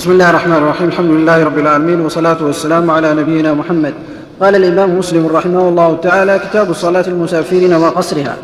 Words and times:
بسم 0.00 0.10
الله 0.10 0.30
الرحمن 0.30 0.56
الرحيم 0.56 0.88
الحمد 0.88 1.10
لله 1.10 1.44
رب 1.44 1.58
العالمين 1.58 2.00
والصلاة 2.00 2.36
والسلام 2.44 2.90
على 2.90 3.14
نبينا 3.14 3.54
محمد 3.54 3.94
قال 4.40 4.56
الإمام 4.56 4.98
مسلم 4.98 5.26
رحمه 5.26 5.68
الله 5.68 5.96
تعالى 6.02 6.38
كتاب 6.38 6.70
الصلاة 6.70 7.04
المسافرين 7.06 7.74
وقصرها 7.74 8.36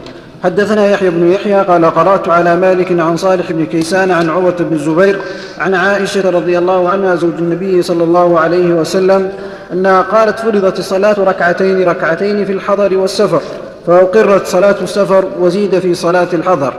حدثنا 0.45 0.91
يحيى 0.91 1.11
بن 1.11 1.33
يحيى 1.33 1.63
قال 1.63 1.85
قرأت 1.85 2.29
على 2.29 2.57
مالك 2.57 3.01
عن 3.01 3.17
صالح 3.17 3.53
بن 3.53 3.67
كيسان 3.67 4.11
عن 4.11 4.31
عروة 4.31 4.57
بن 4.61 4.77
الزبير 4.77 5.21
عن 5.59 5.75
عائشة 5.75 6.31
رضي 6.31 6.59
الله 6.59 6.89
عنها 6.89 7.15
زوج 7.15 7.35
النبي 7.39 7.83
صلى 7.83 8.05
الله 8.05 8.41
عليه 8.41 8.75
وسلم 8.75 9.33
أنها 9.73 10.03
قالت 10.03 10.39
فرضت 10.39 10.79
الصلاة 10.79 11.17
ركعتين 11.19 11.89
ركعتين 11.89 12.45
في 12.45 12.53
الحضر 12.53 12.97
والسفر 12.97 13.41
فأقرت 13.87 14.47
صلاة 14.47 14.77
السفر 14.83 15.25
وزيد 15.41 15.79
في 15.79 15.95
صلاة 15.95 16.29
الحضر 16.33 16.75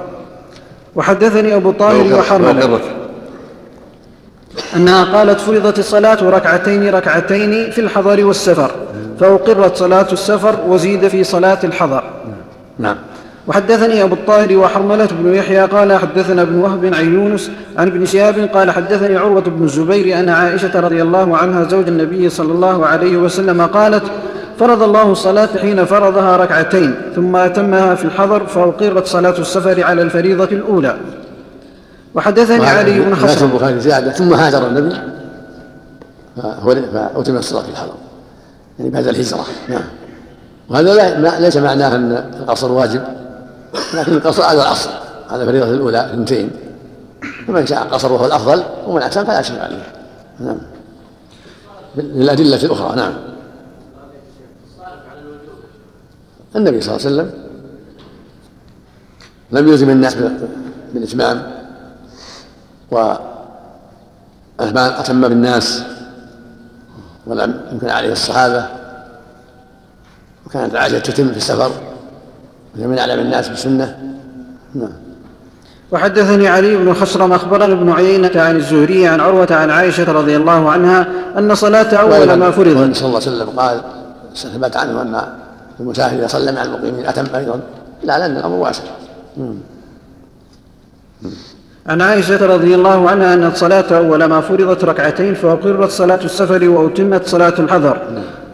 وحدثني 0.96 1.56
أبو 1.56 1.72
طاهر 1.72 2.14
وحرمل 2.14 2.80
أنها 4.76 5.04
قالت 5.04 5.40
فرضت 5.40 5.80
الصلاة 5.80 6.24
ركعتين 6.24 6.90
ركعتين 6.90 7.72
في 7.72 7.82
الحضر 7.82 8.26
والسفر 8.26 8.72
فأقرت 9.20 9.76
صلاة 9.76 10.08
السفر 10.12 10.56
وزيد 10.68 11.08
في 11.08 11.24
صلاة 11.24 11.60
الحضر. 11.64 12.04
نعم. 12.80 12.96
وحدثني 13.48 14.04
أبو 14.04 14.14
الطاهر 14.14 14.58
وحرملة 14.58 15.08
بن 15.12 15.36
يحيى 15.36 15.66
قال 15.66 15.94
حدثنا 15.94 16.42
ابن 16.42 16.56
وهب 16.56 16.86
عن 16.94 17.14
يونس 17.14 17.52
عن 17.78 17.88
ابن 17.88 18.06
شهاب 18.06 18.50
قال 18.54 18.72
حدثني 18.72 19.18
عروة 19.18 19.42
بن 19.42 19.64
الزبير 19.64 20.20
أن 20.20 20.30
عائشة 20.30 20.80
رضي 20.80 21.02
الله 21.02 21.38
عنها 21.38 21.64
زوج 21.64 21.88
النبي 21.88 22.30
صلى 22.30 22.52
الله 22.52 22.86
عليه 22.86 23.18
وسلم 23.18 23.62
قالت 23.62 24.04
فرض 24.60 24.84
الله 24.84 25.12
الصلاة 25.12 25.50
حين 25.62 25.86
فرضها 25.86 26.38
ركعتين 26.38 26.96
ثم 27.16 27.36
أتمها 27.36 27.96
في 27.96 28.06
الحضر 28.06 28.46
فأقرت 28.46 29.08
صلاة 29.08 29.40
السفر 29.40 29.84
على 29.84 30.02
الفريضة 30.02 30.50
الأولى. 30.52 30.98
وحدثني 32.16 32.66
علي 32.66 33.00
بن 33.00 33.16
حسن 33.16 33.46
البخاري 33.46 33.80
زيادة 33.80 34.12
ثم 34.12 34.34
هاجر 34.34 34.68
النبي. 34.68 34.96
فأتم 36.94 37.38
الصلاة 37.38 37.62
في 37.62 37.70
الحضر 37.70 37.94
يعني 38.80 38.92
بعد 38.92 39.08
الهجرة. 39.08 39.46
نعم. 39.70 39.84
وهذا 40.70 40.94
لا 41.20 41.40
ليس 41.40 41.58
معناه 41.58 41.96
أن 41.96 42.12
القصر 42.12 42.72
واجب 42.72 43.04
لكن 43.94 44.14
القصر 44.14 44.44
على 44.44 44.62
الأصل 44.62 44.90
على 45.30 45.44
الفريضة 45.44 45.72
الأولى 45.72 46.06
اثنتين. 46.06 46.52
ومن 47.50 47.66
شاء 47.66 47.84
قصر 47.84 48.14
وهو 48.14 48.26
الأفضل 48.26 48.64
ومن 48.88 49.02
أتم 49.02 49.26
فلا 49.26 49.42
شيء 49.42 49.60
عليه. 49.60 49.94
نعم. 50.40 50.58
للأدلة 51.96 52.64
الأخرى 52.64 52.96
نعم. 52.96 53.14
النبي 56.56 56.82
صلى 56.82 56.96
الله 56.96 57.06
عليه 57.06 57.16
وسلم 57.16 57.32
لم 59.52 59.68
يلزم 59.68 59.90
الناس 59.90 60.18
بالإتمام. 60.94 61.57
وأتم 62.92 63.18
بالناس 65.28 65.84
ولم 67.28 67.62
يمكن 67.72 67.90
عليه 67.90 68.12
الصحابة 68.12 68.66
وكانت 70.46 70.76
عائشة 70.76 71.00
تتم 71.00 71.32
في 71.32 71.38
السفر 71.38 71.72
ومن 72.80 73.00
أعلم 73.00 73.20
الناس 73.20 73.50
بالسنة. 73.50 74.16
نعم. 74.76 74.94
وحدثني 75.92 76.48
علي 76.48 76.78
بن 76.78 76.94
خشرم 76.94 77.34
اخبرنا 77.34 77.74
ابن 77.74 77.92
عيينة 77.92 78.32
عن 78.36 78.56
الزهري 78.56 79.08
عن 79.08 79.20
عروة 79.20 79.48
عن 79.52 79.70
عائشة 79.70 80.12
رضي 80.12 80.36
الله 80.36 80.70
عنها 80.70 81.08
أن 81.38 81.56
صلاة 81.56 81.96
أول 81.96 82.34
ما 82.34 82.52
فرضت 82.52 82.96
صلى 82.96 83.08
الله 83.08 83.20
عليه 83.20 83.32
وسلم 83.32 83.50
قال 83.50 83.82
ثبت 84.36 84.78
عنه 84.78 85.02
أن 85.02 85.22
المسافر 85.80 86.16
إذا 86.16 86.28
صلى 86.28 86.52
مع 86.52 86.64
المقيمين 86.64 87.06
أتم 87.06 87.36
أيضا. 87.36 87.60
لا 88.04 88.20
لأن 88.20 88.38
الأمر 88.38 88.56
واسع. 88.56 88.84
عن 91.88 92.02
عائشة 92.02 92.46
رضي 92.46 92.76
الله 92.76 93.10
عنها 93.10 93.34
أن 93.34 93.44
الصلاة 93.44 93.98
أول 93.98 94.24
ما 94.24 94.42
فرضت 94.42 94.84
ركعتين 94.84 95.34
فأقرت 95.34 95.90
صلاة 95.90 96.20
السفر 96.24 96.70
وأتمت 96.70 97.28
صلاة 97.28 97.54
الحضر. 97.60 97.98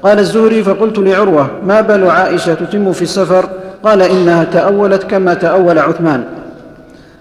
قال 0.03 0.19
الزهري 0.19 0.63
فقلت 0.63 0.97
لعروة 0.97 1.49
ما 1.63 1.81
بال 1.81 2.09
عائشة 2.09 2.53
تتم 2.53 2.91
في 2.91 3.01
السفر؟ 3.01 3.49
قال 3.83 4.01
إنها 4.01 4.43
تأولت 4.43 5.03
كما 5.03 5.33
تأول 5.33 5.79
عثمان. 5.79 6.23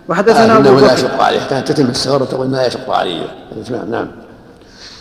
وحدثنا 0.08 0.56
أبو 0.56 0.74
بكر 0.74 0.86
لا 0.86 0.92
يشق 0.92 1.22
عليه. 1.22 1.40
كانت 1.50 1.72
تتم 1.72 1.86
السفر 1.86 2.22
وتقول 2.22 2.48
ما 2.48 2.66
يشق 2.66 2.90
عليه. 2.90 3.22
الإتمام 3.56 3.90
نعم. 3.90 4.06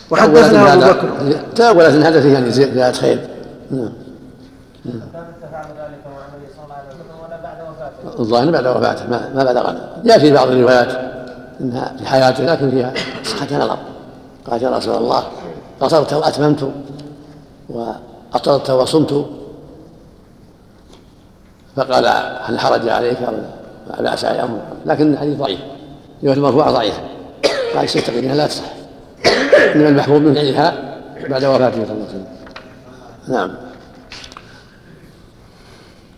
وحدثنا 0.10 0.74
أبو 0.74 0.82
بكر. 0.82 1.10
تأولت 1.56 1.96
هذا 1.96 2.22
فيه 2.22 2.34
يعني 2.34 2.52
زيادة 2.52 2.92
خير. 2.92 3.20
نعم. 3.72 3.90
الظاهر 8.22 8.52
بعد 8.52 8.68
وفاته 8.68 9.10
ما, 9.10 9.32
ما 9.36 9.44
بلغنا 9.44 9.90
جاء 10.06 10.20
في 10.20 10.32
بعض 10.32 10.48
الروايات 10.48 11.12
إنها 11.62 11.94
في 12.00 12.06
حياته 12.06 12.44
لكن 12.44 12.72
فيها 12.72 12.94
صحة 13.24 13.58
نظر 13.58 13.78
قال 14.52 14.64
يا 14.64 14.70
رسول 14.70 14.96
الله 14.96 15.24
قصرت 15.82 16.14
وأتممت 16.14 16.72
واطلت 17.70 18.70
وصمت. 18.70 19.26
فقال 21.76 22.06
هل 22.42 22.60
حرج 22.60 22.90
عليك؟ 22.90 23.18
أو 23.18 23.34
لا 23.90 24.02
بأس 24.02 24.26
أمر 24.26 24.60
لكن 24.86 25.14
الحديث 25.14 25.38
ضعيف. 25.38 25.60
روايه 26.24 26.38
المرفوعة 26.38 26.72
ضعيفة. 26.72 27.02
قال 27.76 27.86
استغفر 27.86 28.20
إنها 28.20 28.36
لا 28.36 28.48
تصح. 28.48 28.64
إنما 29.76 29.90
المحبوب 29.90 30.22
من 30.22 30.34
فعلها 30.34 30.74
بعد 31.30 31.46
وفاته 31.46 31.86
صلى 31.86 31.94
الله 31.94 31.94
عليه 31.94 32.04
وسلم. 32.04 32.26
نعم. 33.28 33.52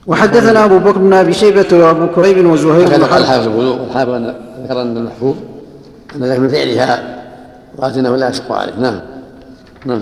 وحدثنا 0.08 0.66
أبو 0.66 0.80
بكر 0.80 0.98
بن 0.98 1.14
أبي 1.14 1.34
شيبة 1.34 1.68
وأبو 1.72 2.08
كريب 2.08 2.46
وزهير 2.46 2.88
بن 2.88 3.06
حرب 3.06 3.22
الحافظ 3.22 3.60
الحافظ 3.90 4.10
ذكر 4.64 4.82
أن 4.82 4.98
المحفوظ 4.98 5.36
أن 6.16 6.24
ذلك 6.24 6.40
من 6.40 6.48
فعلها 6.48 7.04
قالت 7.82 7.98
انه 7.98 8.16
لا 8.16 8.30
يشق 8.30 8.52
عليه. 8.52 8.74
نعم. 8.80 9.00
نعم. 9.86 10.02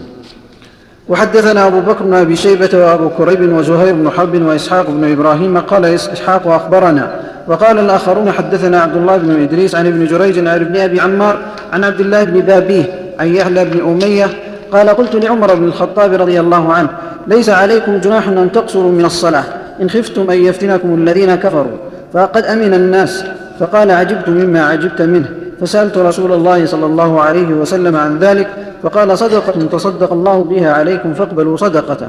وحدثنا 1.09 1.67
أبو 1.67 1.79
بكر 1.79 2.03
بن 2.03 2.13
أبي 2.13 2.35
شيبة 2.35 2.69
وأبو 2.73 3.09
كريب 3.09 3.53
وزهير 3.53 3.93
بن 3.93 4.09
حرب 4.09 4.41
وإسحاق 4.41 4.89
بن 4.89 5.11
إبراهيم 5.11 5.57
قال 5.57 5.85
إسحاق 5.85 6.47
أخبرنا. 6.47 7.11
وقال 7.47 7.79
الآخرون 7.79 8.31
حدثنا 8.31 8.81
عبد 8.81 8.97
الله 8.97 9.17
بن 9.17 9.41
إدريس 9.41 9.75
عن 9.75 9.87
ابن 9.87 10.05
جريج 10.05 10.39
عن 10.39 10.47
ابن 10.47 10.77
أبي 10.77 11.01
عمار 11.01 11.39
عن 11.73 11.83
عبد 11.83 11.99
الله 11.99 12.23
بن 12.23 12.39
بابيه 12.39 13.13
عن 13.19 13.35
يحلى 13.35 13.65
بن 13.65 13.79
أمية 13.79 14.27
قال 14.71 14.89
قلت 14.89 15.15
لعمر 15.15 15.55
بن 15.55 15.65
الخطاب 15.65 16.13
رضي 16.13 16.39
الله 16.39 16.73
عنه 16.73 16.89
ليس 17.27 17.49
عليكم 17.49 17.97
جناح 17.97 18.27
أن 18.27 18.51
تقصروا 18.51 18.91
من 18.91 19.05
الصلاة. 19.05 19.43
إن 19.81 19.89
خفتم 19.89 20.31
أن 20.31 20.45
يفتنكم 20.45 20.95
الذين 20.95 21.35
كفروا 21.35 21.77
فقد 22.13 22.43
أمن 22.43 22.73
الناس 22.73 23.23
فقال 23.59 23.91
عجبت 23.91 24.29
مما 24.29 24.65
عجبت 24.65 25.01
منه 25.01 25.29
فسألت 25.61 25.97
رسول 25.97 26.31
الله 26.31 26.65
صلى 26.65 26.85
الله 26.85 27.21
عليه 27.21 27.47
وسلم 27.47 27.95
عن 27.95 28.19
ذلك 28.19 28.47
فقال 28.83 29.17
صدقة 29.17 29.65
تصدق 29.65 30.13
الله 30.13 30.43
بها 30.43 30.71
عليكم 30.71 31.13
فاقبلوا 31.13 31.57
صدقته. 31.57 32.07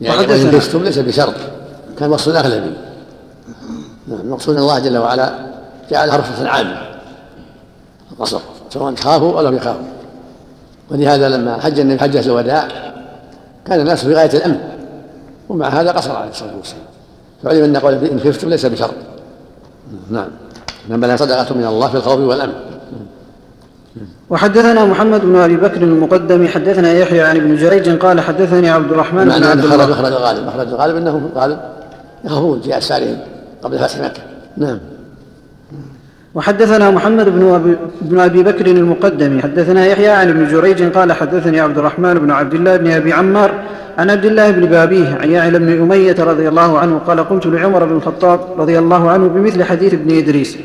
يعني 0.00 0.26
وإن 0.26 0.60
خفتم 0.60 0.82
ليس 0.82 0.98
بشرط 0.98 1.34
كان 1.98 2.10
مقصود 2.10 2.36
أغلبي 2.36 2.70
نعم 4.08 4.30
مقصود 4.30 4.56
الله 4.56 4.78
جل 4.78 4.98
وعلا 4.98 5.30
جعلها 5.90 6.16
رخصة 6.16 6.48
عامة 6.48 6.78
القصر 8.12 8.40
سواء 8.70 8.94
خافوا 8.94 9.38
أو 9.38 9.40
لم 9.40 9.56
يخافوا. 9.56 9.86
ولهذا 10.90 11.28
لما 11.28 11.60
حج 11.60 11.80
النبي 11.80 12.00
حجة 12.00 12.26
الوداع 12.26 12.68
كان 13.66 13.80
الناس 13.80 14.04
في 14.04 14.14
غاية 14.14 14.30
الأمن. 14.34 14.75
ومع 15.48 15.68
هذا 15.68 15.92
قصر 15.92 16.16
عليه 16.16 16.30
الصلاة 16.30 16.56
والسلام. 16.56 16.82
فعلم 17.42 17.64
أن 17.64 17.76
قول 17.76 17.94
إن 17.94 18.20
خفتم 18.20 18.48
ليس 18.48 18.66
بشرط. 18.66 18.94
نعم. 20.10 20.28
إنما 20.90 21.06
لها 21.06 21.16
صدقة 21.16 21.54
من 21.54 21.64
الله 21.64 21.88
في 21.88 21.96
الخوف 21.96 22.20
والأمن. 22.20 22.52
وحدثنا 24.30 24.84
محمد 24.84 25.20
بن 25.20 25.36
أبي 25.36 25.56
بكر 25.56 25.82
المقدم 25.82 26.48
حدثنا 26.48 26.92
يحيى 26.92 27.22
عن 27.22 27.36
ابن 27.36 27.56
جريج 27.56 27.98
قال 27.98 28.20
حدثني 28.20 28.70
عبد 28.70 28.90
الرحمن 28.90 29.24
بن 29.24 29.44
عبد 29.44 29.64
الله. 29.64 29.86
مخرج 29.86 30.12
الغالب 30.12 30.46
مخرج 30.46 30.68
الغالب 30.68 30.96
إنه 30.96 31.30
غالب. 31.34 31.58
يخافون 32.24 32.60
جاء 32.60 32.78
السارين 32.78 33.18
قبل 33.62 33.78
فتح 33.78 33.98
مكة. 33.98 34.22
نعم. 34.56 34.78
وحدثنا 36.36 36.90
محمد 36.90 37.28
بن 37.28 37.54
أبي, 37.54 37.76
بن 38.00 38.18
أبي 38.18 38.42
بكر 38.42 38.66
المقدم. 38.66 39.40
حدثنا 39.40 39.86
يحيى 39.86 40.08
عن 40.08 40.28
ابن 40.28 40.48
جريج 40.48 40.82
قال 40.82 41.12
حدثني 41.12 41.60
عبد 41.60 41.78
الرحمن 41.78 42.14
بن 42.14 42.30
عبد 42.30 42.54
الله 42.54 42.76
بن 42.76 42.90
أبي 42.90 43.12
عمار 43.12 43.50
عن 43.98 44.10
عبد 44.10 44.24
الله 44.24 44.50
بن 44.50 44.66
بابيه 44.66 45.18
عن 45.22 45.30
يعلى 45.30 45.58
بن 45.58 45.80
أمية 45.82 46.16
رضي 46.18 46.48
الله 46.48 46.78
عنه 46.78 46.98
قال 46.98 47.28
قلت 47.28 47.46
لعمر 47.46 47.84
بن 47.84 47.96
الخطاب 47.96 48.40
رضي 48.58 48.78
الله 48.78 49.10
عنه 49.10 49.28
بمثل 49.28 49.64
حديث 49.64 49.94
ابن 49.94 50.16
إدريس. 50.18 50.56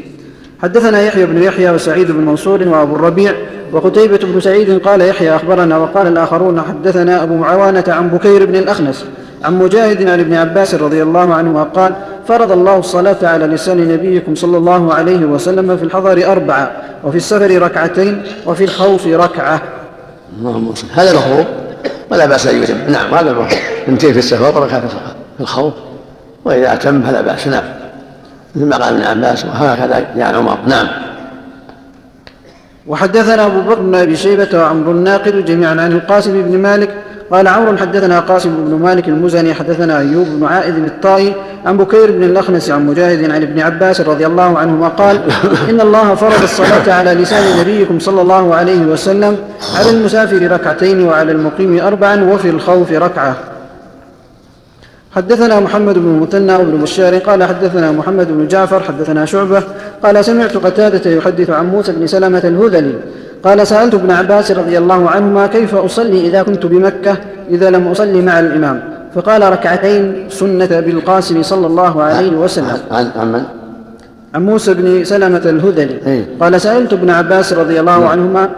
حدثنا 0.62 1.02
يحيى 1.02 1.26
بن 1.26 1.44
يحيى 1.44 1.72
وسعيد 1.72 2.12
بن 2.12 2.26
منصور 2.26 2.68
وأبو 2.68 2.96
الربيع 2.96 3.34
وقتيبة 3.72 4.20
بن 4.24 4.40
سعيد 4.40 4.80
قال 4.80 5.02
يحيى 5.02 5.36
أخبرنا 5.36 5.78
وقال 5.78 6.08
الآخرون 6.08 6.62
حدثنا 6.62 7.24
أبو 7.24 7.36
معاونة 7.36 7.84
عن 7.88 8.08
بكير 8.08 8.46
بن 8.46 8.56
الأخنس 8.56 9.06
عن 9.44 9.60
مجاهد 9.60 10.10
عن 10.10 10.20
ابن 10.20 10.34
عباس 10.34 10.76
رضي 10.76 11.04
الله 11.04 11.34
عنهما 11.34 11.64
قال 11.64 11.96
فرض 12.28 12.52
الله 12.52 12.78
الصلاة 12.78 13.18
على 13.24 13.46
لسان 13.46 13.88
نبيكم 13.88 14.36
صلى 14.36 14.58
الله 14.58 14.94
عليه 14.94 15.26
وسلم 15.26 15.78
في 15.78 15.84
الحضر 15.84 16.32
أربعة 16.32 16.72
وفي 17.04 17.18
السفر 17.18 17.62
ركعتين 17.62 18.24
وفي 18.46 18.64
الخوف 18.64 19.08
ركعة. 19.08 19.62
اللهم 20.40 20.74
هذا 20.94 21.14
مفروض 21.14 21.46
ولا 22.12 22.26
بأس 22.26 22.48
أن 22.48 22.64
يتم. 22.64 22.78
نعم 22.88 23.14
هذا 23.14 23.32
مفروض 23.32 23.48
اثنتين 23.84 24.14
في 24.14 24.20
السفر 24.20 24.62
وركعة 24.62 24.88
في 24.88 24.96
الخوف. 25.40 25.74
وإذا 26.46 26.74
أتم 26.74 27.02
فلا 27.02 27.22
بأس. 27.22 27.48
نعم. 27.48 27.64
مثل 28.56 28.66
ما 28.66 28.78
قال 28.78 28.94
ابن 28.94 29.04
عباس 29.04 29.46
وهكذا 29.46 30.06
جاء 30.16 30.36
عمر. 30.36 30.58
نعم. 30.68 30.88
وحدثنا 32.88 33.46
أبو 33.46 33.62
بكر 33.62 33.82
بن 33.82 33.96
أبي 33.96 34.16
شيبة 34.16 34.50
وعمر 34.54 34.92
الناقد 34.92 35.46
جميعا 35.46 35.72
عن 35.72 35.92
القاسم 35.92 36.42
بن 36.42 36.58
مالك 36.58 36.90
قال 37.32 37.48
عمرو 37.48 37.78
حدثنا 37.78 38.20
قاسم 38.20 38.50
بن 38.66 38.80
مالك 38.84 39.08
المزني 39.08 39.54
حدثنا 39.54 40.00
أيوب 40.00 40.28
بن 40.28 40.46
عائد 40.46 40.76
الطائي 40.76 41.36
عن 41.66 41.78
بكير 41.78 42.12
بن 42.12 42.24
الأخنس 42.24 42.72
عن 42.72 42.86
مجاهد 42.86 43.32
عن 43.32 43.42
ابن 43.42 43.60
عباس 43.60 44.02
رضي 44.02 44.28
الله 44.28 44.58
عنهما 44.60 44.88
قال 44.88 45.22
إن 45.70 45.82
الله 45.82 46.16
فرض 46.16 46.44
الصلاة 46.44 46.94
على 46.94 47.14
لسان 47.14 47.60
نبيكم 47.60 48.00
صلى 48.00 48.22
الله 48.22 48.56
عليه 48.56 48.80
وسلم 48.80 49.38
على 49.80 49.90
المسافر 49.90 50.52
ركعتين 50.52 51.04
وعلى 51.04 51.32
المقيم 51.32 51.80
أربعا 51.80 52.24
وفي 52.24 52.50
الخوف 52.50 52.92
ركعة. 52.92 53.36
حدثنا 55.16 55.60
محمد 55.60 55.94
بن 55.94 56.06
المثنى 56.06 56.56
وابن 56.56 56.82
بشار 56.82 57.18
قال 57.18 57.44
حدثنا 57.44 57.92
محمد 57.92 58.28
بن 58.28 58.48
جعفر 58.48 58.84
حدثنا 58.84 59.26
شعبة 59.26 59.64
قال 60.04 60.26
سمعت 60.26 60.58
قتادة 60.58 61.12
يحدث 61.12 61.50
عن 61.50 61.66
موسى 61.66 61.92
بن 61.92 62.08
سلمة 62.08 62.42
الهذلي 62.44 62.96
قال 63.44 63.68
سألت 63.68 63.94
ابن 63.94 64.12
عباس 64.12 64.52
رضي 64.52 64.78
الله 64.78 65.10
عنهما 65.10 65.48
كيف 65.48 65.76
أصلي 65.76 66.28
إذا 66.28 66.44
كنت 66.44 66.66
بمكة 66.66 67.18
إذا 67.50 67.70
لم 67.70 67.88
أصلي 67.88 68.22
مع 68.22 68.40
الإمام 68.40 68.84
فقال 69.16 69.52
ركعتين 69.52 70.26
سنة 70.30 70.80
بالقاسم 70.80 71.44
صلى 71.44 71.68
الله 71.68 72.04
عليه 72.04 72.32
وسلم 72.32 72.78
عن 72.92 73.12
عن 73.16 73.32
من؟ 73.32 73.44
عن 74.36 74.46
موسى 74.46 74.74
بن 74.74 75.04
سلمة 75.04 75.38
الهذلي 75.46 75.98
إيه. 76.06 76.26
قال 76.40 76.62
سألت 76.62 76.94
ابن 76.94 77.10
عباس 77.10 77.54
رضي 77.54 77.80
الله 77.80 78.08
عنهما 78.10 78.50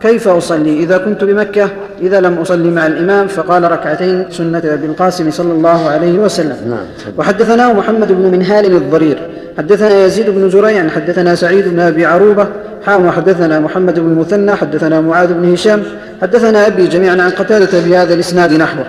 كيف 0.00 0.28
أصلي؟ 0.28 0.78
إذا 0.78 0.98
كنت 0.98 1.24
بمكة 1.24 1.68
إذا 2.00 2.20
لم 2.20 2.34
أصلي 2.34 2.70
مع 2.70 2.86
الإمام 2.86 3.26
فقال 3.26 3.70
ركعتين 3.72 4.24
سنة 4.30 4.62
بالقاسم 4.82 5.30
صلى 5.30 5.52
الله 5.52 5.88
عليه 5.88 6.18
وسلم. 6.18 6.56
نعم. 6.68 7.12
وحدثناه 7.18 7.72
محمد 7.72 8.12
بن 8.12 8.30
منهال 8.30 8.76
الضرير. 8.76 9.18
حدثنا 9.58 10.04
يزيد 10.04 10.30
بن 10.30 10.50
زريع 10.50 10.88
حدثنا 10.88 11.34
سعيد 11.34 11.68
بن 11.68 11.80
أبي 11.80 12.06
عروبة 12.06 12.46
حام 12.86 13.06
وحدثنا 13.06 13.60
محمد 13.60 13.98
بن 14.00 14.06
المثنى 14.06 14.54
حدثنا 14.54 15.00
معاذ 15.00 15.32
بن 15.32 15.52
هشام 15.52 15.82
حدثنا 16.22 16.66
أبي 16.66 16.86
جميعا 16.86 17.22
عن 17.22 17.30
قتادة 17.30 17.80
بهذا 17.80 18.14
الإسناد 18.14 18.52
نحوه. 18.52 18.84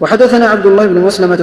وحدثنا 0.00 0.46
عبد 0.46 0.66
الله 0.66 0.86
بن 0.86 1.00
مسلمة 1.00 1.36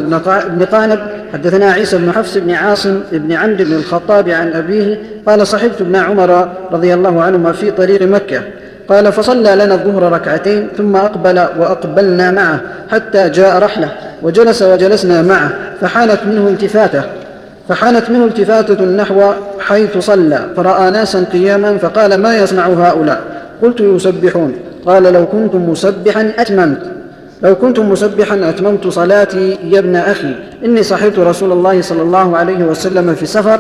بن 0.50 0.66
قانب 0.66 1.00
حدثنا 1.34 1.72
عيسى 1.72 1.98
بن 1.98 2.12
حفص 2.12 2.38
بن 2.38 2.52
عاصم 2.52 3.00
بن 3.12 3.32
عمرو 3.32 3.56
بن 3.56 3.74
الخطاب 3.74 4.30
عن 4.30 4.54
أبيه 4.54 5.00
قال 5.28 5.48
صحبت 5.48 5.82
ابن 5.82 5.96
عمر 5.96 6.50
رضي 6.72 6.94
الله 6.94 7.22
عنهما 7.22 7.52
في 7.52 7.72
طريق 7.72 8.02
مكة. 8.02 8.42
قال 8.90 9.12
فصلى 9.12 9.56
لنا 9.56 9.74
الظهر 9.74 10.12
ركعتين 10.12 10.68
ثم 10.78 10.96
أقبل 10.96 11.40
وأقبلنا 11.40 12.32
معه 12.32 12.62
حتى 12.92 13.30
جاء 13.30 13.60
رحلة 13.60 13.92
وجلس 14.22 14.62
وجلسنا 14.62 15.22
معه 15.22 15.50
فحانت 15.82 16.20
منه 16.26 16.48
التفاتة. 16.48 17.04
فحانت 17.70 18.10
منه 18.10 18.26
التفاتة 18.26 18.86
نحو 18.86 19.32
حيث 19.60 19.98
صلى. 19.98 20.40
فرأى 20.58 20.92
ناسا 20.92 21.26
قياما 21.34 21.78
فقال 21.78 22.22
ما 22.22 22.38
يصنع 22.38 22.68
هؤلاء؟ 22.68 23.22
قلت 23.62 23.82
يسبحون. 23.82 24.56
قال 24.86 25.04
لو 25.04 25.26
كنتم 25.26 25.70
مسبحا 25.70 26.32
أتممت. 26.38 26.82
لو 27.46 27.56
كنت 27.56 27.80
مسبحا 27.80 28.50
أتممت 28.50 28.88
صلاتي 28.88 29.58
يا 29.64 29.80
ابن 29.80 29.96
أخي. 29.96 30.36
إني 30.66 30.84
صحبت 30.84 31.20
رسول 31.20 31.52
الله 31.52 31.82
صلى 31.82 32.02
الله 32.02 32.38
عليه 32.38 32.64
وسلم 32.64 33.16
في 33.16 33.26
سفر 33.26 33.60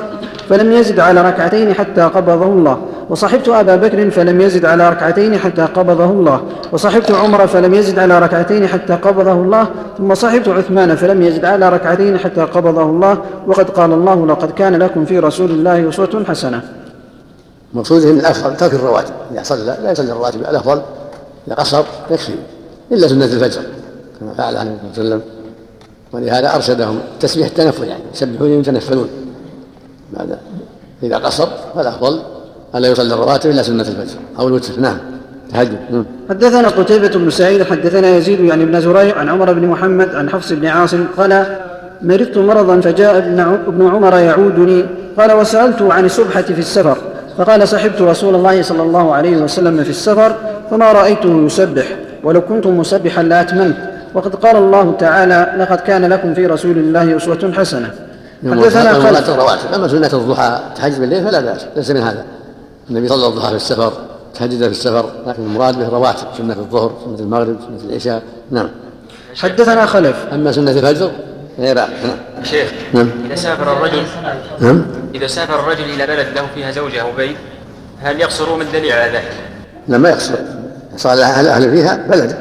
فلم 0.49 0.71
يزد 0.71 0.99
على 0.99 1.21
ركعتين 1.21 1.73
حتى 1.73 2.01
قبضه 2.01 2.45
الله. 2.45 2.77
وصحبت 3.09 3.49
أبا 3.49 3.75
بكر 3.75 4.09
فلم 4.09 4.41
يزد 4.41 4.65
على 4.65 4.89
ركعتين 4.89 5.37
حتى 5.37 5.61
قبضه 5.61 6.05
الله. 6.05 6.41
وصحبت 6.71 7.11
عمر 7.11 7.47
فلم 7.47 7.73
يزد 7.73 7.99
على 7.99 8.19
ركعتين 8.19 8.67
حتى 8.67 8.93
قبضه 8.93 9.31
الله. 9.31 9.67
ثم 9.97 10.15
صحبت 10.15 10.47
عثمان 10.47 10.95
فلم 10.95 11.21
يزد 11.21 11.45
على 11.45 11.69
ركعتين 11.69 12.17
حتى 12.17 12.41
قبضه 12.41 12.83
الله. 12.83 13.17
وقد 13.47 13.69
قال 13.69 13.93
الله 13.93 14.27
لقد 14.27 14.51
كان 14.51 14.75
لكم 14.75 15.05
في 15.05 15.19
رسول 15.19 15.51
الله 15.51 15.89
أسوة 15.89 16.23
حسنة. 16.27 16.61
مقصوده 17.73 18.09
ان 18.09 18.19
الأفضل 18.19 18.57
ترك 18.57 18.73
الرواتب 18.73 19.13
إذا 19.31 19.43
صلى 19.43 19.77
لا 19.83 19.91
يصلي 19.91 20.11
الرواتب 20.11 20.39
الافضل 20.41 20.81
إذا 21.47 21.55
قصر 21.55 21.83
يكفي. 22.11 22.33
إلا 22.91 23.07
سنة 23.07 23.25
الفجر 23.25 23.61
كما 24.19 24.33
فعل 24.33 24.57
عليه 24.57 24.71
الصلاه 24.71 24.87
والسلام 24.87 25.21
ولهذا 26.13 26.55
أرشدهم 26.55 26.99
تسبيح 27.19 27.47
التنفل 27.47 27.87
يعني 27.87 28.03
يسبحون 28.13 28.49
يتنفلون 28.49 29.07
بعد 30.13 30.37
إذا 31.03 31.17
قصر 31.17 31.47
فالافضل 31.75 32.19
ألا 32.75 32.87
يصلي 32.87 33.13
الرواتب 33.13 33.49
إلا 33.49 33.63
سنة 33.63 33.81
الفجر 33.81 34.17
أو 34.39 34.47
الوتر. 34.47 34.79
نعم 34.79 34.97
تهجد. 35.53 35.77
نعم. 35.91 36.05
حدثنا 36.29 36.67
قتيبة 36.67 37.07
بن 37.07 37.29
سعيد 37.29 37.63
حدثنا 37.63 38.17
يزيد 38.17 38.39
يعني 38.39 38.63
ابن 38.63 38.81
زريع 38.81 39.17
عن 39.17 39.29
عمر 39.29 39.53
بن 39.53 39.67
محمد 39.67 40.15
عن 40.15 40.29
حفص 40.29 40.53
بن 40.53 40.65
عاصم 40.65 41.05
قال 41.17 41.57
مرضت 42.01 42.37
مرضا 42.37 42.81
فجاء 42.81 43.17
ابن 43.67 43.87
عمر 43.87 44.17
يعودني. 44.17 44.85
قال 45.17 45.31
وسألت 45.31 45.81
عن 45.81 46.05
السبحة 46.05 46.41
في 46.41 46.59
السفر. 46.59 46.97
فقال 47.37 47.67
صحبت 47.67 48.01
رسول 48.01 48.35
الله 48.35 48.61
صلى 48.61 48.83
الله 48.83 49.13
عليه 49.13 49.37
وسلم 49.37 49.83
في 49.83 49.89
السفر 49.89 50.35
فما 50.71 50.91
رأيته 50.91 51.45
يسبح. 51.45 51.85
ولو 52.25 52.41
كنت 52.41 52.67
مسبحا 52.67 53.23
لأتممت 53.23 53.75
وقد 54.13 54.35
قال 54.35 54.55
الله 54.55 54.95
تعالى 54.99 55.53
لقد 55.57 55.79
كان 55.79 56.05
لكم 56.05 56.33
في 56.33 56.45
رسول 56.45 56.77
الله 56.77 57.17
أسوة 57.17 57.53
حسنة. 57.57 57.93
حدثنا 58.51 58.93
خلف 58.93 59.29
الرواتب 59.29 59.73
أما 59.73 59.87
سنة 59.87 60.09
الضحى 60.13 60.59
تهجد 60.75 60.99
بالليل 60.99 61.23
فلا 61.23 61.41
بأس 61.41 61.65
ليس 61.75 61.91
من 61.91 62.01
هذا. 62.01 62.25
النبي 62.89 63.07
صلى 63.07 63.27
الضحى 63.27 63.49
في 63.49 63.55
السفر 63.55 63.93
تهجد 64.33 64.63
في 64.63 64.67
السفر 64.67 65.09
لكن 65.27 65.43
المراد 65.43 65.79
به 65.79 65.89
رواتب 65.89 66.27
سنة 66.37 66.53
الظهر 66.53 66.91
سنة 67.05 67.19
المغرب 67.19 67.57
سنة 67.67 67.89
العشاء. 67.89 68.21
نعم. 68.51 68.69
حدثنا 69.35 69.85
خلف. 69.85 70.15
أما 70.33 70.51
سنة 70.51 70.71
الفجر 70.71 71.11
غير 71.59 71.75
نعم. 71.75 71.89
شيخ 72.43 72.71
نعم. 72.93 73.09
إذا 73.25 73.35
سافر 73.35 73.73
الرجل 73.73 74.03
نعم. 74.59 74.85
إذا 75.15 75.27
سافر 75.27 75.59
الرجل 75.59 75.83
إلى 75.83 76.07
بلد 76.07 76.27
له 76.35 76.45
فيها 76.55 76.71
زوجة 76.71 77.01
أو 77.01 77.11
بيت 77.17 77.35
هل 78.01 78.19
يقصر 78.19 78.55
من 78.55 78.65
دليل 78.73 78.91
على 78.91 79.11
ذلك؟ 79.11 79.31
لا 79.87 79.97
ما 79.97 80.09
يقصر. 80.09 80.35
صار 80.97 81.21
أهل 81.21 81.47
أهل 81.47 81.71
فيها 81.71 81.99
بلد. 82.09 82.35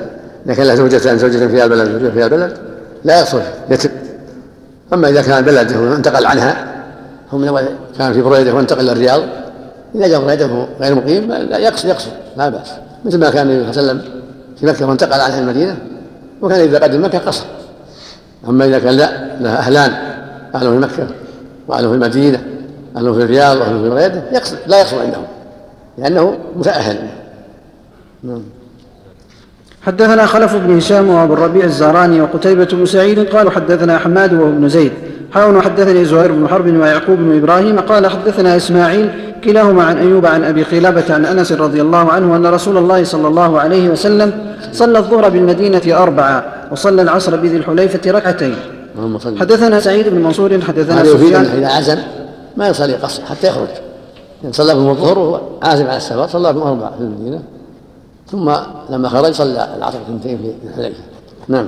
إذا 0.46 0.54
كان 0.54 0.66
له 0.66 0.74
زوجتان 0.74 1.18
زوجة 1.18 1.46
فيها 1.46 1.64
البلد 1.64 1.92
زوجة 1.92 2.10
فيها 2.10 2.24
البلد 2.24 2.56
لا 3.04 3.18
يقصر 3.18 3.40
يتم. 3.70 3.90
أما 4.92 5.08
إذا 5.08 5.22
كان 5.22 5.44
بلده 5.44 5.80
وانتقل 5.80 6.26
عنها 6.26 6.66
هم 7.32 7.58
كان 7.98 8.12
في 8.12 8.22
بريدة 8.22 8.54
وانتقل 8.54 8.90
الرياض 8.90 9.22
إذا 9.94 10.08
جاء 10.08 10.20
بريدة 10.20 10.66
غير 10.80 10.94
مقيم 10.94 11.32
لا 11.32 11.58
يقصر 11.58 11.88
يقصر 11.88 12.10
لا 12.36 12.48
بأس. 12.48 12.68
مثل 13.04 13.18
ما 13.18 13.30
كان 13.30 13.50
النبي 13.50 13.72
صلى 13.72 13.80
الله 13.80 13.92
عليه 13.92 14.00
وسلم 14.00 14.22
في 14.60 14.66
مكة 14.66 14.88
وانتقل 14.88 15.20
عنها 15.20 15.40
المدينة 15.40 15.76
وكان 16.42 16.60
إذا 16.60 16.78
قدم 16.78 17.04
مكة 17.04 17.18
قصر. 17.18 17.44
أما 18.48 18.64
إذا 18.64 18.78
كان 18.78 18.94
لا 18.94 19.10
له 19.40 19.50
أهلان 19.54 19.92
أهله 20.54 20.70
في 20.70 20.78
مكة 20.78 21.06
وأهله 21.68 21.88
في 21.88 21.94
المدينة 21.94 22.42
أهله 22.96 23.12
في 23.12 23.22
الرياض 23.22 23.56
وأهله 23.56 23.82
في 23.82 23.86
الرياض 23.86 24.12
يقصر 24.32 24.56
لا 24.66 24.80
يقصر 24.80 25.00
عندهم 25.00 25.24
لأنه 25.98 26.38
متأهل. 26.56 26.98
نعم. 28.24 28.42
حدثنا 29.82 30.26
خلف 30.26 30.56
بن 30.56 30.76
هشام 30.76 31.08
وابو 31.08 31.34
الربيع 31.34 31.64
الزهراني 31.64 32.20
وقتيبة 32.20 32.68
بن 32.72 32.86
سعيد 32.86 33.18
قالوا 33.18 33.50
حدثنا 33.50 33.98
حماد 33.98 34.32
وهو 34.32 34.48
ابن 34.48 34.68
زيد. 34.68 34.92
حاول 35.32 35.62
حدثني 35.62 36.04
زهير 36.04 36.32
بن 36.32 36.48
حرب 36.48 36.66
ويعقوب 36.66 37.18
بن 37.18 37.36
إبراهيم 37.36 37.80
قال 37.80 38.06
حدثنا 38.06 38.56
إسماعيل 38.56 39.10
كلاهما 39.44 39.84
عن 39.84 39.98
أيوب 39.98 40.26
عن 40.26 40.44
أبي 40.44 40.62
قلابة 40.62 41.14
عن 41.14 41.24
أنس 41.24 41.52
رضي 41.52 41.80
الله 41.80 42.12
عنه 42.12 42.36
أن 42.36 42.46
رسول 42.46 42.76
الله 42.76 43.04
صلى 43.04 43.28
الله 43.28 43.60
عليه 43.60 43.88
وسلم 43.88 44.32
صلى 44.72 44.98
الظهر 44.98 45.28
بالمدينة 45.28 46.02
أربعة 46.02 46.44
وصلى 46.72 47.02
العصر 47.02 47.36
بذي 47.36 47.56
الحليفة 47.56 48.10
ركعتين. 48.10 48.56
حدثنا 49.40 49.80
سعيد 49.80 50.08
بن 50.08 50.22
منصور 50.22 50.60
حدثنا 50.60 51.04
سفيان. 51.04 51.44
إذا 51.44 51.68
عزم. 51.68 51.98
ما 52.56 52.68
يصلي 52.68 52.94
قصر 52.94 53.24
حتى 53.24 53.46
يخرج. 53.46 53.68
يعني 54.42 54.52
صلى 54.52 54.74
بهم 54.74 54.90
الظهر 54.90 55.18
وهو 55.18 55.40
عازم 55.62 55.86
على 55.86 55.96
السفر 55.96 56.26
صلى 56.26 56.52
بهم 56.52 56.62
أربعة 56.62 56.96
في 56.96 57.00
المدينة. 57.00 57.42
ثم 58.34 58.50
لما 58.90 59.08
خرج 59.08 59.32
صلى 59.32 59.68
العصر 59.78 59.98
اثنتين 59.98 60.38
في 60.38 60.68
الحليفة. 60.68 61.00
نعم. 61.48 61.66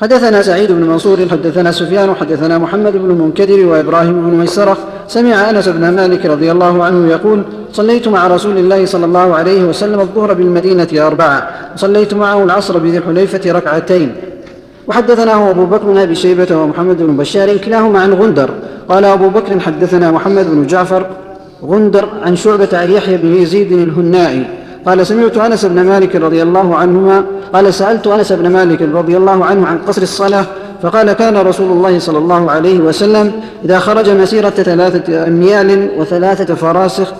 حدثنا 0.00 0.42
سعيد 0.42 0.72
بن 0.72 0.82
منصور 0.82 1.18
حدثنا 1.30 1.72
سفيان 1.72 2.14
حدثنا 2.14 2.58
محمد 2.58 2.92
بن 2.92 3.10
المنكدر 3.10 3.66
وإبراهيم 3.66 4.12
بن 4.12 4.36
ميسرة. 4.36 4.76
سمع 5.08 5.50
أنس 5.50 5.68
بن 5.68 5.88
مالك 5.88 6.26
رضي 6.26 6.52
الله 6.52 6.84
عنه 6.84 7.10
يقول 7.10 7.42
صليت 7.72 8.08
مع 8.08 8.26
رسول 8.26 8.58
الله 8.58 8.86
صلى 8.86 9.04
الله 9.04 9.34
عليه 9.34 9.64
وسلم 9.64 10.00
الظهر 10.00 10.34
بالمدينة 10.34 10.88
أربعة. 10.94 11.48
وصليت 11.74 12.14
معه 12.14 12.44
العصر 12.44 12.78
بذي 12.78 12.98
الحليفة 12.98 13.52
ركعتين. 13.52 14.14
وحدثناه 14.88 15.50
أبو 15.50 15.64
بكر 15.66 15.84
بن 15.84 15.98
أبي 15.98 16.14
شيبة 16.14 16.56
ومحمد 16.56 17.02
بن 17.02 17.16
بشار 17.16 17.56
كلاهما 17.56 18.00
عن 18.00 18.12
غندر. 18.14 18.50
قال 18.88 19.04
أبو 19.04 19.28
بكر 19.28 19.60
حدثنا 19.60 20.10
محمد 20.10 20.46
بن 20.50 20.66
جعفر 20.66 21.06
غندر 21.64 22.08
عن 22.22 22.36
شعبة 22.36 22.68
عن 22.72 22.90
يحيى 22.90 23.16
بن 23.16 23.34
يزيد 23.34 23.72
الهنائي. 23.72 24.59
قال 24.86 25.06
سمعت 25.06 25.36
أنس 25.36 25.64
بن 25.64 25.80
مالك 25.84 26.16
رضي 26.16 26.42
الله 26.42 26.76
عنهما 26.76 27.24
قال 27.52 27.74
سألت 27.74 28.06
أنس 28.06 28.32
بن 28.32 28.48
مالك 28.48 28.82
رضي 28.82 29.16
الله 29.16 29.44
عنه 29.44 29.66
عن 29.66 29.78
قصر 29.78 30.02
الصلاة 30.02 30.46
فقال 30.82 31.12
كان 31.12 31.36
رسول 31.36 31.72
الله 31.72 31.98
صلى 31.98 32.18
الله 32.18 32.50
عليه 32.50 32.78
وسلم 32.78 33.32
إذا 33.64 33.78
خرج 33.78 34.10
مسيرة 34.10 34.50
ثلاثة 34.50 35.26
اميال 35.26 35.90
وثلاثة 35.98 36.54
فراسخ 36.54 37.12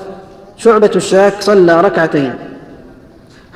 شعبة 0.57 0.91
الشاك 0.97 1.35
صلى 1.41 1.81
ركعتين. 1.81 2.35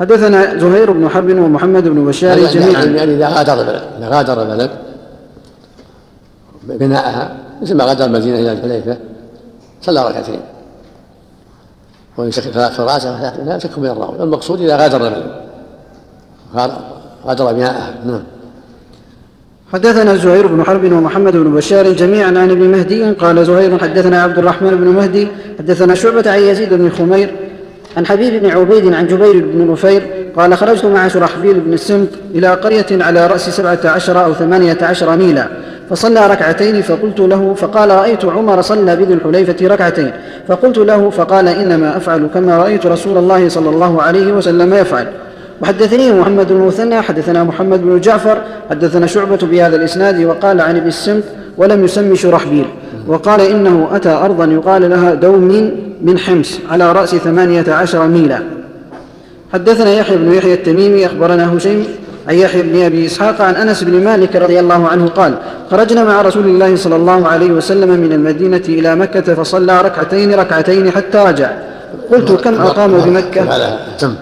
حدثنا 0.00 0.58
زهير 0.58 0.92
بن 0.92 1.08
حرب 1.08 1.38
ومحمد 1.38 1.88
بن 1.88 2.04
بشار 2.04 2.38
جميعا. 2.38 2.84
يعني 2.84 3.14
إذا 3.14 3.28
غادر 3.28 3.60
البلد 3.60 3.82
إذا 3.98 4.08
غادر 4.08 4.42
البلد 4.42 4.70
بناءها 6.62 7.36
مثل 7.62 7.74
ما 7.76 7.84
غادر 7.84 8.04
المدينة 8.04 8.38
إلى 8.38 8.52
الحليفة 8.52 8.96
صلى 9.82 10.08
ركعتين. 10.08 10.40
وإن 12.16 12.30
في 12.30 12.50
رأسه 12.56 13.44
لا 13.44 13.58
شك 13.58 13.78
من 13.78 13.86
الراوي 13.86 14.22
المقصود 14.22 14.60
إذا 14.60 14.76
غادر 14.76 15.02
منه 15.02 15.22
غادر 17.26 17.52
بناءه 17.52 17.94
نعم. 18.06 18.22
حدثنا 19.72 20.16
زهير 20.16 20.46
بن 20.46 20.64
حرب 20.64 20.92
ومحمد 20.92 21.32
بن 21.32 21.54
بشار 21.54 21.92
جميعا 21.92 22.26
عن 22.26 22.50
ابن 22.50 22.68
مهدي. 22.68 23.10
قال 23.10 23.46
زهير 23.46 23.78
حدثنا 23.78 24.22
عبد 24.22 24.38
الرحمن 24.38 24.70
بن 24.70 24.86
مهدي. 24.86 25.28
حدثنا 25.58 25.94
شعبة 25.94 26.30
عن 26.30 26.38
يزيد 26.38 26.74
بن 26.74 26.90
خمير. 26.90 27.34
عن 27.96 28.06
حبيب 28.06 28.42
بن 28.42 28.50
عبيد 28.50 28.94
عن 28.94 29.06
جبير 29.06 29.32
بن 29.32 29.72
نفير. 29.72 30.30
قال 30.36 30.56
خرجت 30.56 30.84
مع 30.84 31.08
شرحبيل 31.08 31.60
بن 31.60 31.72
السمط 31.72 32.08
إلى 32.34 32.48
قرية 32.48 32.86
على 32.90 33.26
رأس 33.26 33.48
سبعة 33.50 33.80
عشر 33.84 34.24
أو 34.24 34.34
ثمانية 34.34 34.78
عشر 34.82 35.16
ميلا. 35.16 35.48
فصلى 35.90 36.26
ركعتين 36.26 36.82
فقلت 36.82 37.20
له 37.20 37.54
فقال 37.54 37.90
رأيت 37.90 38.24
عمر 38.24 38.62
صلى 38.62 38.96
بذي 38.96 39.14
الحليفة 39.14 39.66
ركعتين. 39.66 40.10
فقلت 40.48 40.78
له 40.78 41.10
فقال 41.10 41.48
إنما 41.48 41.96
أفعل 41.96 42.28
كما 42.34 42.58
رأيت 42.58 42.86
رسول 42.86 43.18
الله 43.18 43.48
صلى 43.48 43.68
الله 43.68 44.02
عليه 44.02 44.32
وسلم 44.32 44.74
يفعل. 44.74 45.06
وحدثني 45.62 46.12
محمد 46.12 46.52
بن 46.52 46.60
مثنى 46.60 47.02
حدثنا 47.02 47.44
محمد 47.44 47.82
بن 47.82 48.00
جعفر 48.00 48.38
حدثنا 48.70 49.06
شعبة 49.06 49.36
بهذا 49.42 49.76
الإسناد 49.76 50.24
وقال 50.24 50.60
عن 50.60 50.76
ابن 50.76 50.88
السمت 50.88 51.24
ولم 51.56 51.84
يسم 51.84 52.14
شرحبيل. 52.14 52.64
وقال 53.08 53.40
إنه 53.40 53.88
أتى 53.92 54.08
أرضا 54.08 54.44
يقال 54.44 54.90
لها 54.90 55.14
دوم 55.14 55.70
من 56.02 56.18
حمص 56.18 56.58
على 56.70 56.92
رأس 56.92 57.14
ثمانية 57.14 57.64
عشر 57.68 58.06
ميلا. 58.06 58.38
حدثنا 59.52 59.92
يحيى 59.92 60.16
بن 60.16 60.32
يحيى 60.32 60.54
التميمي 60.54 61.06
أخبرنا 61.06 61.56
هشيم 61.56 61.86
عن 62.28 62.34
يحيى 62.34 62.62
بن 62.62 62.82
أبي 62.82 63.06
إسحاق 63.06 63.40
عن 63.40 63.54
أنس 63.54 63.82
بن 63.82 64.04
مالك 64.04 64.36
رضي 64.36 64.60
الله 64.60 64.88
عنه 64.88 65.08
قال 65.08 65.34
خرجنا 65.70 66.04
مع 66.04 66.22
رسول 66.22 66.46
الله 66.46 66.76
صلى 66.76 66.96
الله 66.96 67.28
عليه 67.28 67.50
وسلم 67.50 67.88
من 67.88 68.12
المدينة 68.12 68.62
إلى 68.68 68.94
مكة 68.94 69.34
فصلى 69.34 69.82
ركعتين 69.82 70.34
ركعتين 70.34 70.90
حتى 70.90 71.18
رجع. 71.18 71.50
قلت 72.12 72.32
كم 72.32 72.62
اقام 72.62 73.00
بمكة؟ 73.00 73.78
تم. 73.98 74.14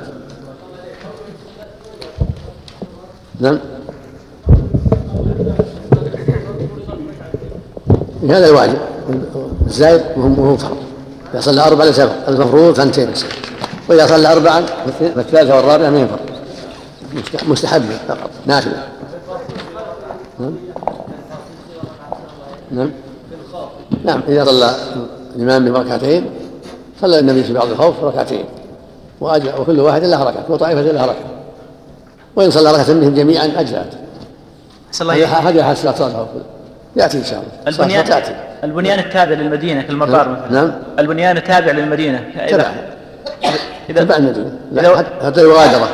نعم. 3.40 3.58
هذا 8.28 8.46
الواجب. 8.48 8.78
الزايد 9.66 10.00
وهو 10.16 10.56
فرض. 10.56 10.76
إذا 11.32 11.40
صلى 11.40 11.66
أربعة 11.66 11.84
ليس 11.84 12.00
المفروض 12.28 12.74
ثنتين 12.74 13.08
وإذا 13.88 14.06
صلى 14.06 14.32
أربعا 14.32 14.62
فالثالثة 15.16 15.56
والرابعة 15.56 15.90
ما 15.90 15.98
ينفر 15.98 16.31
مستحب 17.48 17.82
فقط. 18.08 18.30
نافلة 18.46 18.82
نعم. 20.40 20.54
نعم. 22.70 22.90
نعم. 24.04 24.20
إذا 24.28 24.44
صلى 24.44 24.74
الإمام 25.36 25.72
بركعتين 25.72 26.30
صلى 27.00 27.18
النبي 27.18 27.44
في 27.44 27.52
بعض 27.52 27.68
الخوف 27.68 28.04
ركعتين. 28.04 28.44
وكل 29.20 29.80
واحد 29.80 30.04
له 30.04 30.24
ركعة 30.24 30.44
وطائفة 30.48 30.80
لها 30.80 31.06
ركعة 31.06 31.30
وإن 32.36 32.50
صلى 32.50 32.72
ركعة 32.72 32.94
منهم 32.94 33.14
جميعا 33.14 33.44
أجزأت. 33.56 33.94
هذه 35.00 35.62
حال 35.62 35.76
صلاة 35.76 36.08
الخوف 36.08 36.28
يأتي 36.96 37.18
إن 37.18 37.24
شاء 37.24 37.42
الله. 37.42 37.68
البنيان 37.68 38.04
تأتي 38.04 38.36
البنيان 38.64 38.98
التابع 38.98 39.32
للمدينة 39.32 39.82
كالمطار 39.82 40.28
نعم. 40.28 40.32
مثلا. 40.32 40.62
نعم. 40.62 40.72
البنيان 40.98 41.36
التابع 41.36 41.72
للمدينة. 41.72 42.24
تبع. 42.48 42.72
إذا 43.90 44.04
تبع 44.04 44.16
المدينة. 44.16 44.58
حتى 45.22 45.40
المغادرة 45.40 45.88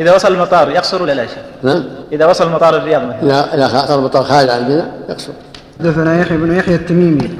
إذا 0.00 0.14
وصل 0.14 0.34
المطار 0.34 0.70
يقصر 0.70 1.02
ولا 1.02 1.12
لا 1.12 1.22
يا 1.22 1.28
شيخ؟ 1.28 1.38
نعم. 1.62 1.84
إذا 2.12 2.26
وصل 2.26 2.46
المطار 2.46 2.76
الرياض 2.76 3.02
مثلا. 3.02 3.22
إذا 3.22 3.54
إذا 3.54 3.68
خاطر 3.68 3.98
المطار 3.98 4.22
خارج 4.22 4.48
عن 4.48 4.58
المدينة 4.58 4.90
يقصر. 5.08 5.32
حدثنا 5.80 6.20
يحيى 6.20 6.36
بن 6.36 6.56
يحيى 6.56 6.74
التميمي. 6.74 7.30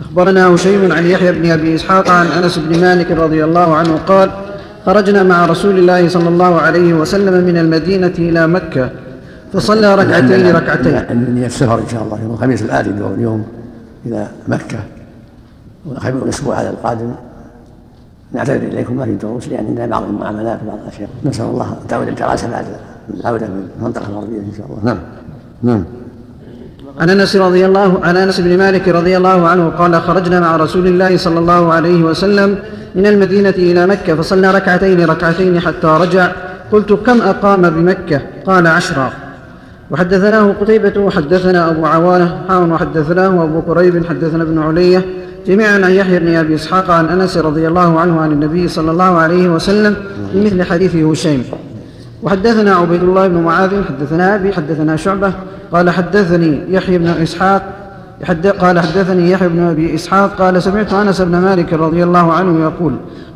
أخبرنا 0.00 0.54
هشيم 0.54 0.92
عن 0.92 1.06
يحيى 1.06 1.32
بن 1.32 1.50
أبي 1.50 1.74
إسحاق 1.74 2.10
عن 2.10 2.26
أنس 2.26 2.58
بن 2.58 2.80
مالك 2.80 3.10
رضي 3.10 3.44
الله 3.44 3.76
عنه 3.76 3.98
قال 4.08 4.30
خرجنا 4.86 5.22
مع 5.22 5.46
رسول 5.46 5.78
الله 5.78 6.08
صلى 6.08 6.28
الله 6.28 6.60
عليه 6.60 6.94
وسلم 6.94 7.44
من 7.44 7.58
المدينة 7.58 8.12
إلى 8.18 8.46
مكة 8.46 8.90
فصلى 9.52 9.94
ركعتين 9.94 10.56
ركعتين 10.56 10.96
النية 11.10 11.46
السفر 11.46 11.78
إن 11.78 11.88
شاء 11.92 12.02
الله 12.02 12.18
يوم 12.22 12.32
الخميس 12.34 12.62
الآتي 12.62 12.90
اليوم 12.90 13.46
إلى 14.06 14.26
مكة. 14.48 14.78
والأسبوع 15.86 16.56
على 16.56 16.70
القادم. 16.70 17.14
نعتذر 18.34 18.68
إليكم 18.68 18.96
ما 18.96 19.04
في 19.04 19.14
دروس 19.14 19.48
لأن 19.48 19.66
عندنا 19.66 19.86
بعض 19.86 20.02
المعاملات 20.02 20.58
وبعض 20.64 20.78
الأشياء. 20.84 21.08
نسأل 21.24 21.44
الله 21.44 21.76
ان 21.82 21.86
تعود 21.88 22.08
الدراسه 22.08 22.50
بعد 22.50 22.64
العودة 23.20 23.46
من 23.46 23.68
المنطقة 23.78 24.08
الغربية 24.08 24.38
إن 24.38 24.52
شاء 24.56 24.66
الله. 24.66 24.84
نعم. 24.84 24.98
نعم. 25.62 25.84
عن 27.00 27.10
أنس 27.10 27.36
رضي 27.36 27.66
الله 27.66 28.04
عن 28.04 28.16
أنس 28.16 28.40
بن 28.40 28.58
مالك 28.58 28.88
رضي 28.88 29.16
الله 29.16 29.48
عنه 29.48 29.68
قال 29.68 30.00
خرجنا 30.00 30.40
مع 30.40 30.56
رسول 30.56 30.86
الله 30.86 31.16
صلى 31.16 31.38
الله 31.38 31.72
عليه 31.72 32.02
وسلم 32.02 32.58
من 32.94 33.06
المدينة 33.06 33.50
إلى 33.50 33.86
مكة 33.86 34.14
فصلى 34.14 34.50
ركعتين 34.50 35.04
ركعتين 35.04 35.60
حتى 35.60 35.86
رجع. 35.86 36.32
قلت 36.72 36.92
كم 36.92 37.22
أقام 37.22 37.70
بمكة؟ 37.70 38.20
قال 38.46 38.66
عشرا 38.66 39.12
وحدثناه 39.90 40.52
قتيبة 40.60 41.00
وحدثنا 41.00 41.70
أبو 41.70 41.86
عوانة 41.86 42.44
حاون 42.48 42.72
وحدثناه 42.72 43.44
أبو 43.44 43.60
قريب 43.60 44.06
حدثنا 44.06 44.42
ابن 44.42 44.58
علية. 44.58 45.04
جميعا 45.46 45.74
عن 45.84 45.90
يحيى 45.90 46.18
بن 46.18 46.34
أبي 46.34 46.54
إسحاق 46.54 46.90
عن 46.90 47.06
أنس 47.06 47.36
رضي 47.36 47.68
الله 47.68 48.00
عنه 48.00 48.20
عن 48.20 48.32
النبي 48.32 48.68
صلى 48.68 48.90
الله 48.90 49.04
عليه 49.04 49.48
وسلم 49.48 49.96
بمثل 50.34 50.62
حديث 50.62 50.96
هشيم. 50.96 51.44
وحدثنا 52.22 52.74
عبيد 52.74 53.02
الله 53.02 53.28
بن 53.28 53.36
معاذ 53.36 53.70
حدثنا 53.84 54.34
أبي 54.34 54.52
حدثنا 54.52 54.96
شعبة. 54.96 55.32
قال 55.72 55.90
حدثني 55.90 56.60
يحيى 56.68 56.98
بن 56.98 57.06
إسحاق 57.06 57.62
قال 58.60 58.80
حدثني 58.80 59.30
يحيى 59.30 59.48
بن 59.48 59.60
أبي 59.60 59.94
إسحاق 59.94 60.34
قال 60.38 60.62
سمعت 60.62 60.92
أنس 60.92 61.20
بن 61.20 61.38
مالك 61.38 61.72
رضي 61.72 62.04
الله 62.04 62.32
عنه 62.32 62.60
يقول 62.60 62.92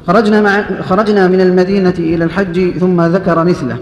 خرجنا 0.06 0.40
مع 0.40 0.64
خرجنا 0.82 1.28
من 1.28 1.40
المدينة 1.40 1.94
إلى 1.98 2.24
الحج 2.24 2.78
ثم 2.78 3.02
ذكر 3.02 3.44
مثله. 3.44 3.76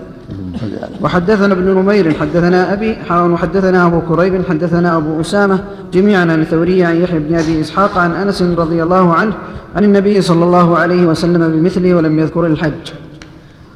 وحدثنا 1.01 1.53
ابن 1.53 1.65
نمير 1.65 2.15
حدثنا 2.15 2.73
أبي 2.73 2.97
حاون 2.97 3.33
وحدثنا 3.33 3.87
أبو 3.87 4.01
كريب 4.01 4.49
حدثنا 4.49 4.97
أبو 4.97 5.21
أسامة 5.21 5.65
جميعا 5.93 6.21
عن 6.21 6.41
الثوري 6.41 6.85
عن 6.85 6.97
يحيى 6.97 7.19
بن 7.19 7.35
أبي 7.35 7.61
إسحاق 7.61 7.99
عن 7.99 8.13
أنس 8.13 8.43
رضي 8.43 8.83
الله 8.83 9.15
عنه 9.15 9.35
عن 9.77 9.85
النبي 9.85 10.21
صلى 10.21 10.45
الله 10.45 10.79
عليه 10.79 11.07
وسلم 11.07 11.53
بمثله 11.53 11.95
ولم 11.95 12.19
يذكر 12.19 12.47
الحج. 12.47 12.93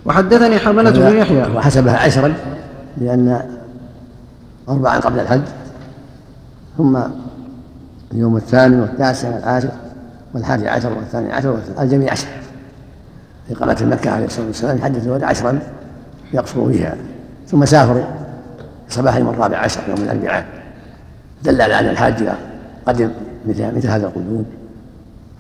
وحدثني 0.05 0.59
حملة 0.59 0.91
بن 0.91 1.17
يحيى. 1.17 1.43
وحسبها 1.57 1.97
عشرا 1.97 2.35
لأن 3.01 3.43
أربعا 4.69 4.99
قبل 4.99 5.21
الحج 5.21 5.43
ثم 6.79 6.99
اليوم 8.13 8.37
الثاني 8.37 8.81
والتاسع 8.81 9.35
والعاشر 9.35 9.71
والحادي 10.35 10.69
عشر 10.69 10.93
والثاني 10.93 11.33
عشر 11.33 11.59
الجميع 11.81 12.13
عشر. 12.13 12.27
في 13.49 13.55
قناة 13.55 13.77
مكة 13.85 14.11
عليه 14.11 14.27
الصلاة 14.27 14.47
والسلام 14.47 14.79
حدث 14.79 15.09
عشرا. 15.23 15.59
يقصر 16.33 16.61
بها. 16.61 16.97
ثم 17.47 17.65
سافر 17.65 18.05
صباح 18.89 19.15
اليوم 19.15 19.31
الرابع 19.31 19.59
عشر 19.59 19.81
يوم 19.89 19.99
الأربعاء. 19.99 20.47
دل 21.45 21.63
على 21.63 21.81
أن 21.81 21.89
الحاج 21.89 22.29
قدم 22.87 23.11
مثل 23.49 23.77
مثل 23.77 23.89
هذا 23.89 24.07
القدوم 24.07 24.45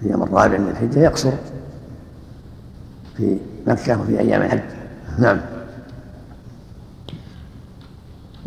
في 0.01 0.07
اليوم 0.07 0.23
الرابع 0.23 0.59
من 0.59 0.69
الحجة 0.71 1.01
يقصر 1.01 1.33
في 3.17 3.37
مكة 3.67 4.01
وفي 4.01 4.21
أيام 4.21 4.43
الحج. 4.43 4.61
نعم. 5.19 5.39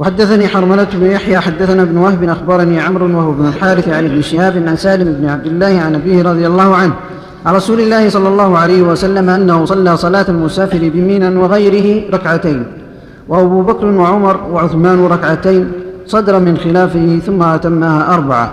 وحدثني 0.01 0.47
حرملة 0.47 0.83
بن 0.83 1.11
يحيى 1.11 1.39
حدثنا 1.39 1.81
ابن 1.81 1.97
وهب 1.97 2.23
أخبرني 2.23 2.79
عمرو 2.79 3.17
وهو 3.17 3.31
بن 3.31 3.45
الحارث 3.45 3.87
عن 3.87 4.05
ابن 4.05 4.21
شهاب 4.21 4.67
عن 4.67 4.75
سالم 4.75 5.13
بن 5.13 5.29
عبد 5.29 5.45
الله 5.45 5.81
عن 5.81 5.95
أبيه 5.95 6.23
رضي 6.23 6.47
الله 6.47 6.75
عنه 6.75 6.93
عن 7.45 7.55
رسول 7.55 7.79
الله 7.79 8.09
صلى 8.09 8.27
الله 8.27 8.57
عليه 8.57 8.81
وسلم 8.81 9.29
أنه 9.29 9.65
صلى 9.65 9.97
صلاة 9.97 10.25
المسافر 10.29 10.91
بمينا 10.93 11.39
وغيره 11.39 12.09
ركعتين 12.13 12.65
وأبو 13.27 13.61
بكر 13.61 13.85
وعمر 13.85 14.39
وعثمان 14.51 15.05
ركعتين 15.05 15.71
صدر 16.05 16.39
من 16.39 16.57
خلافه 16.57 17.19
ثم 17.25 17.43
أتمها 17.43 18.13
أربعة. 18.13 18.51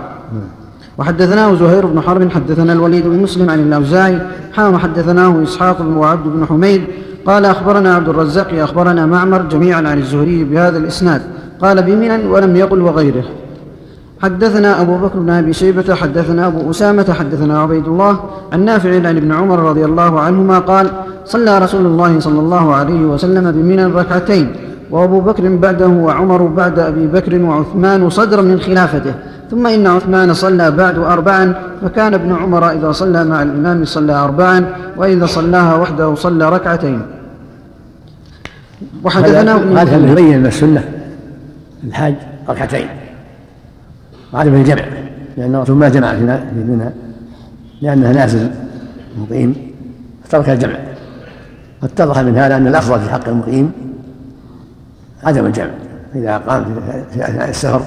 وحدثناه 0.97 1.55
زهير 1.55 1.85
بن 1.85 2.01
حرب 2.01 2.31
حدثنا 2.31 2.73
الوليد 2.73 3.07
بن 3.07 3.19
مسلم 3.19 3.49
عن 3.49 3.59
الأوزاعي 3.59 4.19
حام 4.53 4.77
حدثناه 4.77 5.43
إسحاق 5.43 5.81
وعبد 5.81 6.27
بن 6.27 6.45
حميد 6.45 6.81
قال 7.25 7.45
أخبرنا 7.45 7.95
عبد 7.95 8.09
الرزاق 8.09 8.47
أخبرنا 8.53 9.05
معمر 9.05 9.41
جميعا 9.41 9.77
عن 9.77 9.97
الزهري 9.97 10.43
بهذا 10.43 10.77
الإسناد 10.77 11.21
قال 11.61 11.81
بمنا 11.81 12.19
ولم 12.29 12.55
يقل 12.55 12.81
وغيره. 12.81 13.23
حدثنا 14.21 14.81
أبو 14.81 14.97
بكر 14.97 15.19
بن 15.19 15.29
أبي 15.29 15.53
شيبة 15.53 15.95
حدثنا 15.95 16.47
أبو 16.47 16.69
أسامة 16.69 17.13
حدثنا 17.19 17.59
عبيد 17.59 17.87
الله 17.87 18.19
عن 18.53 18.65
نافع 18.65 18.95
عن 19.07 19.17
ابن 19.17 19.31
عمر 19.31 19.59
رضي 19.59 19.85
الله 19.85 20.19
عنهما 20.19 20.59
قال 20.59 20.91
صلى 21.25 21.57
رسول 21.59 21.85
الله 21.85 22.19
صلى 22.19 22.39
الله 22.39 22.75
عليه 22.75 23.01
وسلم 23.01 23.51
بمنى 23.51 23.85
ركعتين 23.85 24.55
وأبو 24.91 25.19
بكر 25.19 25.55
بعده 25.55 25.87
وعمر 25.87 26.43
بعد 26.43 26.79
أبي 26.79 27.07
بكر 27.07 27.41
وعثمان 27.41 28.09
صدرا 28.09 28.41
من 28.41 28.59
خلافته 28.59 29.13
ثم 29.51 29.67
إن 29.67 29.87
عثمان 29.87 30.33
صلى 30.33 30.71
بعد 30.71 30.97
أربعا 30.97 31.53
فكان 31.81 32.13
ابن 32.13 32.35
عمر 32.35 32.71
إذا 32.71 32.91
صلى 32.91 33.25
مع 33.25 33.43
الإمام 33.43 33.85
صلى 33.85 34.13
أربعا 34.13 34.65
وإذا 34.97 35.25
صلاها 35.25 35.75
وحده 35.75 36.15
صلى 36.15 36.49
ركعتين. 36.49 37.01
وحدثنا 39.03 39.81
هذا 39.81 40.11
يبين 40.11 40.45
السنة؟ 40.45 40.83
الحاج 41.87 42.15
ركعتين. 42.49 42.98
وعدم 44.33 44.53
الجمع 44.53 44.83
لأن 45.37 45.55
الرسول 45.55 45.77
ما 45.77 45.89
جمع 45.89 46.13
في 46.15 46.21
منى 46.53 46.89
لأنها 47.81 48.13
نازل 48.13 48.51
مقيم 49.17 49.55
ترك 50.29 50.49
الجمع 50.49 50.77
فاتضح 51.81 52.19
من 52.19 52.37
هذا 52.37 52.57
أن 52.57 52.67
الأفضل 52.67 52.99
في 52.99 53.09
حق 53.09 53.27
المقيم 53.27 53.71
عدم 55.23 55.45
الجمع. 55.45 55.69
إذا 56.15 56.37
قام 56.37 56.65
في 57.11 57.25
أثناء 57.25 57.49
السفر 57.49 57.81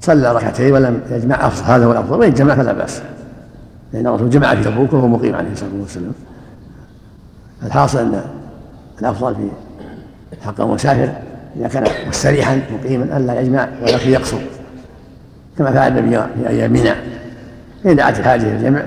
صلى 0.00 0.32
ركعتين 0.32 0.72
ولم 0.72 1.00
يجمع 1.10 1.46
أفضل 1.46 1.72
هذا 1.72 1.84
هو 1.84 1.92
الأفضل. 1.92 2.18
وإن 2.20 2.34
جمع 2.34 2.54
فلا 2.54 2.72
بأس. 2.72 3.02
لأن 3.92 4.06
الرسول 4.06 4.30
جمع 4.30 4.54
في 4.54 4.64
تبوك 4.64 4.92
وهو 4.92 5.08
مقيم 5.08 5.34
عليه 5.34 5.52
الصلاة 5.52 5.70
والسلام. 5.80 6.12
الحاصل 7.62 7.98
أن 7.98 8.22
الأفضل 9.00 9.34
في 9.34 10.44
حق 10.44 10.60
المسافر 10.60 11.12
إذا 11.58 11.68
كان 11.68 11.84
مستريحا 12.08 12.60
مقيما 12.72 13.16
ألا 13.16 13.40
يجمع 13.40 13.68
ولكن 13.82 14.10
يقصر 14.10 14.38
كما 15.58 15.72
فعل 15.72 15.98
النبي 15.98 16.16
في 16.16 16.48
أيام 16.48 16.72
منى 16.72 16.92
إن 17.86 17.96
دعت 17.96 18.18
الحاجة 18.18 18.42
الجمع 18.42 18.82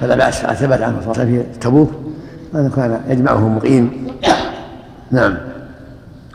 فلا 0.00 0.16
بأس 0.16 0.34
ثبت 0.34 0.82
عنه 0.82 1.00
صلى 1.00 1.12
الله 1.12 1.20
عليه 1.20 1.32
وسلم 1.32 1.42
في 1.52 1.58
تبوك 1.60 1.90
أنه 2.54 2.70
كان 2.76 3.00
يجمعه 3.08 3.48
مقيم. 3.48 3.90
نعم. 5.10 5.36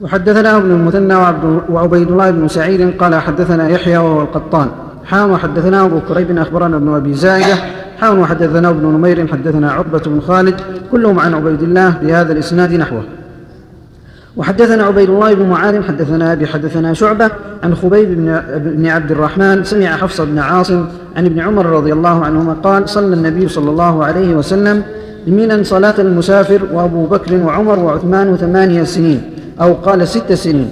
وحدثنا 0.02 0.58
ابن 0.58 0.72
المثنى 0.72 1.16
وعبيد 1.70 2.12
الله 2.12 2.32
بن 2.32 2.48
سعيد 2.48 2.98
قال 2.98 3.16
حدثنا 3.16 3.70
يحيى 3.70 3.98
وهو 3.98 4.22
القطان. 4.22 4.70
حام 5.06 5.32
وحدثنا 5.32 5.86
أبو 5.86 6.00
كريب 6.00 6.38
أخبرنا 6.38 6.78
ابن 6.78 6.96
أبي 6.96 7.14
زائدة. 7.14 7.56
حام 8.00 8.20
وحدثنا 8.20 8.70
ابن 8.70 8.86
نمير 8.86 9.28
حدثنا 9.28 9.72
عقبة 9.72 10.00
بن 10.06 10.22
خالد. 10.22 10.62
كلهم 10.92 11.20
عن 11.20 11.34
عبيد 11.34 11.62
الله 11.62 11.90
بهذا 11.90 12.34
الإسناد 12.34 12.74
نحوه. 12.74 13.04
وحدثنا 14.38 14.84
عبيد 14.84 15.10
الله 15.10 15.34
بن 15.34 15.50
معاذ 15.50 15.84
حدثنا 15.84 16.34
أبي 16.34 16.48
حدثنا 16.48 16.94
شعبة 16.94 17.30
عن 17.64 17.76
خبيب 17.76 18.10
بن 18.76 18.88
عبد 18.88 19.12
الرحمن 19.12 19.64
سمع 19.64 19.98
حفص 19.98 20.22
بن 20.22 20.40
عاصم 20.40 20.86
عن 21.16 21.26
ابن 21.26 21.40
عمر 21.40 21.66
رضي 21.66 21.94
الله 21.94 22.26
عنهما 22.26 22.54
قال 22.54 22.90
صلى 22.90 23.16
النبي 23.16 23.48
صلى 23.48 23.70
الله 23.70 24.06
عليه 24.06 24.36
وسلم 24.36 24.84
بمنى 25.28 25.64
صلاة 25.64 25.94
المسافر 26.00 26.62
وأبو 26.74 27.06
بكر 27.06 27.36
وعمر 27.36 27.80
وعثمان 27.80 28.38
ثمانية 28.38 28.84
سنين 28.84 29.22
أو 29.62 29.74
قال 29.74 30.08
ست 30.08 30.34
سنين. 30.34 30.70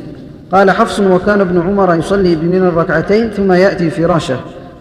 قال 0.51 0.71
حفص 0.71 0.99
وكان 0.99 1.41
ابن 1.41 1.61
عمر 1.61 1.95
يصلي 1.95 2.35
بمنى 2.35 2.67
الركعتين 2.67 3.29
ثم 3.29 3.51
يأتي 3.51 3.89
فراشه. 3.89 4.35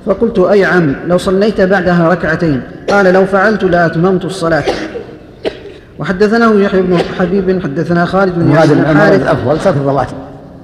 فقلت 0.07 0.39
أي 0.39 0.65
عم 0.65 0.95
لو 1.07 1.19
صليت 1.19 1.61
بعدها 1.61 2.09
ركعتين. 2.09 2.63
قال 2.91 3.13
لو 3.13 3.25
فعلت 3.25 3.65
لأتممت 3.65 4.25
الصلاة. 4.25 4.65
وحدثناه 5.99 6.55
يحيى 6.55 6.83
بن 6.83 6.99
حبيب 6.99 7.63
حدثنا 7.63 8.05
خالد 8.05 8.35
بن 8.35 8.51
هذا 8.51 8.73
الحارث. 8.91 9.23
الأفضل 9.23 9.61
ترك 9.61 9.77
الرواتب 9.77 10.17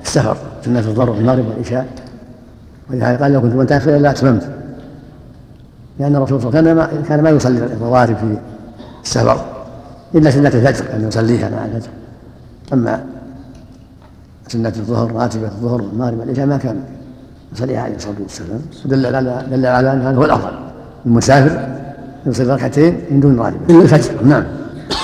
السفر. 0.05 0.37
سنه 0.65 0.79
الظهر 0.79 1.11
والمغرب 1.11 1.45
والعشاء. 1.49 1.87
ولهذا 2.91 3.23
قال 3.23 3.33
لو 3.33 3.41
كنت 3.41 3.55
متاخرا 3.55 3.99
لا 3.99 4.11
أتممت. 4.11 4.49
لأن 5.99 6.17
الرسول 6.17 6.43
صلى 6.43 6.49
الله 6.49 6.71
عليه 6.71 6.83
وسلم 6.83 7.03
كان 7.09 7.23
ما 7.23 7.31
يصلي 7.31 7.59
الرواتب 7.59 8.17
في 8.17 8.37
السفر. 9.05 9.45
إلا 10.15 10.31
سنة 10.31 10.49
الفجر 10.49 10.85
ان 10.95 11.09
يصليها 11.09 11.51
مع 11.51 11.65
الفجر. 11.65 11.91
أما 12.73 13.05
سنة 14.49 14.73
الظهر 14.77 15.13
راتبة 15.13 15.47
الظهر 15.47 15.83
والمغرب 15.83 16.19
والعشاء 16.19 16.47
ما 16.47 16.57
كان 16.57 16.77
يصليها 17.53 17.83
عليه 17.83 17.97
الصلاة 17.97 18.15
والسلام. 18.23 18.61
ودل 18.85 19.07
على 19.07 19.45
دل 19.51 19.67
على 19.67 19.93
ان 19.93 20.01
هذا 20.03 20.17
هو 20.17 20.25
الأفضل. 20.25 20.53
المسافر 21.07 21.69
يصلي 22.27 22.55
ركعتين 22.55 23.01
من 23.11 23.21
دون 23.21 23.41
راتبة. 23.41 23.59
إلا 23.71 23.83
الفجر 23.83 24.25
نعم. 24.25 24.45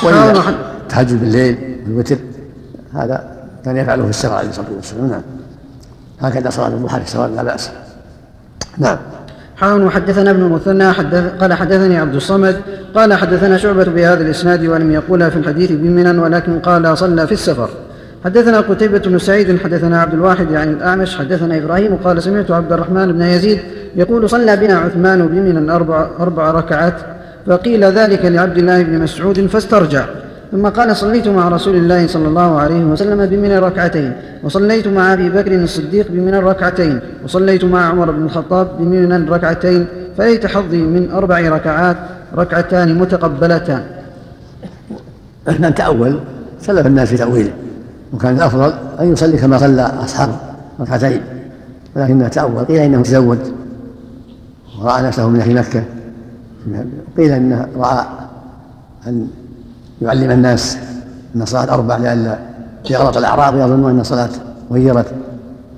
وإذا 0.05 0.43
تهجد 0.89 1.21
بالليل 1.21 1.77
بالوتر 1.87 2.17
هذا 2.95 3.25
كان 3.65 3.77
يفعله 3.77 4.03
في 4.03 4.11
السفر 4.11 4.35
عليه 4.35 4.49
الصلاة 4.49 4.67
والسلام. 4.77 5.11
نعم. 5.11 5.23
هكذا 6.21 6.51
صلاة 6.51 6.69
الضحى 6.69 7.01
في 7.01 7.07
السفر 7.07 7.27
لا 7.27 7.43
بأس. 7.43 7.71
نعم. 8.79 8.99
حاول 9.57 9.83
وحدثنا 9.83 10.31
ابن 10.31 10.43
المثنى 10.43 10.93
حدث 10.93 11.33
قال 11.41 11.53
حدثني 11.53 11.99
عبد 11.99 12.15
الصمد 12.15 12.57
قال 12.95 13.15
حدثنا 13.15 13.57
شعبة 13.59 13.85
بهذا 13.85 14.23
الإسناد 14.23 14.67
ولم 14.67 14.93
يقولها 14.93 15.31
في 15.31 15.37
الحديث 15.37 15.71
بمنا 15.71 16.23
ولكن 16.23 16.59
قال 16.59 16.99
صلى 16.99 17.27
في 17.27 17.33
السفر. 17.33 17.69
حدثنا 18.25 18.61
قتيبة 18.61 18.99
بن 18.99 19.19
سعيد 19.19 19.59
حدثنا 19.59 20.03
عبد 20.03 20.15
الواحد 20.15 20.51
يعني 20.51 20.71
الأعمش 20.71 21.17
حدثنا 21.17 21.57
إبراهيم 21.57 21.97
قال 21.97 22.23
سمعت 22.23 22.51
عبد 22.51 22.73
الرحمن 22.73 23.13
بن 23.13 23.23
يزيد 23.23 23.59
يقول 23.97 24.31
صلى 24.31 24.57
بنا 24.57 24.79
عثمان 24.79 25.27
بمنا 25.27 25.77
أربع, 25.77 26.07
أربع 26.21 26.51
ركعات. 26.51 26.95
فقيل 27.47 27.85
ذلك 27.85 28.25
لعبد 28.25 28.59
الله 28.59 28.83
بن 28.83 28.99
مسعود 28.99 29.47
فاسترجع. 29.47 30.05
ثم 30.53 30.67
قال 30.67 30.97
صليت 30.97 31.29
مع 31.29 31.49
رسول 31.49 31.77
الله 31.77 32.07
صلى 32.07 32.29
الله 32.29 32.59
عليه 32.61 32.85
وسلم 32.85 33.27
بمن 33.27 33.59
ركعتين 33.59 34.13
وصليت 34.43 34.89
مع 34.89 35.13
أبي 35.13 35.31
بكر 35.31 35.55
الصديق 35.55 36.07
بمن 36.11 36.35
ركعتين 36.35 37.01
وصليت 37.25 37.65
مع 37.65 37.89
عمر 37.89 38.11
بن 38.11 38.25
الخطاب 38.25 38.69
بمن 38.79 39.29
ركعتين 39.29 39.87
فليت 40.19 40.47
حظي 40.47 40.83
من 40.83 41.11
أربع 41.11 41.41
ركعات 41.41 41.97
ركعتان 42.37 42.99
متقبلتان. 42.99 43.83
إحنا 45.49 45.69
نتاول 45.69 46.21
سلف 46.61 46.87
الناس 46.87 47.09
في 47.09 47.17
تاويله 47.17 47.53
وكان 48.13 48.37
الأفضل 48.37 48.73
أن 49.01 49.13
يصلي 49.13 49.37
كما 49.37 49.59
صلى 49.59 49.83
أصحابه 49.83 50.37
ركعتين 50.81 51.21
ولكنه 51.97 52.29
تاول 52.29 52.65
قيل 52.65 52.77
إنه 52.77 53.03
تزود 53.03 53.39
ورأى 54.83 55.03
نفسه 55.03 55.29
من 55.29 55.41
أهل 55.41 55.55
مكة. 55.55 55.83
قيل 57.17 57.33
انه 57.33 57.69
راى 57.77 58.05
أن 59.07 59.29
يعلم 60.03 60.31
الناس 60.31 60.79
أن 61.37 61.43
الصلاه 61.43 61.75
أربع 61.75 61.97
لئلا 61.97 62.39
يغلط 62.91 63.17
الاعراب 63.17 63.55
يظنون 63.55 63.91
أن 63.91 64.01
الصلاة 64.01 64.29
غيرت 64.73 65.07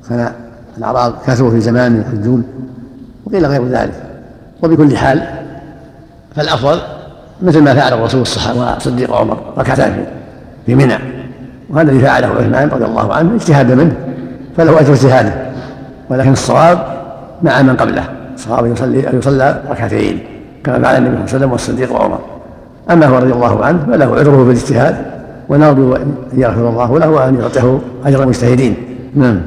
كان 0.08 0.32
الاعراب 0.78 1.14
كثروا 1.26 1.50
في 1.50 1.60
زمان 1.60 2.00
يحجون 2.00 2.44
وقيل 3.26 3.46
غير 3.46 3.68
ذلك. 3.68 4.02
وبكل 4.62 4.96
حال 4.96 5.22
فالأفضل 6.34 6.80
مثل 7.42 7.62
ما 7.62 7.74
فعل 7.74 7.92
الرسول 7.92 8.20
الصحابة 8.20 8.60
والصديق 8.60 9.12
عمر 9.14 9.38
ركعتان 9.58 10.04
في 10.66 10.74
منى 10.74 10.98
وهذا 11.70 11.90
الذي 11.90 12.00
فعله 12.04 12.26
عثمان 12.26 12.68
رضي 12.68 12.84
الله 12.84 13.14
عنه 13.14 13.34
اجتهاد 13.34 13.72
منه 13.72 13.96
فله 14.56 14.80
أجر 14.80 14.92
اجتهاده 14.92 15.34
ولكن 16.10 16.32
الصواب 16.32 16.78
مع 17.42 17.62
من 17.62 17.76
قبله 17.76 18.04
الصواب 18.34 18.66
يصلي 18.66 19.18
يصلى 19.18 19.62
ركعتين. 19.70 20.31
كما 20.64 20.78
فعل 20.82 20.96
النبي 20.96 21.16
صلى 21.16 21.16
الله 21.16 21.28
عليه 21.28 21.36
وسلم 21.36 21.52
والصديق 21.52 21.92
وعمر. 21.92 22.18
أما 22.90 23.06
هو 23.06 23.18
رضي 23.18 23.32
الله 23.32 23.64
عنه 23.64 23.86
فله 23.86 24.20
اجره 24.20 24.44
بالاجتهاد 24.44 24.96
ونرجو 25.48 25.96
أن 25.96 26.14
يغفر 26.32 26.68
الله 26.68 26.98
له 26.98 27.10
وأن 27.10 27.34
يعطيه 27.40 27.78
أجر 28.04 28.22
المجتهدين. 28.22 28.74
نعم. 29.14 29.40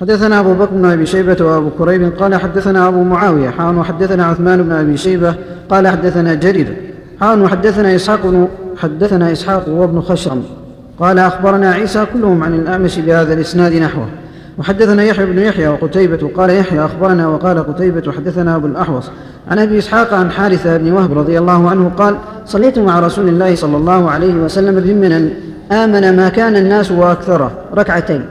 حدثنا 0.00 0.40
أبو 0.40 0.54
بكر 0.54 0.70
بن 0.72 0.84
أبي 0.84 1.06
شيبة 1.06 1.44
وأبو 1.44 1.70
كريب 1.78 2.12
قال 2.18 2.34
حدثنا 2.34 2.88
أبو 2.88 3.02
معاوية 3.02 3.50
حان 3.50 3.78
وحدثنا 3.78 4.26
عثمان 4.26 4.62
بن 4.62 4.72
أبي 4.72 4.96
شيبة 4.96 5.34
قال 5.70 5.88
حدثنا 5.88 6.34
جرير 6.34 6.76
حان 7.20 7.42
وحدثنا 7.42 7.94
إسحاق 7.94 8.48
حدثنا 8.76 9.32
إسحاق 9.32 9.68
وابن 9.68 10.00
خشرم 10.00 10.42
قال 11.00 11.18
أخبرنا 11.18 11.70
عيسى 11.70 12.06
كلهم 12.14 12.42
عن 12.42 12.54
الأعمش 12.54 12.98
بهذا 12.98 13.34
الإسناد 13.34 13.74
نحوه. 13.74 14.06
وحدثنا 14.58 15.02
يحيى 15.04 15.26
بن 15.26 15.38
يحيى 15.38 15.68
وقتيبة 15.68 16.30
قال 16.36 16.50
يحيى 16.50 16.84
أخبرنا 16.84 17.28
وقال 17.28 17.58
قتيبة 17.58 18.12
حدثنا 18.12 18.56
أبو 18.56 18.66
الأحوص 18.66 19.10
عن 19.50 19.58
أبي 19.58 19.78
إسحاق 19.78 20.14
عن 20.14 20.30
حارثة 20.30 20.76
بن 20.76 20.92
وهب 20.92 21.18
رضي 21.18 21.38
الله 21.38 21.70
عنه 21.70 21.90
قال 21.96 22.16
صليت 22.46 22.78
مع 22.78 23.00
رسول 23.00 23.28
الله 23.28 23.54
صلى 23.54 23.76
الله 23.76 24.10
عليه 24.10 24.34
وسلم 24.34 24.80
بمنا 24.80 25.28
آمن 25.72 26.16
ما 26.16 26.28
كان 26.28 26.56
الناس 26.56 26.90
وأكثره 26.90 27.50
ركعتين. 27.74 28.24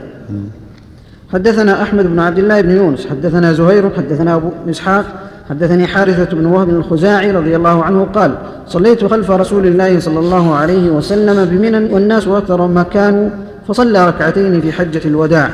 حدثنا 1.32 1.82
أحمد 1.82 2.06
بن 2.06 2.20
عبد 2.20 2.38
الله 2.38 2.60
بن 2.60 2.70
يونس 2.70 3.06
حدثنا 3.06 3.52
زهير 3.52 3.90
حدثنا 3.96 4.34
أبو 4.34 4.50
إسحاق 4.70 5.04
حدثني 5.50 5.86
حارثة 5.86 6.36
بن 6.36 6.46
وهب 6.46 6.70
الخزاعي 6.70 7.30
رضي 7.30 7.56
الله 7.56 7.84
عنه 7.84 8.06
قال 8.14 8.34
صليت 8.66 9.04
خلف 9.04 9.30
رسول 9.30 9.66
الله 9.66 10.00
صلى 10.00 10.18
الله 10.18 10.54
عليه 10.54 10.90
وسلم 10.90 11.44
بمنى 11.44 11.94
والناس 11.94 12.28
أكثر 12.28 12.66
ما 12.66 12.82
كانوا 12.82 13.30
فصلى 13.68 14.08
ركعتين 14.08 14.60
في 14.60 14.72
حجة 14.72 15.00
الوداع. 15.04 15.50